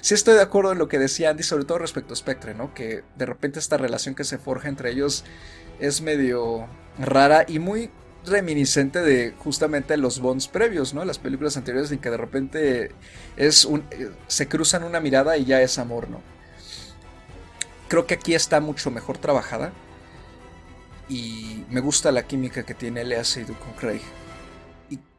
sí 0.00 0.14
estoy 0.14 0.34
de 0.34 0.42
acuerdo 0.42 0.72
en 0.72 0.78
lo 0.78 0.88
que 0.88 0.98
decía 0.98 1.30
Andy, 1.30 1.42
sobre 1.42 1.64
todo 1.64 1.78
respecto 1.78 2.14
a 2.14 2.16
Spectre, 2.16 2.54
¿no? 2.54 2.74
Que 2.74 3.04
de 3.16 3.26
repente 3.26 3.58
esta 3.58 3.76
relación 3.76 4.14
que 4.14 4.24
se 4.24 4.38
forja 4.38 4.68
entre 4.68 4.90
ellos 4.90 5.24
es 5.80 6.00
medio 6.00 6.66
rara 6.98 7.44
y 7.46 7.58
muy 7.58 7.90
reminiscente 8.24 9.00
de 9.00 9.34
justamente 9.38 9.96
los 9.96 10.20
Bonds 10.20 10.48
previos, 10.48 10.94
¿no? 10.94 11.04
Las 11.04 11.18
películas 11.18 11.56
anteriores 11.56 11.90
en 11.90 11.98
que 11.98 12.10
de 12.10 12.16
repente 12.16 12.92
es 13.36 13.64
un, 13.64 13.84
eh, 13.90 14.10
se 14.28 14.48
cruzan 14.48 14.84
una 14.84 15.00
mirada 15.00 15.36
y 15.36 15.44
ya 15.44 15.60
es 15.60 15.78
amor, 15.78 16.08
¿no? 16.08 16.20
Creo 17.88 18.06
que 18.06 18.14
aquí 18.14 18.34
está 18.34 18.60
mucho 18.60 18.90
mejor 18.90 19.18
trabajada 19.18 19.72
y 21.08 21.64
me 21.68 21.80
gusta 21.80 22.12
la 22.12 22.26
química 22.26 22.64
que 22.64 22.74
tiene 22.74 23.04
Lea 23.04 23.24
Seydoux 23.24 23.58
con 23.58 23.72
Craig. 23.74 24.02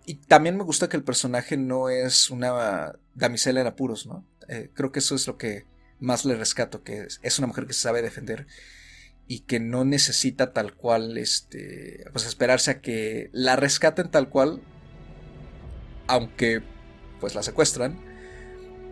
Y, 0.06 0.16
también 0.16 0.58
me 0.58 0.66
gusta 0.66 0.90
que 0.90 0.98
el 0.98 1.04
personaje 1.04 1.56
no 1.56 1.88
es 1.88 2.30
una 2.30 2.94
damisela 3.16 3.62
en 3.62 3.68
apuros, 3.68 4.06
¿no? 4.06 4.26
Eh, 4.50 4.70
creo 4.74 4.92
que 4.92 5.00
eso 5.00 5.16
es 5.16 5.26
lo 5.28 5.38
que 5.38 5.66
más 6.00 6.26
le 6.26 6.36
rescato, 6.36 6.84
que 6.84 7.08
es, 7.22 7.40
una 7.40 7.48
mujer 7.48 7.68
que 7.68 7.74
sabe 7.74 8.02
defender 8.02 8.46
y 9.26 9.42
que 9.42 9.62
no 9.62 9.86
necesita 9.86 10.52
tal 10.52 10.76
cual, 10.76 11.18
este, 11.18 12.04
pues 12.12 12.26
esperarse 12.26 12.72
a 12.72 12.82
que 12.82 13.30
la 13.32 13.56
rescaten 13.56 14.12
tal 14.12 14.28
cual, 14.28 14.62
aunque 16.08 16.62
pues 17.22 17.34
la 17.34 17.44
secuestran, 17.44 17.98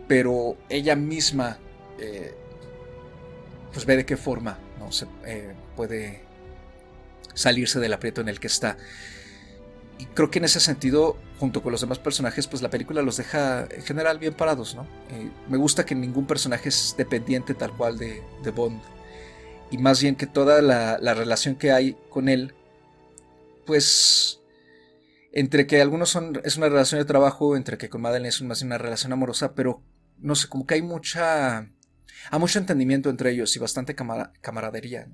pero 0.08 0.56
ella 0.70 0.96
misma 0.96 1.58
eh, 1.98 2.34
pues 3.72 3.84
ve 3.84 3.96
de 3.96 4.06
qué 4.06 4.16
forma 4.16 4.58
¿no? 4.78 4.90
se 4.92 5.06
eh, 5.26 5.54
puede 5.76 6.31
salirse 7.34 7.80
del 7.80 7.92
aprieto 7.92 8.20
en 8.20 8.28
el 8.28 8.40
que 8.40 8.46
está. 8.46 8.76
Y 9.98 10.06
creo 10.06 10.30
que 10.30 10.38
en 10.40 10.46
ese 10.46 10.58
sentido, 10.58 11.16
junto 11.38 11.62
con 11.62 11.70
los 11.70 11.80
demás 11.80 12.00
personajes, 12.00 12.48
pues 12.48 12.60
la 12.60 12.70
película 12.70 13.02
los 13.02 13.16
deja 13.18 13.68
en 13.70 13.82
general 13.82 14.18
bien 14.18 14.34
parados, 14.34 14.74
¿no? 14.74 14.82
Eh, 15.10 15.30
me 15.48 15.56
gusta 15.56 15.86
que 15.86 15.94
ningún 15.94 16.26
personaje 16.26 16.70
es 16.70 16.96
dependiente 16.98 17.54
tal 17.54 17.70
cual 17.76 17.98
de, 17.98 18.20
Bond. 18.54 18.82
Y 19.70 19.78
más 19.78 20.02
bien 20.02 20.16
que 20.16 20.26
toda 20.26 20.60
la, 20.60 21.14
relación 21.14 21.54
que 21.54 21.70
hay 21.70 21.96
con 22.10 22.28
él, 22.28 22.54
pues 23.64 24.40
entre 25.32 25.66
que 25.66 25.80
algunos 25.80 26.10
son 26.10 26.40
es 26.44 26.56
una 26.56 26.68
relación 26.68 27.00
de 27.00 27.04
trabajo, 27.04 27.56
entre 27.56 27.78
que 27.78 27.88
con 27.88 28.02
Madeleine 28.02 28.28
es 28.28 28.42
más 28.42 28.60
una 28.62 28.78
relación 28.78 29.12
amorosa, 29.12 29.54
pero 29.54 29.82
no 30.18 30.34
sé, 30.34 30.48
como 30.48 30.66
que 30.66 30.74
hay 30.74 30.82
mucha 30.82 31.68
hay 32.30 32.38
mucho 32.38 32.58
entendimiento 32.58 33.08
entre 33.08 33.30
ellos 33.30 33.54
y 33.56 33.58
bastante 33.58 33.94
camaradería. 33.94 35.08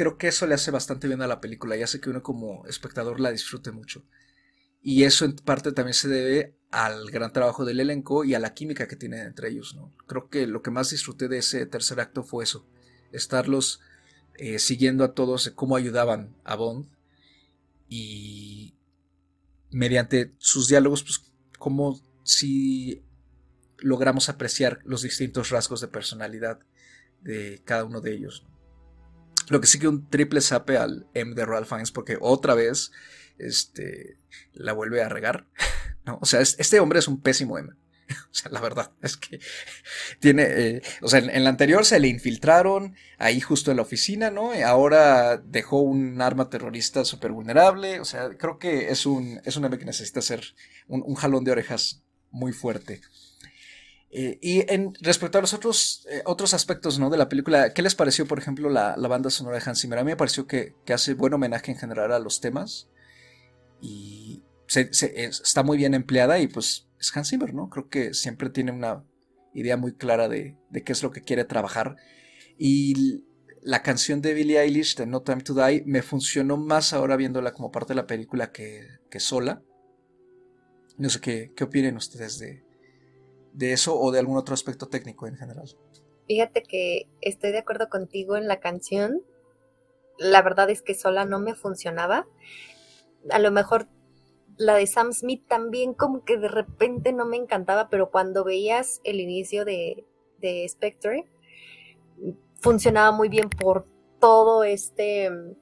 Creo 0.00 0.16
que 0.16 0.28
eso 0.28 0.46
le 0.46 0.54
hace 0.54 0.70
bastante 0.70 1.08
bien 1.08 1.20
a 1.20 1.26
la 1.26 1.42
película 1.42 1.76
y 1.76 1.82
hace 1.82 2.00
que 2.00 2.08
uno 2.08 2.22
como 2.22 2.64
espectador 2.64 3.20
la 3.20 3.32
disfrute 3.32 3.70
mucho. 3.70 4.02
Y 4.80 5.04
eso 5.04 5.26
en 5.26 5.36
parte 5.36 5.72
también 5.72 5.92
se 5.92 6.08
debe 6.08 6.56
al 6.70 7.10
gran 7.10 7.34
trabajo 7.34 7.66
del 7.66 7.80
elenco 7.80 8.24
y 8.24 8.32
a 8.32 8.38
la 8.38 8.54
química 8.54 8.88
que 8.88 8.96
tienen 8.96 9.26
entre 9.26 9.50
ellos. 9.50 9.74
¿no? 9.76 9.94
Creo 10.06 10.30
que 10.30 10.46
lo 10.46 10.62
que 10.62 10.70
más 10.70 10.88
disfruté 10.88 11.28
de 11.28 11.36
ese 11.36 11.66
tercer 11.66 12.00
acto 12.00 12.22
fue 12.22 12.44
eso, 12.44 12.66
estarlos 13.12 13.80
eh, 14.36 14.58
siguiendo 14.58 15.04
a 15.04 15.12
todos, 15.12 15.52
cómo 15.54 15.76
ayudaban 15.76 16.34
a 16.44 16.56
Bond 16.56 16.86
y 17.86 18.72
mediante 19.70 20.32
sus 20.38 20.66
diálogos, 20.66 21.02
pues 21.02 21.30
como 21.58 22.00
si 22.24 23.04
logramos 23.76 24.30
apreciar 24.30 24.78
los 24.86 25.02
distintos 25.02 25.50
rasgos 25.50 25.82
de 25.82 25.88
personalidad 25.88 26.58
de 27.20 27.60
cada 27.66 27.84
uno 27.84 28.00
de 28.00 28.14
ellos. 28.14 28.46
Lo 29.50 29.60
que 29.60 29.66
sí 29.66 29.80
que 29.80 29.88
un 29.88 30.08
triple 30.08 30.40
sape 30.40 30.76
al 30.76 31.08
M 31.12 31.34
de 31.34 31.44
Ralph 31.44 31.68
Fiennes 31.68 31.90
porque 31.90 32.16
otra 32.20 32.54
vez 32.54 32.92
este, 33.36 34.16
la 34.52 34.72
vuelve 34.72 35.02
a 35.02 35.08
regar. 35.08 35.46
¿no? 36.06 36.18
O 36.22 36.26
sea, 36.26 36.40
este 36.40 36.78
hombre 36.78 37.00
es 37.00 37.08
un 37.08 37.20
pésimo 37.20 37.58
M. 37.58 37.70
O 38.10 38.34
sea, 38.34 38.50
la 38.50 38.60
verdad 38.60 38.92
es 39.02 39.16
que 39.16 39.40
tiene, 40.20 40.44
eh, 40.44 40.82
o 41.02 41.08
sea, 41.08 41.18
en, 41.18 41.44
la 41.44 41.50
anterior 41.50 41.84
se 41.84 41.98
le 41.98 42.08
infiltraron 42.08 42.94
ahí 43.18 43.40
justo 43.40 43.70
en 43.70 43.76
la 43.76 43.82
oficina, 43.82 44.30
¿no? 44.30 44.52
Ahora 44.64 45.36
dejó 45.36 45.80
un 45.80 46.20
arma 46.20 46.48
terrorista 46.48 47.04
súper 47.04 47.32
vulnerable. 47.32 47.98
O 47.98 48.04
sea, 48.04 48.30
creo 48.36 48.58
que 48.58 48.90
es 48.90 49.04
un, 49.04 49.40
es 49.44 49.56
un 49.56 49.64
M 49.64 49.78
que 49.78 49.84
necesita 49.84 50.22
ser 50.22 50.44
un 50.86 51.14
jalón 51.14 51.44
de 51.44 51.52
orejas 51.52 52.02
muy 52.30 52.52
fuerte. 52.52 53.00
Eh, 54.12 54.38
y 54.42 54.64
respecto 55.02 55.38
a 55.38 55.40
los 55.40 55.54
otros, 55.54 56.04
eh, 56.10 56.22
otros 56.24 56.52
aspectos 56.52 56.98
¿no? 56.98 57.10
de 57.10 57.18
la 57.18 57.28
película, 57.28 57.72
¿qué 57.72 57.82
les 57.82 57.94
pareció, 57.94 58.26
por 58.26 58.38
ejemplo, 58.38 58.68
la, 58.68 58.96
banda 58.96 59.30
sonora 59.30 59.58
de 59.58 59.62
Hans 59.64 59.80
Zimmer? 59.80 60.00
A 60.00 60.04
mí 60.04 60.10
me 60.10 60.16
pareció 60.16 60.46
que, 60.46 60.74
hace 60.92 61.14
buen 61.14 61.32
homenaje 61.32 61.70
en 61.70 61.78
general 61.78 62.12
a 62.12 62.18
los 62.18 62.40
temas 62.40 62.88
y 63.80 64.42
está 64.66 65.62
muy 65.62 65.78
bien 65.78 65.94
empleada 65.94 66.38
y 66.40 66.48
pues 66.48 66.88
es 66.98 67.16
Hans 67.16 67.30
Zimmer, 67.30 67.54
¿no? 67.54 67.70
Creo 67.70 67.88
que 67.88 68.12
siempre 68.14 68.50
tiene 68.50 68.72
una 68.72 69.04
idea 69.54 69.76
muy 69.76 69.94
clara 69.94 70.28
de, 70.28 70.56
qué 70.84 70.92
es 70.92 71.02
lo 71.02 71.12
que 71.12 71.22
quiere 71.22 71.44
trabajar. 71.44 71.96
Y 72.58 73.24
la 73.62 73.82
canción 73.82 74.22
de 74.22 74.34
Billie 74.34 74.60
Eilish, 74.60 74.96
de 74.96 75.06
No 75.06 75.22
Time 75.22 75.42
to 75.42 75.54
Die, 75.54 75.84
me 75.86 76.02
funcionó 76.02 76.56
más 76.56 76.92
ahora 76.92 77.16
viéndola 77.16 77.52
como 77.52 77.70
parte 77.70 77.92
de 77.92 77.96
la 77.96 78.06
película 78.08 78.50
que, 78.50 78.98
sola. 79.18 79.62
No 80.98 81.08
sé 81.08 81.20
qué, 81.20 81.52
qué 81.56 81.64
opinen 81.64 81.96
ustedes 81.96 82.38
de, 82.38 82.64
de 83.52 83.72
eso 83.72 83.98
o 83.98 84.10
de 84.10 84.18
algún 84.18 84.36
otro 84.36 84.54
aspecto 84.54 84.86
técnico 84.86 85.26
en 85.26 85.36
general. 85.36 85.68
Fíjate 86.26 86.62
que 86.62 87.08
estoy 87.20 87.52
de 87.52 87.58
acuerdo 87.58 87.88
contigo 87.88 88.36
en 88.36 88.46
la 88.46 88.60
canción. 88.60 89.22
La 90.18 90.42
verdad 90.42 90.70
es 90.70 90.82
que 90.82 90.94
sola 90.94 91.24
no 91.24 91.40
me 91.40 91.54
funcionaba. 91.54 92.26
A 93.30 93.38
lo 93.38 93.50
mejor 93.50 93.88
la 94.56 94.74
de 94.74 94.86
Sam 94.86 95.12
Smith 95.12 95.42
también 95.48 95.94
como 95.94 96.24
que 96.24 96.36
de 96.36 96.48
repente 96.48 97.12
no 97.12 97.24
me 97.24 97.36
encantaba, 97.36 97.88
pero 97.88 98.10
cuando 98.10 98.44
veías 98.44 99.00
el 99.04 99.20
inicio 99.20 99.64
de, 99.64 100.06
de 100.38 100.68
Spectre, 100.68 101.24
funcionaba 102.60 103.10
muy 103.10 103.28
bien 103.28 103.48
por 103.48 103.86
todo 104.20 104.64
este 104.64 105.30
mm, 105.30 105.54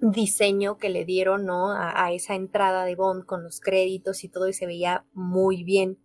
diseño 0.00 0.78
que 0.78 0.88
le 0.88 1.04
dieron 1.04 1.44
¿no? 1.44 1.72
a, 1.72 2.04
a, 2.04 2.12
esa 2.12 2.34
entrada 2.34 2.84
de 2.84 2.94
Bond 2.94 3.26
con 3.26 3.42
los 3.42 3.60
créditos 3.60 4.22
y 4.22 4.28
todo 4.28 4.48
y 4.48 4.52
se 4.52 4.66
veía 4.66 5.04
muy 5.12 5.64
bien 5.64 5.98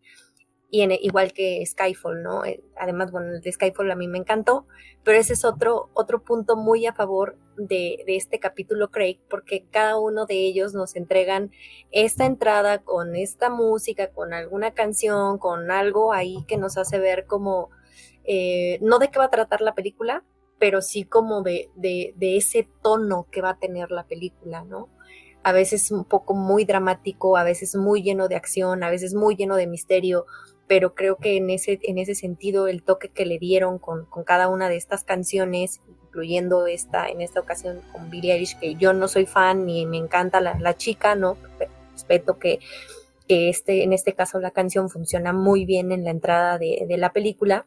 y 0.74 0.82
en, 0.82 0.92
igual 0.94 1.34
que 1.34 1.64
Skyfall, 1.66 2.24
¿no? 2.24 2.46
Eh, 2.46 2.64
además, 2.78 3.12
bueno, 3.12 3.34
el 3.34 3.42
de 3.42 3.52
Skyfall 3.52 3.92
a 3.92 3.96
mí 3.96 4.08
me 4.08 4.18
encantó, 4.18 4.66
pero 5.04 5.20
ese 5.20 5.34
es 5.34 5.44
otro, 5.44 5.90
otro 5.94 6.24
punto 6.24 6.56
muy 6.56 6.86
a 6.86 6.94
favor 6.94 7.38
de, 7.58 8.02
de, 8.08 8.16
este 8.16 8.40
capítulo, 8.40 8.90
Craig, 8.90 9.20
porque 9.30 9.66
cada 9.70 10.00
uno 10.00 10.26
de 10.26 10.36
ellos 10.36 10.74
nos 10.74 10.96
entregan 10.96 11.52
esta 11.92 12.26
entrada 12.26 12.80
con 12.80 13.18
esta 13.18 13.50
música, 13.50 14.12
con 14.12 14.34
alguna 14.34 14.72
canción, 14.72 15.38
con 15.40 15.72
algo 15.72 16.14
ahí 16.14 16.46
que 16.48 16.56
nos 16.56 16.78
hace 16.78 17.00
ver 17.00 17.26
como, 17.26 17.70
eh, 18.24 18.80
no 18.82 18.98
de 18.98 19.10
qué 19.10 19.20
va 19.20 19.26
a 19.26 19.30
tratar 19.30 19.60
la 19.60 19.76
película, 19.76 20.24
pero 20.58 20.82
sí 20.82 21.04
como 21.04 21.42
de, 21.42 21.70
de, 21.76 22.14
de 22.16 22.38
ese 22.38 22.66
tono 22.82 23.28
que 23.30 23.42
va 23.42 23.50
a 23.50 23.60
tener 23.60 23.92
la 23.92 24.08
película, 24.08 24.64
¿no? 24.64 24.88
a 25.44 25.52
veces 25.52 25.92
un 25.92 26.06
poco 26.06 26.34
muy 26.34 26.66
dramático, 26.66 27.38
a 27.38 27.44
veces 27.44 27.76
muy 27.76 28.04
lleno 28.04 28.28
de 28.28 28.36
acción, 28.36 28.84
a 28.84 28.90
veces 28.90 29.14
muy 29.14 29.36
lleno 29.36 29.56
de 29.56 29.68
misterio, 29.68 30.26
pero 30.68 30.96
creo 30.96 31.18
que 31.18 31.38
en 31.38 31.50
ese, 31.50 31.80
en 31.84 31.98
ese 31.98 32.16
sentido 32.16 32.68
el 32.68 32.84
toque 32.84 33.10
que 33.10 33.26
le 33.26 33.40
dieron 33.40 33.78
con, 33.80 34.08
cada 34.26 34.48
una 34.48 34.70
de 34.70 34.78
estas 34.78 35.04
canciones, 35.04 35.82
incluyendo 36.06 36.68
esta, 36.68 37.08
en 37.08 37.22
esta 37.22 37.40
ocasión 37.40 37.82
con 37.92 38.10
Billie 38.10 38.34
Eilish, 38.34 38.58
que 38.60 38.76
yo 38.76 38.94
no 38.94 39.08
soy 39.08 39.26
fan 39.26 39.66
ni 39.66 39.86
me 39.86 39.98
encanta 39.98 40.40
la, 40.42 40.78
chica, 40.78 41.16
¿no? 41.16 41.38
Respeto 41.92 42.40
que, 42.40 42.60
que 43.28 43.50
este, 43.50 43.84
en 43.84 43.94
este 43.94 44.14
caso 44.14 44.40
la 44.40 44.52
canción 44.52 44.90
funciona 44.90 45.34
muy 45.34 45.66
bien 45.66 45.92
en 45.92 46.04
la 46.04 46.12
entrada 46.12 46.58
de, 46.58 46.86
de 46.88 46.98
la 46.98 47.12
película 47.12 47.66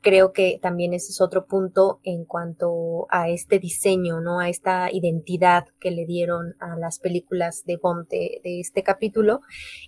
creo 0.00 0.32
que 0.32 0.58
también 0.62 0.94
ese 0.94 1.12
es 1.12 1.20
otro 1.20 1.46
punto 1.46 2.00
en 2.02 2.24
cuanto 2.24 3.06
a 3.10 3.28
este 3.28 3.58
diseño, 3.58 4.20
¿no? 4.20 4.40
A 4.40 4.48
esta 4.48 4.90
identidad 4.90 5.66
que 5.78 5.90
le 5.90 6.06
dieron 6.06 6.56
a 6.58 6.76
las 6.76 6.98
películas 6.98 7.64
de 7.66 7.76
Bond 7.76 8.08
de, 8.08 8.40
este 8.42 8.82
capítulo. 8.82 9.40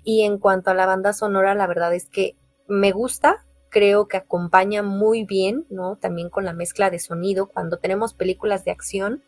Y 0.04 0.22
en 0.22 0.38
cuanto 0.38 0.70
a 0.70 0.74
la 0.74 0.86
banda 0.86 1.12
sonora, 1.12 1.54
la 1.54 1.66
verdad 1.66 1.94
es 1.94 2.08
que 2.08 2.36
me 2.68 2.92
gusta, 2.92 3.44
creo 3.70 4.06
que 4.06 4.18
acompaña 4.18 4.82
muy 4.82 5.24
bien, 5.24 5.66
¿no? 5.70 5.96
También 5.96 6.28
con 6.28 6.44
la 6.44 6.52
mezcla 6.52 6.90
de 6.90 6.98
sonido. 6.98 7.46
Cuando 7.46 7.78
tenemos 7.78 8.12
películas 8.12 8.64
de 8.64 8.70
acción, 8.70 9.22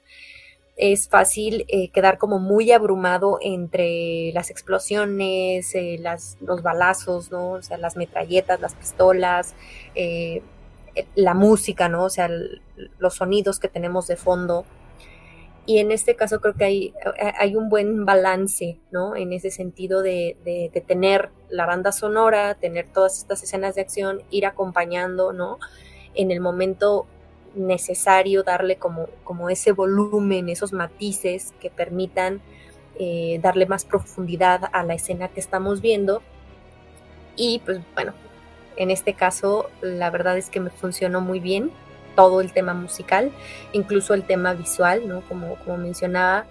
es 0.77 1.09
fácil 1.09 1.65
eh, 1.69 1.91
quedar 1.91 2.19
como 2.19 2.41
muy 2.41 2.73
abrumado 2.73 3.39
entre 3.41 4.33
las 4.33 4.51
explosiones, 4.51 5.73
eh, 5.75 5.99
las, 6.01 6.37
los 6.41 6.63
balazos, 6.63 7.31
¿no? 7.31 7.53
O 7.53 7.63
sea, 7.63 7.79
las 7.79 7.97
metralletas, 7.97 8.61
las 8.61 8.75
pistolas, 8.75 9.55
eh, 9.95 10.43
la 11.15 11.35
música, 11.35 11.89
¿no? 11.89 12.05
O 12.05 12.11
sea, 12.11 12.29
los 12.99 13.15
sonidos 13.15 13.59
que 13.59 13.69
tenemos 13.69 14.07
de 14.07 14.17
fondo. 14.17 14.65
Y 15.67 15.79
en 15.79 15.93
este 15.93 16.15
caso 16.15 16.41
creo 16.41 16.55
que 16.55 16.65
hay, 16.65 16.95
hay 17.39 17.57
un 17.57 17.71
buen 17.71 18.05
balance, 18.05 18.79
¿no? 18.91 19.17
En 19.17 19.33
ese 19.33 19.51
sentido 19.51 20.03
de, 20.03 20.37
de, 20.45 20.81
tener 20.87 21.31
la 21.49 21.65
banda 21.65 21.91
sonora, 21.91 22.55
tener 22.55 22.87
todas 22.93 23.19
estas 23.19 23.43
escenas 23.43 23.75
de 23.75 23.81
acción, 23.81 24.23
ir 24.31 24.45
acompañando, 24.45 25.33
¿no? 25.33 25.59
En 26.15 26.31
el 26.31 26.41
momento 26.41 27.07
necesario 27.55 28.43
darle 28.43 28.77
como, 28.77 29.07
como 29.23 29.49
ese 29.49 29.73
volumen, 29.73 30.49
esos 30.49 30.73
matices 30.73 31.55
que 31.61 31.71
permitan 31.71 32.43
eh, 32.99 33.41
darle 33.43 33.67
más 33.67 33.85
profundidad 33.85 34.69
a 34.73 34.83
la 34.85 34.95
escena 34.95 35.29
que 35.29 35.41
estamos 35.41 35.81
viendo. 35.81 36.23
Y 37.37 37.61
pues 37.65 37.81
bueno, 37.95 38.13
en 38.77 38.91
este 38.91 39.15
caso, 39.15 39.71
la 39.81 40.11
verdad 40.11 40.37
es 40.37 40.51
que 40.51 40.61
me 40.61 40.71
funcionó 40.71 41.21
muy 41.21 41.41
bien 41.41 41.71
todo 42.17 42.41
el 42.41 42.53
tema 42.53 42.75
musical, 42.75 43.33
incluso 43.73 44.15
el 44.15 44.25
tema 44.25 44.55
visual, 44.55 45.09
¿no? 45.09 45.23
Como, 45.23 45.57
como 45.57 45.79
mencionaba, 45.79 46.47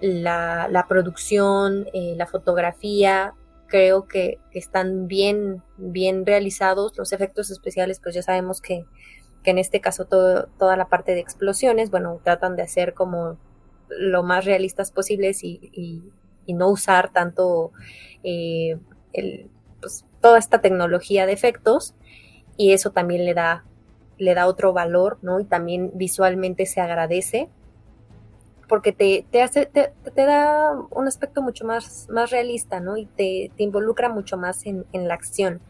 la, 0.00 0.86
producción, 0.88 1.86
eh, 1.92 2.14
la 2.16 2.26
fotografía, 2.26 3.34
creo 3.66 4.06
que, 4.06 4.38
están 4.52 5.06
bien, 5.06 5.62
bien 5.76 6.26
realizados. 6.26 6.96
Los 6.96 7.12
efectos 7.12 7.50
especiales, 7.50 8.00
pues 8.00 8.14
ya 8.14 8.22
sabemos 8.22 8.60
que, 8.60 8.84
en 9.44 9.58
este 9.58 9.80
caso 9.80 10.04
toda 10.04 10.76
la 10.76 10.88
parte 10.88 11.14
de 11.14 11.20
explosiones, 11.20 11.90
bueno, 11.90 12.20
tratan 12.22 12.56
de 12.56 12.62
hacer 12.62 12.94
como 12.94 13.38
lo 13.88 14.22
más 14.22 14.44
realistas 14.44 14.92
posibles 14.92 15.42
y, 15.42 16.02
no 16.46 16.68
usar 16.68 17.12
tanto 17.12 17.70
eh, 18.24 18.76
el, 19.12 19.48
toda 20.20 20.38
esta 20.38 20.60
tecnología 20.60 21.26
de 21.26 21.32
efectos 21.32 21.94
y 22.56 22.72
eso 22.72 22.90
también 22.90 23.24
le 23.24 23.34
da, 23.34 23.64
le 24.18 24.34
da 24.34 24.46
otro 24.46 24.72
valor, 24.72 25.18
¿no? 25.22 25.40
Y 25.40 25.44
también 25.44 25.90
visualmente 25.94 26.66
se 26.66 26.80
agradece 26.80 27.48
porque 28.68 28.92
te, 28.92 29.26
te 29.32 29.42
hace, 29.42 29.66
te, 29.66 29.92
da 30.14 30.78
un 30.90 31.08
aspecto 31.08 31.42
mucho 31.42 31.64
más, 31.64 32.06
más 32.08 32.30
realista, 32.30 32.78
¿no? 32.78 32.96
Y 32.96 33.06
te, 33.06 33.50
te 33.56 33.64
involucra 33.64 34.08
mucho 34.08 34.36
más 34.36 34.64
en, 34.64 34.86
en, 34.92 35.08
la 35.08 35.14
acción. 35.14 35.60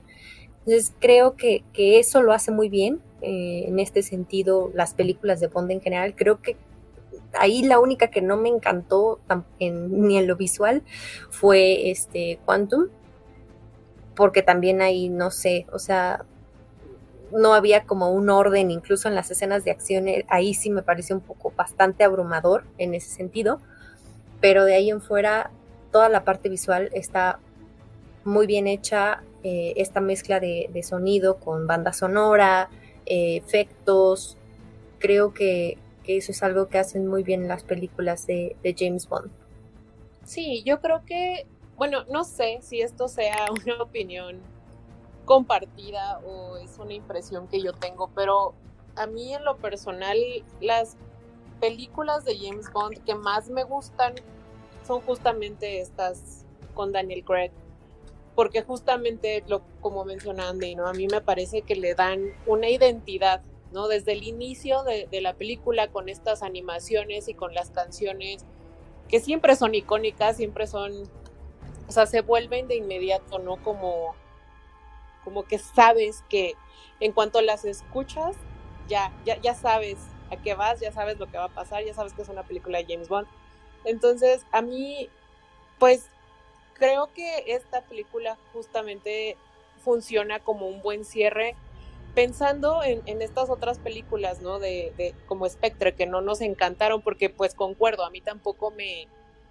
Entonces 0.58 0.92
creo 0.98 1.34
que, 1.34 1.64
que 1.72 1.98
eso 1.98 2.20
lo 2.20 2.34
hace 2.34 2.50
muy 2.50 2.68
bien. 2.68 3.00
Eh, 3.22 3.64
en 3.68 3.78
este 3.78 4.02
sentido, 4.02 4.70
las 4.74 4.92
películas 4.92 5.40
de 5.40 5.46
Bond 5.46 5.70
en 5.70 5.80
general, 5.80 6.14
creo 6.14 6.42
que 6.42 6.56
ahí 7.38 7.62
la 7.62 7.78
única 7.78 8.08
que 8.08 8.20
no 8.20 8.36
me 8.36 8.48
encantó 8.48 9.20
ni 9.58 10.18
en 10.18 10.26
lo 10.26 10.36
visual 10.36 10.82
fue 11.30 11.90
este 11.90 12.38
Quantum, 12.44 12.88
porque 14.14 14.42
también 14.42 14.82
ahí 14.82 15.08
no 15.08 15.30
sé, 15.30 15.66
o 15.72 15.78
sea, 15.78 16.24
no 17.32 17.54
había 17.54 17.84
como 17.84 18.10
un 18.10 18.28
orden, 18.28 18.70
incluso 18.70 19.08
en 19.08 19.14
las 19.14 19.30
escenas 19.30 19.64
de 19.64 19.70
acción, 19.70 20.08
eh, 20.08 20.24
ahí 20.28 20.54
sí 20.54 20.70
me 20.70 20.82
pareció 20.82 21.16
un 21.16 21.22
poco 21.22 21.52
bastante 21.56 22.04
abrumador 22.04 22.64
en 22.78 22.94
ese 22.94 23.10
sentido, 23.10 23.60
pero 24.40 24.64
de 24.64 24.74
ahí 24.74 24.90
en 24.90 25.00
fuera 25.00 25.50
toda 25.92 26.08
la 26.08 26.24
parte 26.24 26.48
visual 26.48 26.90
está 26.92 27.38
muy 28.24 28.46
bien 28.46 28.66
hecha, 28.66 29.22
eh, 29.42 29.74
esta 29.76 30.00
mezcla 30.00 30.40
de, 30.40 30.68
sonido 30.82 31.38
con 31.38 31.66
banda 31.66 31.92
sonora, 31.92 32.68
eh, 33.06 33.36
efectos, 33.36 34.36
creo 34.98 35.32
que, 35.32 35.78
eso 36.06 36.32
es 36.32 36.42
algo 36.42 36.66
que 36.66 36.76
hacen 36.76 37.06
muy 37.06 37.22
bien 37.22 37.46
las 37.46 37.62
películas 37.62 38.26
de 38.26 38.56
James 38.76 39.08
Bond. 39.08 39.30
Sí, 40.24 40.62
yo 40.64 40.80
creo 40.80 41.04
que, 41.06 41.46
bueno, 41.80 42.04
no 42.10 42.24
sé 42.24 42.58
si 42.60 42.82
esto 42.82 43.08
sea 43.08 43.46
una 43.64 43.82
opinión 43.82 44.38
compartida 45.24 46.18
o 46.26 46.58
es 46.58 46.78
una 46.78 46.92
impresión 46.92 47.48
que 47.48 47.62
yo 47.62 47.72
tengo, 47.72 48.10
pero 48.14 48.52
a 48.96 49.06
mí 49.06 49.32
en 49.32 49.46
lo 49.46 49.56
personal 49.56 50.18
las 50.60 50.98
películas 51.58 52.26
de 52.26 52.36
James 52.36 52.70
Bond 52.70 53.02
que 53.04 53.14
más 53.14 53.48
me 53.48 53.64
gustan 53.64 54.12
son 54.86 55.00
justamente 55.00 55.80
estas 55.80 56.44
con 56.74 56.92
Daniel 56.92 57.24
Craig, 57.24 57.50
porque 58.34 58.60
justamente 58.60 59.42
lo 59.46 59.62
como 59.80 60.04
mencionaba 60.04 60.50
Andy, 60.50 60.74
¿no? 60.74 60.86
A 60.86 60.92
mí 60.92 61.06
me 61.06 61.22
parece 61.22 61.62
que 61.62 61.76
le 61.76 61.94
dan 61.94 62.26
una 62.44 62.68
identidad, 62.68 63.40
¿no? 63.72 63.88
Desde 63.88 64.12
el 64.12 64.24
inicio 64.24 64.82
de, 64.82 65.08
de 65.10 65.22
la 65.22 65.32
película 65.32 65.88
con 65.88 66.10
estas 66.10 66.42
animaciones 66.42 67.26
y 67.28 67.32
con 67.32 67.54
las 67.54 67.70
canciones 67.70 68.44
que 69.08 69.18
siempre 69.18 69.56
son 69.56 69.74
icónicas, 69.74 70.36
siempre 70.36 70.66
son, 70.66 70.92
o 71.90 71.92
sea, 71.92 72.06
se 72.06 72.20
vuelven 72.20 72.68
de 72.68 72.76
inmediato, 72.76 73.40
¿no? 73.40 73.56
Como 73.56 74.14
como 75.24 75.42
que 75.42 75.58
sabes 75.58 76.22
que 76.28 76.54
en 77.00 77.10
cuanto 77.10 77.40
las 77.40 77.64
escuchas, 77.64 78.36
ya, 78.86 79.12
ya, 79.24 79.40
ya 79.40 79.56
sabes 79.56 79.98
a 80.30 80.36
qué 80.36 80.54
vas, 80.54 80.78
ya 80.78 80.92
sabes 80.92 81.18
lo 81.18 81.26
que 81.26 81.36
va 81.36 81.46
a 81.46 81.48
pasar, 81.48 81.84
ya 81.84 81.92
sabes 81.92 82.12
que 82.12 82.22
es 82.22 82.28
una 82.28 82.44
película 82.44 82.78
de 82.78 82.86
James 82.88 83.08
Bond. 83.08 83.26
Entonces, 83.84 84.46
a 84.52 84.62
mí, 84.62 85.10
pues, 85.80 86.06
creo 86.74 87.12
que 87.12 87.42
esta 87.48 87.82
película 87.82 88.38
justamente 88.52 89.36
funciona 89.84 90.38
como 90.38 90.68
un 90.68 90.80
buen 90.80 91.04
cierre, 91.04 91.56
pensando 92.14 92.84
en, 92.84 93.02
estas 93.20 93.50
otras 93.50 93.80
películas, 93.80 94.42
¿no? 94.42 94.60
De, 94.60 94.92
de, 94.96 95.12
como 95.26 95.48
Spectre, 95.48 95.96
que 95.96 96.06
no 96.06 96.20
nos 96.20 96.40
encantaron, 96.40 97.02
porque 97.02 97.30
pues 97.30 97.52
concuerdo, 97.52 98.04
a 98.04 98.10
mí 98.10 98.20
tampoco 98.20 98.70
me, 98.70 99.08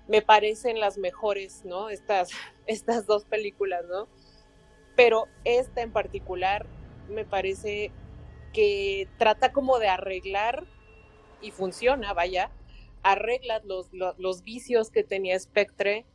me 0.09 0.21
parecen 0.21 0.81
las 0.81 0.97
mejores, 0.97 1.63
¿no? 1.63 1.89
Estas, 1.89 2.29
estas 2.67 3.05
dos 3.05 3.23
películas, 3.23 3.85
¿no? 3.85 4.09
pero 4.99 5.29
esta 5.45 5.81
en 5.81 5.93
particular 5.93 6.65
me 7.07 7.23
parece 7.23 7.89
que 8.51 9.07
trata 9.17 9.53
como 9.53 9.79
de 9.79 9.87
arreglar 9.87 10.65
y 11.39 11.51
funciona, 11.51 12.11
vaya, 12.11 12.51
arregla 13.01 13.61
los, 13.63 13.87
los, 13.93 14.43
vicios 14.43 14.91
que 14.91 15.05
tenía 15.05 15.39
Spectre 15.39 16.05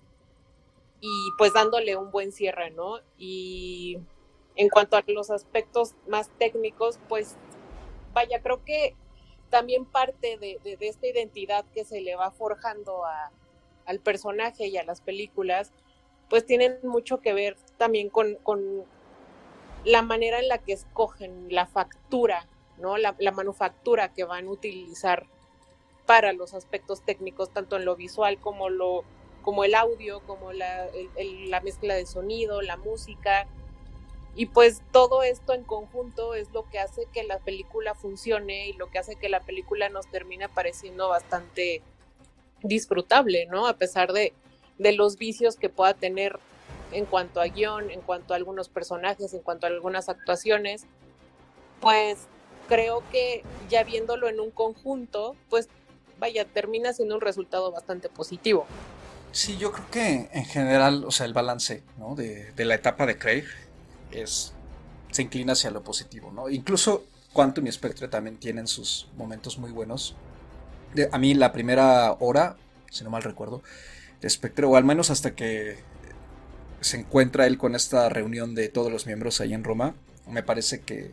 y 1.01 1.09
pues 1.39 1.55
dándole 1.55 1.97
un 1.97 2.11
buen 2.11 2.31
cierre, 2.31 2.73
¿no? 2.73 2.99
Y 3.17 3.97
en 4.55 4.69
cuanto 4.69 4.99
a 4.99 5.05
los 5.07 5.31
aspectos 5.31 5.95
más 6.07 6.29
técnicos, 6.39 7.01
pues 7.09 7.39
vaya, 8.13 8.43
creo 8.43 8.63
que 8.67 8.95
también 9.49 9.87
parte 9.87 10.37
de, 10.37 10.59
esta 10.81 11.07
identidad 11.07 11.65
que 11.73 11.87
se 11.87 12.03
le 12.03 12.17
va 12.17 12.33
forjando 12.33 13.07
al 13.87 14.01
personaje 14.01 14.67
y 14.67 14.77
a 14.77 14.85
las 14.85 15.01
películas, 15.01 15.73
pues 16.29 16.47
tienen 16.47 16.79
mucho 16.83 17.21
que 17.21 17.33
ver 17.33 17.57
también 17.77 18.09
con, 18.09 18.39
la 19.85 20.03
manera 20.03 20.39
en 20.39 20.49
la 20.49 20.59
que 20.59 20.73
escogen 20.73 21.47
la 21.51 21.67
factura, 21.67 22.47
¿no? 22.79 22.97
La, 22.97 23.15
manufactura 23.33 24.15
que 24.15 24.25
van 24.25 24.47
a 24.47 24.51
utilizar 24.51 25.27
para 26.07 26.33
los 26.33 26.55
aspectos 26.55 27.03
técnicos, 27.03 27.51
tanto 27.53 27.77
en 27.77 27.85
lo 27.85 27.97
visual 27.97 28.39
como 28.39 28.69
lo 28.69 29.05
como 29.43 29.63
el 29.65 29.75
audio, 29.75 30.21
como 30.27 30.55
la, 30.55 30.89
la 31.17 31.61
mezcla 31.61 31.95
de 31.95 32.07
sonido, 32.07 32.63
la 32.63 32.79
música. 32.79 33.47
Y 34.35 34.47
pues 34.47 34.83
todo 34.91 35.23
esto 35.23 35.53
en 35.53 35.65
conjunto 35.65 36.35
es 36.35 36.51
lo 36.53 36.69
que 36.71 36.79
hace 36.79 37.07
que 37.13 37.25
la 37.25 37.39
película 37.41 37.95
funcione 37.95 38.69
y 38.69 38.73
lo 38.73 38.91
que 38.91 38.99
hace 38.99 39.17
que 39.17 39.29
la 39.29 39.41
película 39.41 39.91
nos 39.91 40.07
termine 40.07 40.49
pareciendo 40.49 41.11
bastante 41.11 41.83
disfrutable, 42.65 43.47
¿no? 43.47 43.69
A 43.69 43.77
pesar 43.77 44.13
de, 44.13 44.33
de 44.79 44.93
los 44.93 45.17
vicios 45.17 45.57
que 45.57 45.69
pueda 45.69 45.95
tener 45.95 46.41
en 46.93 47.05
cuanto 47.07 47.41
a 47.41 47.47
guion, 47.47 47.91
en 47.91 48.01
cuanto 48.01 48.35
a 48.35 48.37
algunos 48.37 48.69
personajes, 48.69 49.33
en 49.35 49.41
cuanto 49.41 49.67
a 49.67 49.71
algunas 49.71 50.09
actuaciones, 50.09 50.87
pues 51.81 52.19
creo 52.69 53.03
que 53.11 53.45
ya 53.69 53.85
viéndolo 53.85 54.29
en 54.29 54.41
un 54.41 54.51
conjunto, 54.51 55.37
pues 55.51 55.69
vaya, 56.19 56.45
termina 56.45 56.93
siendo 56.93 57.17
un 57.17 57.21
resultado 57.21 57.71
bastante 57.71 58.09
positivo. 58.09 58.67
Sí, 59.33 59.59
yo 59.59 59.73
creo 59.73 59.91
que 59.91 60.29
en 60.33 60.45
general, 60.45 61.05
o 61.05 61.11
sea, 61.11 61.27
el 61.27 61.33
balance 61.33 61.83
¿no? 61.99 62.15
de, 62.15 62.53
de, 62.53 62.65
la 62.65 62.77
etapa 62.77 63.05
de 63.05 63.19
Craig 63.19 63.45
es, 64.13 64.53
se 65.11 65.23
inclina 65.23 65.55
hacia 65.55 65.73
lo 65.73 65.83
positivo, 65.83 66.31
¿no? 66.33 66.49
Incluso 66.49 67.05
Quantum 67.33 67.67
y 67.67 67.73
Spectre 67.73 68.07
también 68.07 68.37
tienen 68.37 68.69
sus 68.69 69.09
momentos 69.17 69.59
muy 69.59 69.73
buenos. 69.73 70.15
De, 70.95 71.09
a 71.13 71.19
mí 71.19 71.35
la 71.35 71.53
primera 71.53 72.13
hora, 72.21 72.57
si 72.91 73.05
no 73.05 73.11
mal 73.11 73.23
recuerdo, 73.23 73.63
Spectre, 74.27 74.67
o 74.67 74.77
al 74.77 74.85
menos 74.85 75.11
hasta 75.11 75.35
que 75.35 75.77
se 76.81 76.99
encuentra 76.99 77.47
él 77.47 77.59
con 77.59 77.75
esta 77.75 78.09
reunión 78.09 78.55
de 78.55 78.69
todos 78.69 78.91
los 78.91 79.07
miembros 79.07 79.41
ahí 79.41 79.53
en 79.53 79.65
Roma, 79.65 79.95
me 80.29 80.43
parece 80.43 80.81
que 80.81 81.13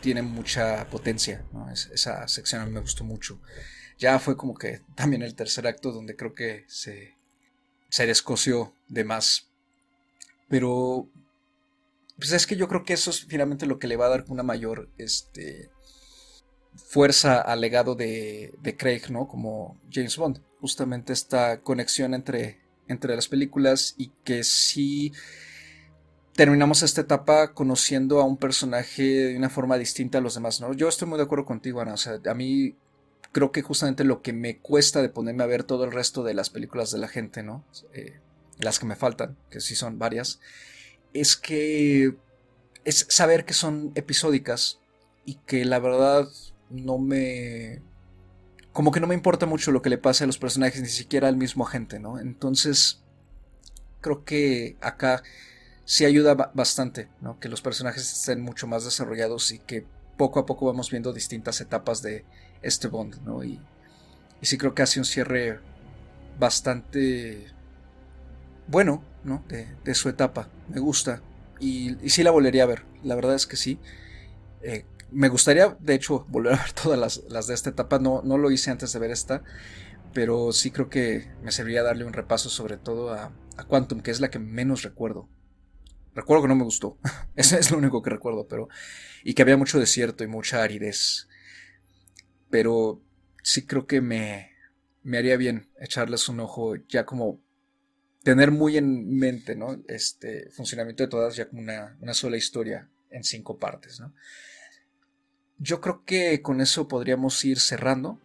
tiene 0.00 0.22
mucha 0.22 0.86
potencia, 0.88 1.44
esa 1.92 2.26
sección 2.26 2.62
a 2.62 2.66
mí 2.66 2.72
me 2.72 2.80
gustó 2.80 3.04
mucho. 3.04 3.38
Ya 3.98 4.18
fue 4.18 4.36
como 4.36 4.54
que 4.54 4.80
también 4.94 5.22
el 5.22 5.34
tercer 5.34 5.66
acto 5.66 5.92
donde 5.92 6.16
creo 6.16 6.34
que 6.34 6.64
se, 6.68 7.14
se 7.90 8.06
descoció 8.06 8.72
de 8.88 9.04
más. 9.04 9.48
Pero 10.48 11.06
pues 12.16 12.32
es 12.32 12.46
que 12.46 12.56
yo 12.56 12.68
creo 12.68 12.84
que 12.84 12.94
eso 12.94 13.10
es 13.10 13.26
finalmente 13.26 13.66
lo 13.66 13.78
que 13.78 13.88
le 13.88 13.96
va 13.96 14.06
a 14.06 14.10
dar 14.10 14.24
una 14.28 14.42
mayor 14.42 14.88
este, 14.98 15.70
fuerza 16.86 17.40
al 17.40 17.60
legado 17.60 17.94
de, 17.94 18.54
de 18.60 18.76
Craig, 18.76 19.10
¿no? 19.10 19.28
Como 19.28 19.80
James 19.90 20.16
Bond 20.16 20.40
justamente 20.60 21.12
esta 21.12 21.60
conexión 21.62 22.14
entre, 22.14 22.60
entre 22.86 23.16
las 23.16 23.28
películas 23.28 23.94
y 23.96 24.12
que 24.24 24.44
sí 24.44 25.12
terminamos 26.34 26.82
esta 26.82 27.00
etapa 27.00 27.52
conociendo 27.54 28.20
a 28.20 28.24
un 28.24 28.36
personaje 28.36 29.02
de 29.02 29.36
una 29.36 29.50
forma 29.50 29.78
distinta 29.78 30.18
a 30.18 30.20
los 30.20 30.34
demás, 30.34 30.60
¿no? 30.60 30.72
Yo 30.74 30.88
estoy 30.88 31.08
muy 31.08 31.18
de 31.18 31.24
acuerdo 31.24 31.44
contigo, 31.44 31.80
Ana, 31.80 31.94
o 31.94 31.96
sea, 31.96 32.20
a 32.24 32.34
mí 32.34 32.76
creo 33.32 33.52
que 33.52 33.62
justamente 33.62 34.04
lo 34.04 34.22
que 34.22 34.32
me 34.32 34.58
cuesta 34.58 35.02
de 35.02 35.08
ponerme 35.08 35.42
a 35.42 35.48
ver 35.48 35.64
todo 35.64 35.84
el 35.84 35.92
resto 35.92 36.22
de 36.22 36.34
las 36.34 36.50
películas 36.50 36.90
de 36.90 36.98
la 36.98 37.08
gente, 37.08 37.42
¿no? 37.42 37.64
Eh, 37.92 38.20
las 38.58 38.78
que 38.78 38.86
me 38.86 38.96
faltan, 38.96 39.36
que 39.50 39.60
sí 39.60 39.74
son 39.74 39.98
varias, 39.98 40.40
es 41.12 41.36
que 41.36 42.16
es 42.84 43.06
saber 43.08 43.44
que 43.44 43.54
son 43.54 43.92
episódicas 43.94 44.78
y 45.24 45.34
que 45.34 45.64
la 45.64 45.78
verdad 45.78 46.28
no 46.70 46.98
me 46.98 47.82
como 48.72 48.92
que 48.92 49.00
no 49.00 49.06
me 49.06 49.14
importa 49.14 49.46
mucho 49.46 49.72
lo 49.72 49.82
que 49.82 49.90
le 49.90 49.98
pase 49.98 50.24
a 50.24 50.26
los 50.26 50.38
personajes, 50.38 50.80
ni 50.80 50.88
siquiera 50.88 51.28
al 51.28 51.36
mismo 51.36 51.66
agente, 51.66 51.98
¿no? 51.98 52.20
Entonces, 52.20 53.02
creo 54.00 54.24
que 54.24 54.76
acá 54.80 55.22
sí 55.84 56.04
ayuda 56.04 56.34
bastante, 56.54 57.08
¿no? 57.20 57.40
Que 57.40 57.48
los 57.48 57.62
personajes 57.62 58.10
estén 58.12 58.40
mucho 58.40 58.66
más 58.68 58.84
desarrollados 58.84 59.50
y 59.50 59.58
que 59.58 59.84
poco 60.16 60.38
a 60.38 60.46
poco 60.46 60.66
vamos 60.66 60.90
viendo 60.90 61.12
distintas 61.12 61.60
etapas 61.60 62.00
de 62.02 62.24
este 62.62 62.86
Bond, 62.88 63.22
¿no? 63.24 63.42
Y, 63.42 63.60
y 64.40 64.46
sí 64.46 64.56
creo 64.56 64.74
que 64.74 64.82
hace 64.82 65.00
un 65.00 65.04
cierre 65.04 65.58
bastante 66.38 67.48
bueno, 68.68 69.02
¿no? 69.24 69.42
De, 69.48 69.94
su 69.94 70.08
etapa. 70.08 70.48
Me 70.68 70.78
gusta. 70.78 71.22
Y, 71.58 71.96
y, 72.04 72.10
sí 72.10 72.22
la 72.22 72.30
volvería 72.30 72.62
a 72.62 72.66
ver. 72.66 72.84
La 73.02 73.16
verdad 73.16 73.34
es 73.34 73.46
que 73.48 73.56
sí. 73.56 73.80
Eh, 74.62 74.84
me 75.12 75.28
gustaría, 75.28 75.76
de 75.80 75.94
hecho, 75.94 76.24
volver 76.28 76.54
a 76.54 76.62
ver 76.62 76.72
todas 76.72 77.22
las, 77.28 77.46
de 77.46 77.54
esta 77.54 77.70
etapa. 77.70 77.98
No, 77.98 78.22
no 78.22 78.38
lo 78.38 78.50
hice 78.50 78.70
antes 78.70 78.92
de 78.92 78.98
ver 78.98 79.10
esta. 79.10 79.42
Pero 80.12 80.52
sí 80.52 80.70
creo 80.70 80.88
que 80.90 81.30
me 81.42 81.52
serviría 81.52 81.84
darle 81.84 82.04
un 82.04 82.12
repaso 82.12 82.48
sobre 82.48 82.76
todo 82.76 83.12
a, 83.12 83.32
a 83.56 83.64
Quantum, 83.64 84.00
que 84.00 84.10
es 84.10 84.20
la 84.20 84.30
que 84.30 84.40
menos 84.40 84.82
recuerdo. 84.82 85.28
Recuerdo 86.14 86.42
que 86.42 86.48
no 86.48 86.56
me 86.56 86.64
gustó. 86.64 86.98
Eso 87.36 87.56
es 87.56 87.70
lo 87.70 87.78
único 87.78 88.02
que 88.02 88.10
recuerdo, 88.10 88.48
pero. 88.48 88.68
Y 89.22 89.34
que 89.34 89.42
había 89.42 89.56
mucho 89.56 89.78
desierto 89.78 90.24
y 90.24 90.26
mucha 90.26 90.62
aridez. 90.62 91.28
Pero 92.50 93.00
sí 93.42 93.66
creo 93.66 93.86
que 93.86 94.00
me, 94.00 94.50
me 95.02 95.18
haría 95.18 95.36
bien 95.36 95.68
echarles 95.78 96.28
un 96.28 96.40
ojo 96.40 96.74
ya 96.88 97.06
como 97.06 97.40
tener 98.22 98.50
muy 98.50 98.76
en 98.76 99.16
mente, 99.16 99.56
¿no? 99.56 99.82
Este 99.88 100.50
funcionamiento 100.50 101.02
de 101.02 101.08
todas 101.08 101.36
ya 101.36 101.48
como 101.48 101.62
una, 101.62 102.14
sola 102.14 102.36
historia 102.36 102.88
en 103.10 103.24
cinco 103.24 103.58
partes, 103.58 104.00
¿no? 104.00 104.14
Yo 105.60 105.80
creo 105.80 106.02
que 106.06 106.40
con 106.40 106.60
eso 106.60 106.88
podríamos 106.88 107.44
ir 107.44 107.60
cerrando. 107.60 108.18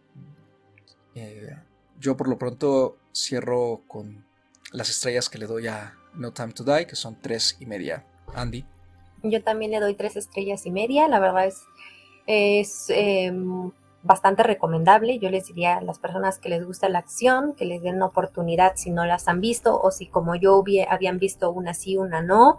Eh, 1.14 1.54
yo 2.00 2.16
por 2.16 2.28
lo 2.28 2.38
pronto 2.38 2.96
cierro 3.14 3.82
con 3.86 4.24
las 4.72 4.88
estrellas 4.88 5.28
que 5.28 5.38
le 5.38 5.46
doy 5.46 5.66
a 5.66 5.96
No 6.14 6.32
Time 6.32 6.52
to 6.54 6.64
Die, 6.64 6.86
que 6.86 6.96
son 6.96 7.20
tres 7.20 7.56
y 7.60 7.66
media. 7.66 8.04
Andy. 8.34 8.64
Yo 9.22 9.42
también 9.42 9.70
le 9.70 9.80
doy 9.80 9.94
tres 9.94 10.16
estrellas 10.16 10.64
y 10.66 10.70
media. 10.70 11.08
La 11.08 11.20
verdad 11.20 11.46
es, 11.46 11.62
es 12.26 12.86
em, 12.88 13.70
bastante 14.02 14.42
recomendable. 14.42 15.18
Yo 15.18 15.30
les 15.30 15.46
diría 15.46 15.76
a 15.76 15.80
las 15.82 15.98
personas 15.98 16.38
que 16.38 16.48
les 16.48 16.64
gusta 16.64 16.88
la 16.88 17.00
acción, 17.00 17.54
que 17.54 17.66
les 17.66 17.82
den 17.82 17.96
una 17.96 18.06
oportunidad 18.06 18.72
si 18.76 18.90
no 18.90 19.04
las 19.04 19.28
han 19.28 19.40
visto 19.40 19.78
o 19.78 19.90
si 19.90 20.06
como 20.06 20.36
yo 20.36 20.62
habían 20.88 21.18
visto 21.18 21.50
una 21.50 21.74
sí, 21.74 21.96
una 21.96 22.22
no. 22.22 22.56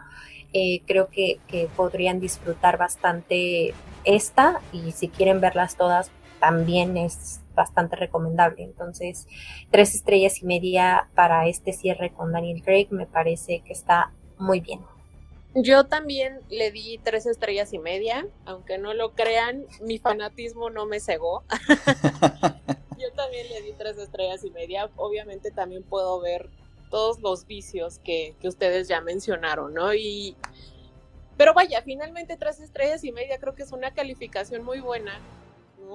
Eh, 0.53 0.81
creo 0.85 1.09
que, 1.09 1.39
que, 1.47 1.67
podrían 1.75 2.21
disfrutar 2.21 2.77
bastante 2.77 3.73
esta 4.07 4.61
y 4.71 4.91
si 4.93 5.09
quieren 5.09 5.41
verlas 5.41 5.75
todas 5.75 6.11
también 6.39 6.97
es 6.97 7.41
bastante 7.55 7.95
recomendable. 7.95 8.63
Entonces, 8.63 9.27
tres 9.71 9.95
estrellas 9.95 10.41
y 10.41 10.45
media 10.45 11.09
para 11.15 11.47
este 11.47 11.73
cierre 11.73 12.13
con 12.13 12.31
Daniel 12.31 12.63
Craig 12.63 12.87
me 12.91 13.05
parece 13.05 13.61
que 13.65 13.73
está 13.73 14.13
muy 14.37 14.61
bien. 14.61 14.79
Yo 15.55 15.85
también 15.85 16.39
le 16.49 16.71
di 16.71 16.99
tres 16.99 17.25
estrellas 17.25 17.73
y 17.73 17.79
media, 17.79 18.27
aunque 18.45 18.77
no 18.77 18.93
lo 18.93 19.13
crean, 19.13 19.65
mi 19.81 19.97
fanatismo 19.97 20.69
no 20.69 20.85
me 20.85 20.99
cegó. 20.99 21.43
Yo 22.99 23.11
también 23.15 23.47
le 23.49 23.61
di 23.61 23.73
tres 23.73 23.97
estrellas 23.97 24.43
y 24.43 24.51
media. 24.51 24.89
Obviamente 24.95 25.51
también 25.51 25.83
puedo 25.83 26.19
ver 26.21 26.49
todos 26.91 27.19
los 27.21 27.47
vicios 27.47 27.99
que, 27.99 28.35
que 28.39 28.47
ustedes 28.47 28.87
ya 28.87 29.01
mencionaron, 29.01 29.73
¿no? 29.73 29.93
Y 29.93 30.35
pero 31.37 31.53
vaya, 31.53 31.81
finalmente 31.83 32.35
tres 32.35 32.59
estrellas 32.59 33.03
y 33.03 33.11
media 33.11 33.37
creo 33.37 33.53
que 33.53 33.63
es 33.63 33.71
una 33.71 33.93
calificación 33.93 34.63
muy 34.63 34.79
buena. 34.79 35.19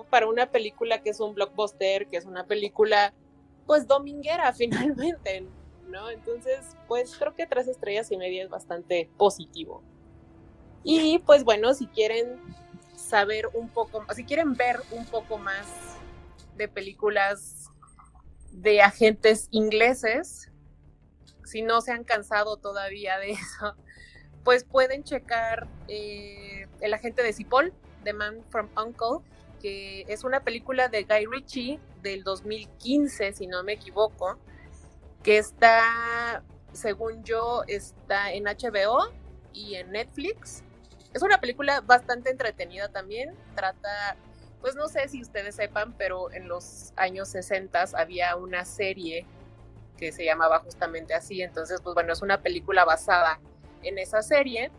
Para 0.08 0.28
una 0.28 0.50
película 0.50 1.02
que 1.02 1.10
es 1.10 1.20
un 1.20 1.34
blockbuster, 1.34 2.06
que 2.06 2.16
es 2.16 2.24
una 2.24 2.46
película, 2.46 3.12
pues 3.66 3.86
dominguera 3.86 4.52
finalmente, 4.54 5.44
¿no? 5.88 6.08
Entonces, 6.10 6.76
pues 6.86 7.16
creo 7.16 7.34
que 7.34 7.46
tres 7.46 7.68
estrellas 7.68 8.10
y 8.12 8.16
media 8.16 8.44
es 8.44 8.48
bastante 8.48 9.10
positivo. 9.18 9.82
Y 10.84 11.18
pues 11.20 11.44
bueno, 11.44 11.74
si 11.74 11.86
quieren 11.88 12.40
saber 12.96 13.48
un 13.52 13.68
poco, 13.68 14.04
si 14.14 14.24
quieren 14.24 14.54
ver 14.54 14.80
un 14.90 15.04
poco 15.06 15.38
más 15.38 15.66
de 16.56 16.68
películas 16.68 17.66
de 18.52 18.82
agentes 18.82 19.48
ingleses, 19.50 20.50
si 21.44 21.62
no 21.62 21.80
se 21.80 21.92
han 21.92 22.04
cansado 22.04 22.56
todavía 22.56 23.18
de 23.18 23.32
eso, 23.32 23.76
pues 24.44 24.64
pueden 24.64 25.04
checar 25.04 25.68
eh, 25.88 26.66
El 26.80 26.94
agente 26.94 27.22
de 27.22 27.32
Cipoll, 27.32 27.72
The 28.04 28.12
Man 28.12 28.44
from 28.50 28.68
Uncle, 28.76 29.26
que 29.60 30.04
es 30.08 30.24
una 30.24 30.40
película 30.40 30.88
de 30.88 31.04
Guy 31.04 31.26
Ritchie 31.26 31.80
del 32.02 32.24
2015, 32.24 33.32
si 33.32 33.46
no 33.46 33.62
me 33.62 33.74
equivoco, 33.74 34.38
que 35.22 35.38
está, 35.38 36.42
según 36.72 37.22
yo, 37.22 37.62
está 37.68 38.32
en 38.32 38.44
HBO 38.44 39.12
y 39.52 39.76
en 39.76 39.92
Netflix. 39.92 40.64
Es 41.14 41.22
una 41.22 41.40
película 41.40 41.80
bastante 41.80 42.30
entretenida 42.30 42.88
también. 42.88 43.36
Trata, 43.54 44.16
pues 44.60 44.74
no 44.74 44.88
sé 44.88 45.08
si 45.08 45.22
ustedes 45.22 45.54
sepan, 45.54 45.94
pero 45.96 46.32
en 46.32 46.48
los 46.48 46.92
años 46.96 47.28
60 47.28 47.84
había 47.94 48.34
una 48.34 48.64
serie 48.64 49.26
que 49.96 50.10
se 50.10 50.24
llamaba 50.24 50.58
justamente 50.58 51.14
así. 51.14 51.42
Entonces, 51.42 51.80
pues 51.82 51.94
bueno, 51.94 52.12
es 52.12 52.22
una 52.22 52.42
película 52.42 52.84
basada 52.84 53.38
en 53.82 53.98
esa 53.98 54.22
serie. 54.22 54.70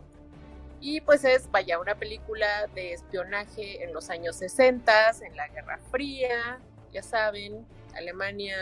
Y 0.80 1.00
pues 1.00 1.24
es, 1.24 1.50
vaya, 1.50 1.78
una 1.78 1.94
película 1.94 2.66
de 2.74 2.92
espionaje 2.92 3.82
en 3.82 3.92
los 3.94 4.10
años 4.10 4.36
60, 4.36 5.12
en 5.26 5.36
la 5.36 5.48
Guerra 5.48 5.78
Fría, 5.90 6.60
ya 6.92 7.02
saben, 7.02 7.66
Alemania, 7.94 8.56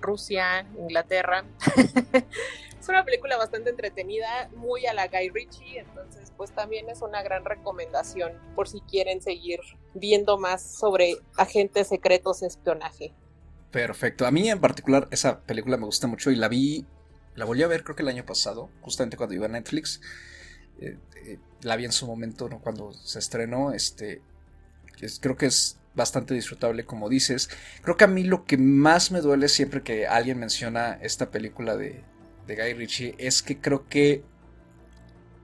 Rusia, 0.00 0.66
Inglaterra. 0.78 1.44
es 2.80 2.88
una 2.88 3.04
película 3.04 3.36
bastante 3.36 3.70
entretenida, 3.70 4.48
muy 4.56 4.86
a 4.86 4.94
la 4.94 5.08
Guy 5.08 5.30
Ritchie, 5.30 5.78
entonces 5.78 6.32
pues 6.36 6.52
también 6.52 6.88
es 6.88 7.02
una 7.02 7.22
gran 7.22 7.44
recomendación 7.44 8.32
por 8.54 8.68
si 8.68 8.80
quieren 8.82 9.22
seguir 9.22 9.60
viendo 9.94 10.38
más 10.38 10.62
sobre 10.62 11.16
agentes 11.36 11.88
secretos 11.88 12.42
espionaje. 12.42 13.12
Perfecto, 13.70 14.26
a 14.26 14.30
mí 14.30 14.48
en 14.48 14.60
particular 14.60 15.08
esa 15.10 15.40
película 15.40 15.76
me 15.76 15.86
gusta 15.86 16.06
mucho 16.06 16.30
y 16.30 16.36
la 16.36 16.48
vi, 16.48 16.86
la 17.36 17.44
volví 17.44 17.62
a 17.62 17.68
ver 17.68 17.84
creo 17.84 17.96
que 17.96 18.02
el 18.02 18.08
año 18.08 18.24
pasado, 18.24 18.70
justamente 18.80 19.16
cuando 19.16 19.34
iba 19.34 19.46
a 19.46 19.48
Netflix. 19.48 20.00
Eh, 20.80 20.98
eh, 21.24 21.38
la 21.62 21.76
vi 21.76 21.84
en 21.84 21.92
su 21.92 22.06
momento, 22.06 22.48
¿no? 22.48 22.60
cuando 22.60 22.92
se 22.92 23.18
estrenó, 23.18 23.72
este, 23.72 24.20
creo 25.20 25.36
que 25.36 25.46
es 25.46 25.78
bastante 25.94 26.34
disfrutable, 26.34 26.84
como 26.84 27.08
dices. 27.08 27.48
Creo 27.82 27.96
que 27.96 28.04
a 28.04 28.08
mí 28.08 28.24
lo 28.24 28.44
que 28.44 28.58
más 28.58 29.10
me 29.10 29.20
duele 29.20 29.48
siempre 29.48 29.82
que 29.82 30.06
alguien 30.06 30.38
menciona 30.38 30.98
esta 31.00 31.30
película 31.30 31.76
de, 31.76 32.02
de 32.46 32.56
Guy 32.56 32.74
Ritchie 32.74 33.14
es 33.18 33.42
que 33.42 33.58
creo 33.58 33.88
que 33.88 34.22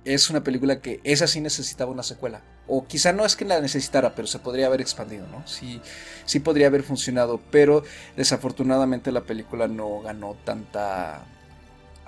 es 0.05 0.31
una 0.31 0.43
película 0.43 0.81
que 0.81 1.01
esa 1.05 1.27
sí 1.27 1.41
necesitaba 1.41 1.91
una 1.91 2.03
secuela. 2.03 2.43
O 2.67 2.87
quizá 2.87 3.13
no 3.13 3.25
es 3.25 3.35
que 3.35 3.45
la 3.45 3.61
necesitara, 3.61 4.15
pero 4.15 4.29
se 4.29 4.39
podría 4.39 4.67
haber 4.67 4.81
expandido, 4.81 5.27
¿no? 5.27 5.47
Sí, 5.47 5.81
sí 6.25 6.41
podría 6.41 6.69
haber 6.69 6.83
funcionado, 6.83 7.41
pero 7.51 7.83
desafortunadamente 8.17 9.11
la 9.13 9.23
película 9.23 9.67
no 9.67 10.01
ganó 10.01 10.37
tanta 10.45 11.25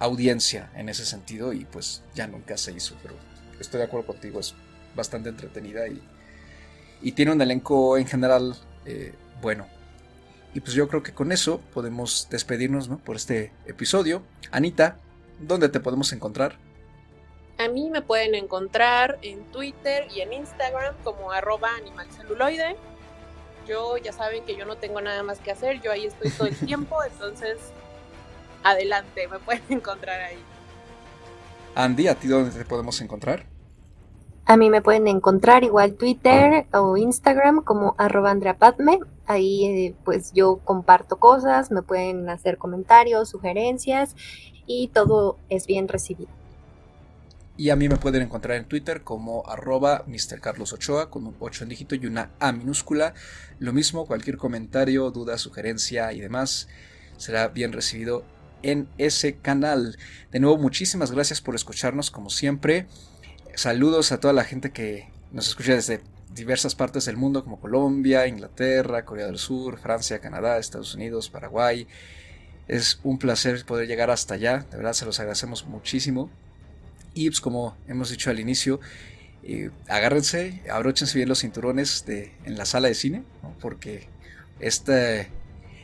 audiencia 0.02 0.70
en 0.74 0.88
ese 0.88 1.04
sentido 1.06 1.52
y 1.52 1.64
pues 1.64 2.02
ya 2.14 2.26
nunca 2.26 2.56
se 2.56 2.72
hizo, 2.72 2.96
pero 3.02 3.14
estoy 3.60 3.78
de 3.78 3.84
acuerdo 3.84 4.06
contigo, 4.06 4.40
es 4.40 4.54
bastante 4.96 5.28
entretenida 5.28 5.86
y, 5.86 6.02
y 7.00 7.12
tiene 7.12 7.32
un 7.32 7.40
elenco 7.40 7.96
en 7.96 8.06
general 8.06 8.56
eh, 8.84 9.14
bueno. 9.40 9.66
Y 10.54 10.60
pues 10.60 10.74
yo 10.74 10.88
creo 10.88 11.02
que 11.02 11.14
con 11.14 11.32
eso 11.32 11.60
podemos 11.72 12.26
despedirnos 12.30 12.88
por 13.04 13.16
este 13.16 13.52
episodio. 13.64 14.22
Anita, 14.50 14.96
¿dónde 15.40 15.68
te 15.68 15.80
podemos 15.80 16.12
encontrar? 16.12 16.56
A 17.58 17.68
mí 17.68 17.88
me 17.88 18.02
pueden 18.02 18.34
encontrar 18.34 19.18
en 19.22 19.44
Twitter 19.52 20.08
y 20.14 20.20
en 20.20 20.32
Instagram 20.32 20.96
como 21.04 21.30
arroba 21.30 21.70
animalceluloide. 21.76 22.76
Yo 23.68 23.96
ya 23.98 24.12
saben 24.12 24.44
que 24.44 24.56
yo 24.56 24.66
no 24.66 24.76
tengo 24.76 25.00
nada 25.00 25.22
más 25.22 25.38
que 25.38 25.52
hacer, 25.52 25.80
yo 25.80 25.92
ahí 25.92 26.06
estoy 26.06 26.30
todo 26.30 26.48
el 26.48 26.56
tiempo, 26.66 27.02
entonces 27.04 27.58
adelante, 28.62 29.28
me 29.28 29.38
pueden 29.38 29.62
encontrar 29.68 30.20
ahí. 30.20 30.38
Andy, 31.74 32.08
¿a 32.08 32.14
ti 32.14 32.28
dónde 32.28 32.50
te 32.50 32.64
podemos 32.64 33.00
encontrar? 33.00 33.46
A 34.44 34.56
mí 34.56 34.70
me 34.70 34.82
pueden 34.82 35.06
encontrar 35.06 35.62
igual 35.62 35.94
Twitter 35.94 36.66
o 36.72 36.96
Instagram 36.96 37.62
como 37.62 37.94
arroba 37.96 38.30
Andrea 38.30 38.58
Padme. 38.58 38.98
Ahí 39.26 39.64
eh, 39.64 39.94
pues 40.04 40.32
yo 40.32 40.58
comparto 40.58 41.16
cosas, 41.18 41.70
me 41.70 41.82
pueden 41.82 42.28
hacer 42.28 42.58
comentarios, 42.58 43.30
sugerencias 43.30 44.16
y 44.66 44.88
todo 44.88 45.38
es 45.48 45.66
bien 45.66 45.88
recibido. 45.88 46.30
Y 47.56 47.70
a 47.70 47.76
mí 47.76 47.88
me 47.88 47.96
pueden 47.96 48.22
encontrar 48.22 48.56
en 48.56 48.64
Twitter 48.64 49.02
como 49.02 49.48
arroba 49.48 50.04
Mr. 50.06 50.40
Carlos 50.40 50.72
Ochoa 50.72 51.10
con 51.10 51.26
un 51.26 51.36
8 51.38 51.64
en 51.64 51.70
dígito 51.70 51.94
y 51.94 52.06
una 52.06 52.30
A 52.40 52.50
minúscula. 52.50 53.14
Lo 53.58 53.72
mismo, 53.72 54.06
cualquier 54.06 54.38
comentario, 54.38 55.10
duda, 55.10 55.38
sugerencia 55.38 56.12
y 56.12 56.20
demás 56.20 56.68
será 57.16 57.48
bien 57.48 57.72
recibido 57.72 58.24
en 58.62 58.88
ese 58.98 59.36
canal. 59.36 59.98
De 60.30 60.40
nuevo, 60.40 60.58
muchísimas 60.58 61.10
gracias 61.10 61.40
por 61.40 61.54
escucharnos 61.54 62.10
como 62.10 62.30
siempre. 62.30 62.86
Saludos 63.54 64.12
a 64.12 64.20
toda 64.20 64.32
la 64.32 64.44
gente 64.44 64.70
que 64.70 65.08
nos 65.30 65.48
escucha 65.48 65.74
desde 65.74 66.00
diversas 66.34 66.74
partes 66.74 67.04
del 67.04 67.16
mundo 67.16 67.44
como 67.44 67.60
Colombia, 67.60 68.26
Inglaterra, 68.26 69.04
Corea 69.04 69.26
del 69.26 69.38
Sur, 69.38 69.78
Francia, 69.78 70.20
Canadá, 70.20 70.58
Estados 70.58 70.94
Unidos, 70.94 71.28
Paraguay. 71.28 71.86
Es 72.68 73.00
un 73.02 73.18
placer 73.18 73.64
poder 73.64 73.86
llegar 73.86 74.10
hasta 74.10 74.34
allá, 74.34 74.66
de 74.70 74.76
verdad 74.76 74.92
se 74.92 75.04
los 75.04 75.18
agradecemos 75.20 75.66
muchísimo. 75.66 76.30
Y 77.14 77.28
pues, 77.28 77.40
como 77.40 77.76
hemos 77.88 78.10
dicho 78.10 78.30
al 78.30 78.40
inicio, 78.40 78.80
eh, 79.42 79.70
agárrense, 79.88 80.62
abróchense 80.70 81.18
bien 81.18 81.28
los 81.28 81.40
cinturones 81.40 82.06
de, 82.06 82.32
en 82.44 82.56
la 82.56 82.64
sala 82.64 82.88
de 82.88 82.94
cine, 82.94 83.24
porque 83.60 84.08
este, 84.60 85.28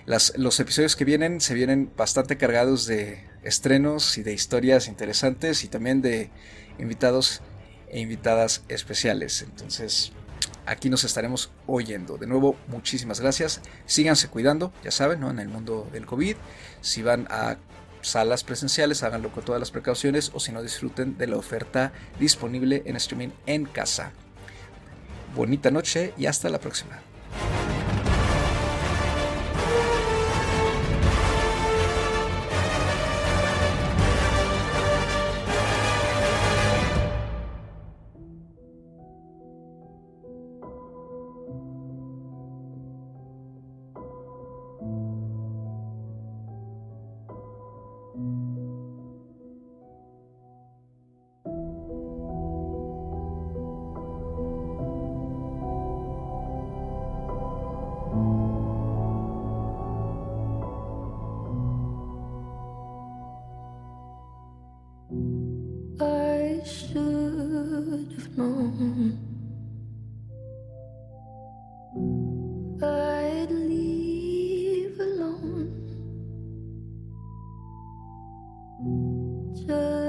los 0.08 0.60
episodios 0.60 0.96
que 0.96 1.04
vienen 1.04 1.40
se 1.40 1.52
vienen 1.52 1.92
bastante 1.94 2.38
cargados 2.38 2.86
de 2.86 3.28
estrenos 3.42 4.16
y 4.16 4.22
de 4.22 4.32
historias 4.32 4.88
interesantes 4.88 5.64
y 5.64 5.68
también 5.68 6.00
de 6.00 6.30
invitados 6.78 7.42
e 7.90 8.00
invitadas 8.00 8.62
especiales. 8.68 9.42
Entonces, 9.42 10.12
aquí 10.64 10.88
nos 10.88 11.04
estaremos 11.04 11.50
oyendo. 11.66 12.16
De 12.16 12.26
nuevo, 12.26 12.56
muchísimas 12.68 13.20
gracias. 13.20 13.60
Síganse 13.84 14.28
cuidando, 14.28 14.72
ya 14.82 14.90
saben, 14.90 15.20
¿no? 15.20 15.30
En 15.30 15.40
el 15.40 15.48
mundo 15.48 15.86
del 15.92 16.06
COVID. 16.06 16.36
Si 16.80 17.02
van 17.02 17.26
a 17.30 17.58
salas 18.00 18.44
presenciales, 18.44 19.02
háganlo 19.02 19.30
con 19.30 19.44
todas 19.44 19.60
las 19.60 19.70
precauciones 19.70 20.30
o 20.32 20.40
si 20.40 20.52
no, 20.52 20.62
disfruten 20.62 21.18
de 21.18 21.26
la 21.26 21.36
oferta 21.36 21.92
disponible 22.18 22.82
en 22.86 22.96
streaming 22.96 23.30
en 23.44 23.66
casa. 23.66 24.12
Bonita 25.34 25.70
noche 25.70 26.14
y 26.16 26.24
hasta 26.24 26.48
la 26.48 26.60
próxima. 26.60 27.07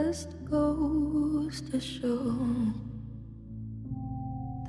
just 0.09 0.33
goes 0.49 1.61
to 1.69 1.79
show 1.79 2.17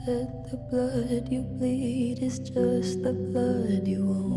that 0.05 0.28
the 0.51 0.59
blood 0.70 1.32
you 1.32 1.41
bleed 1.41 2.18
is 2.20 2.38
just 2.41 3.03
the 3.03 3.14
blood 3.14 3.88
you 3.88 4.03
own. 4.03 4.30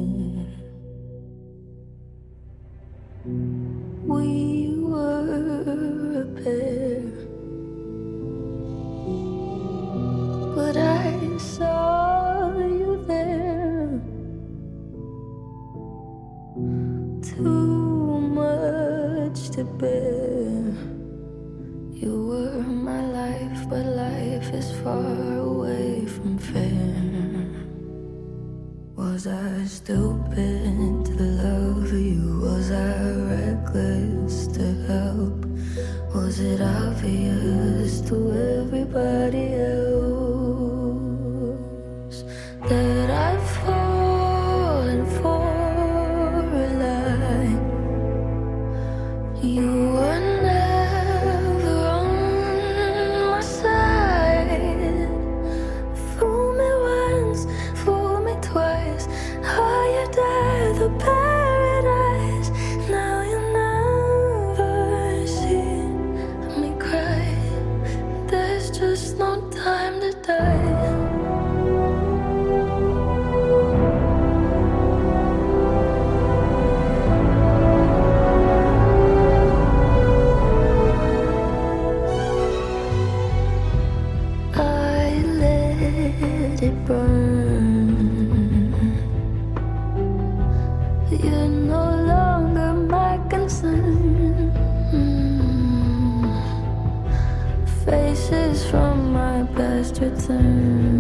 faces 97.86 98.66
from 98.70 99.14
my 99.14 99.44
past 99.56 100.00
return. 100.00 100.93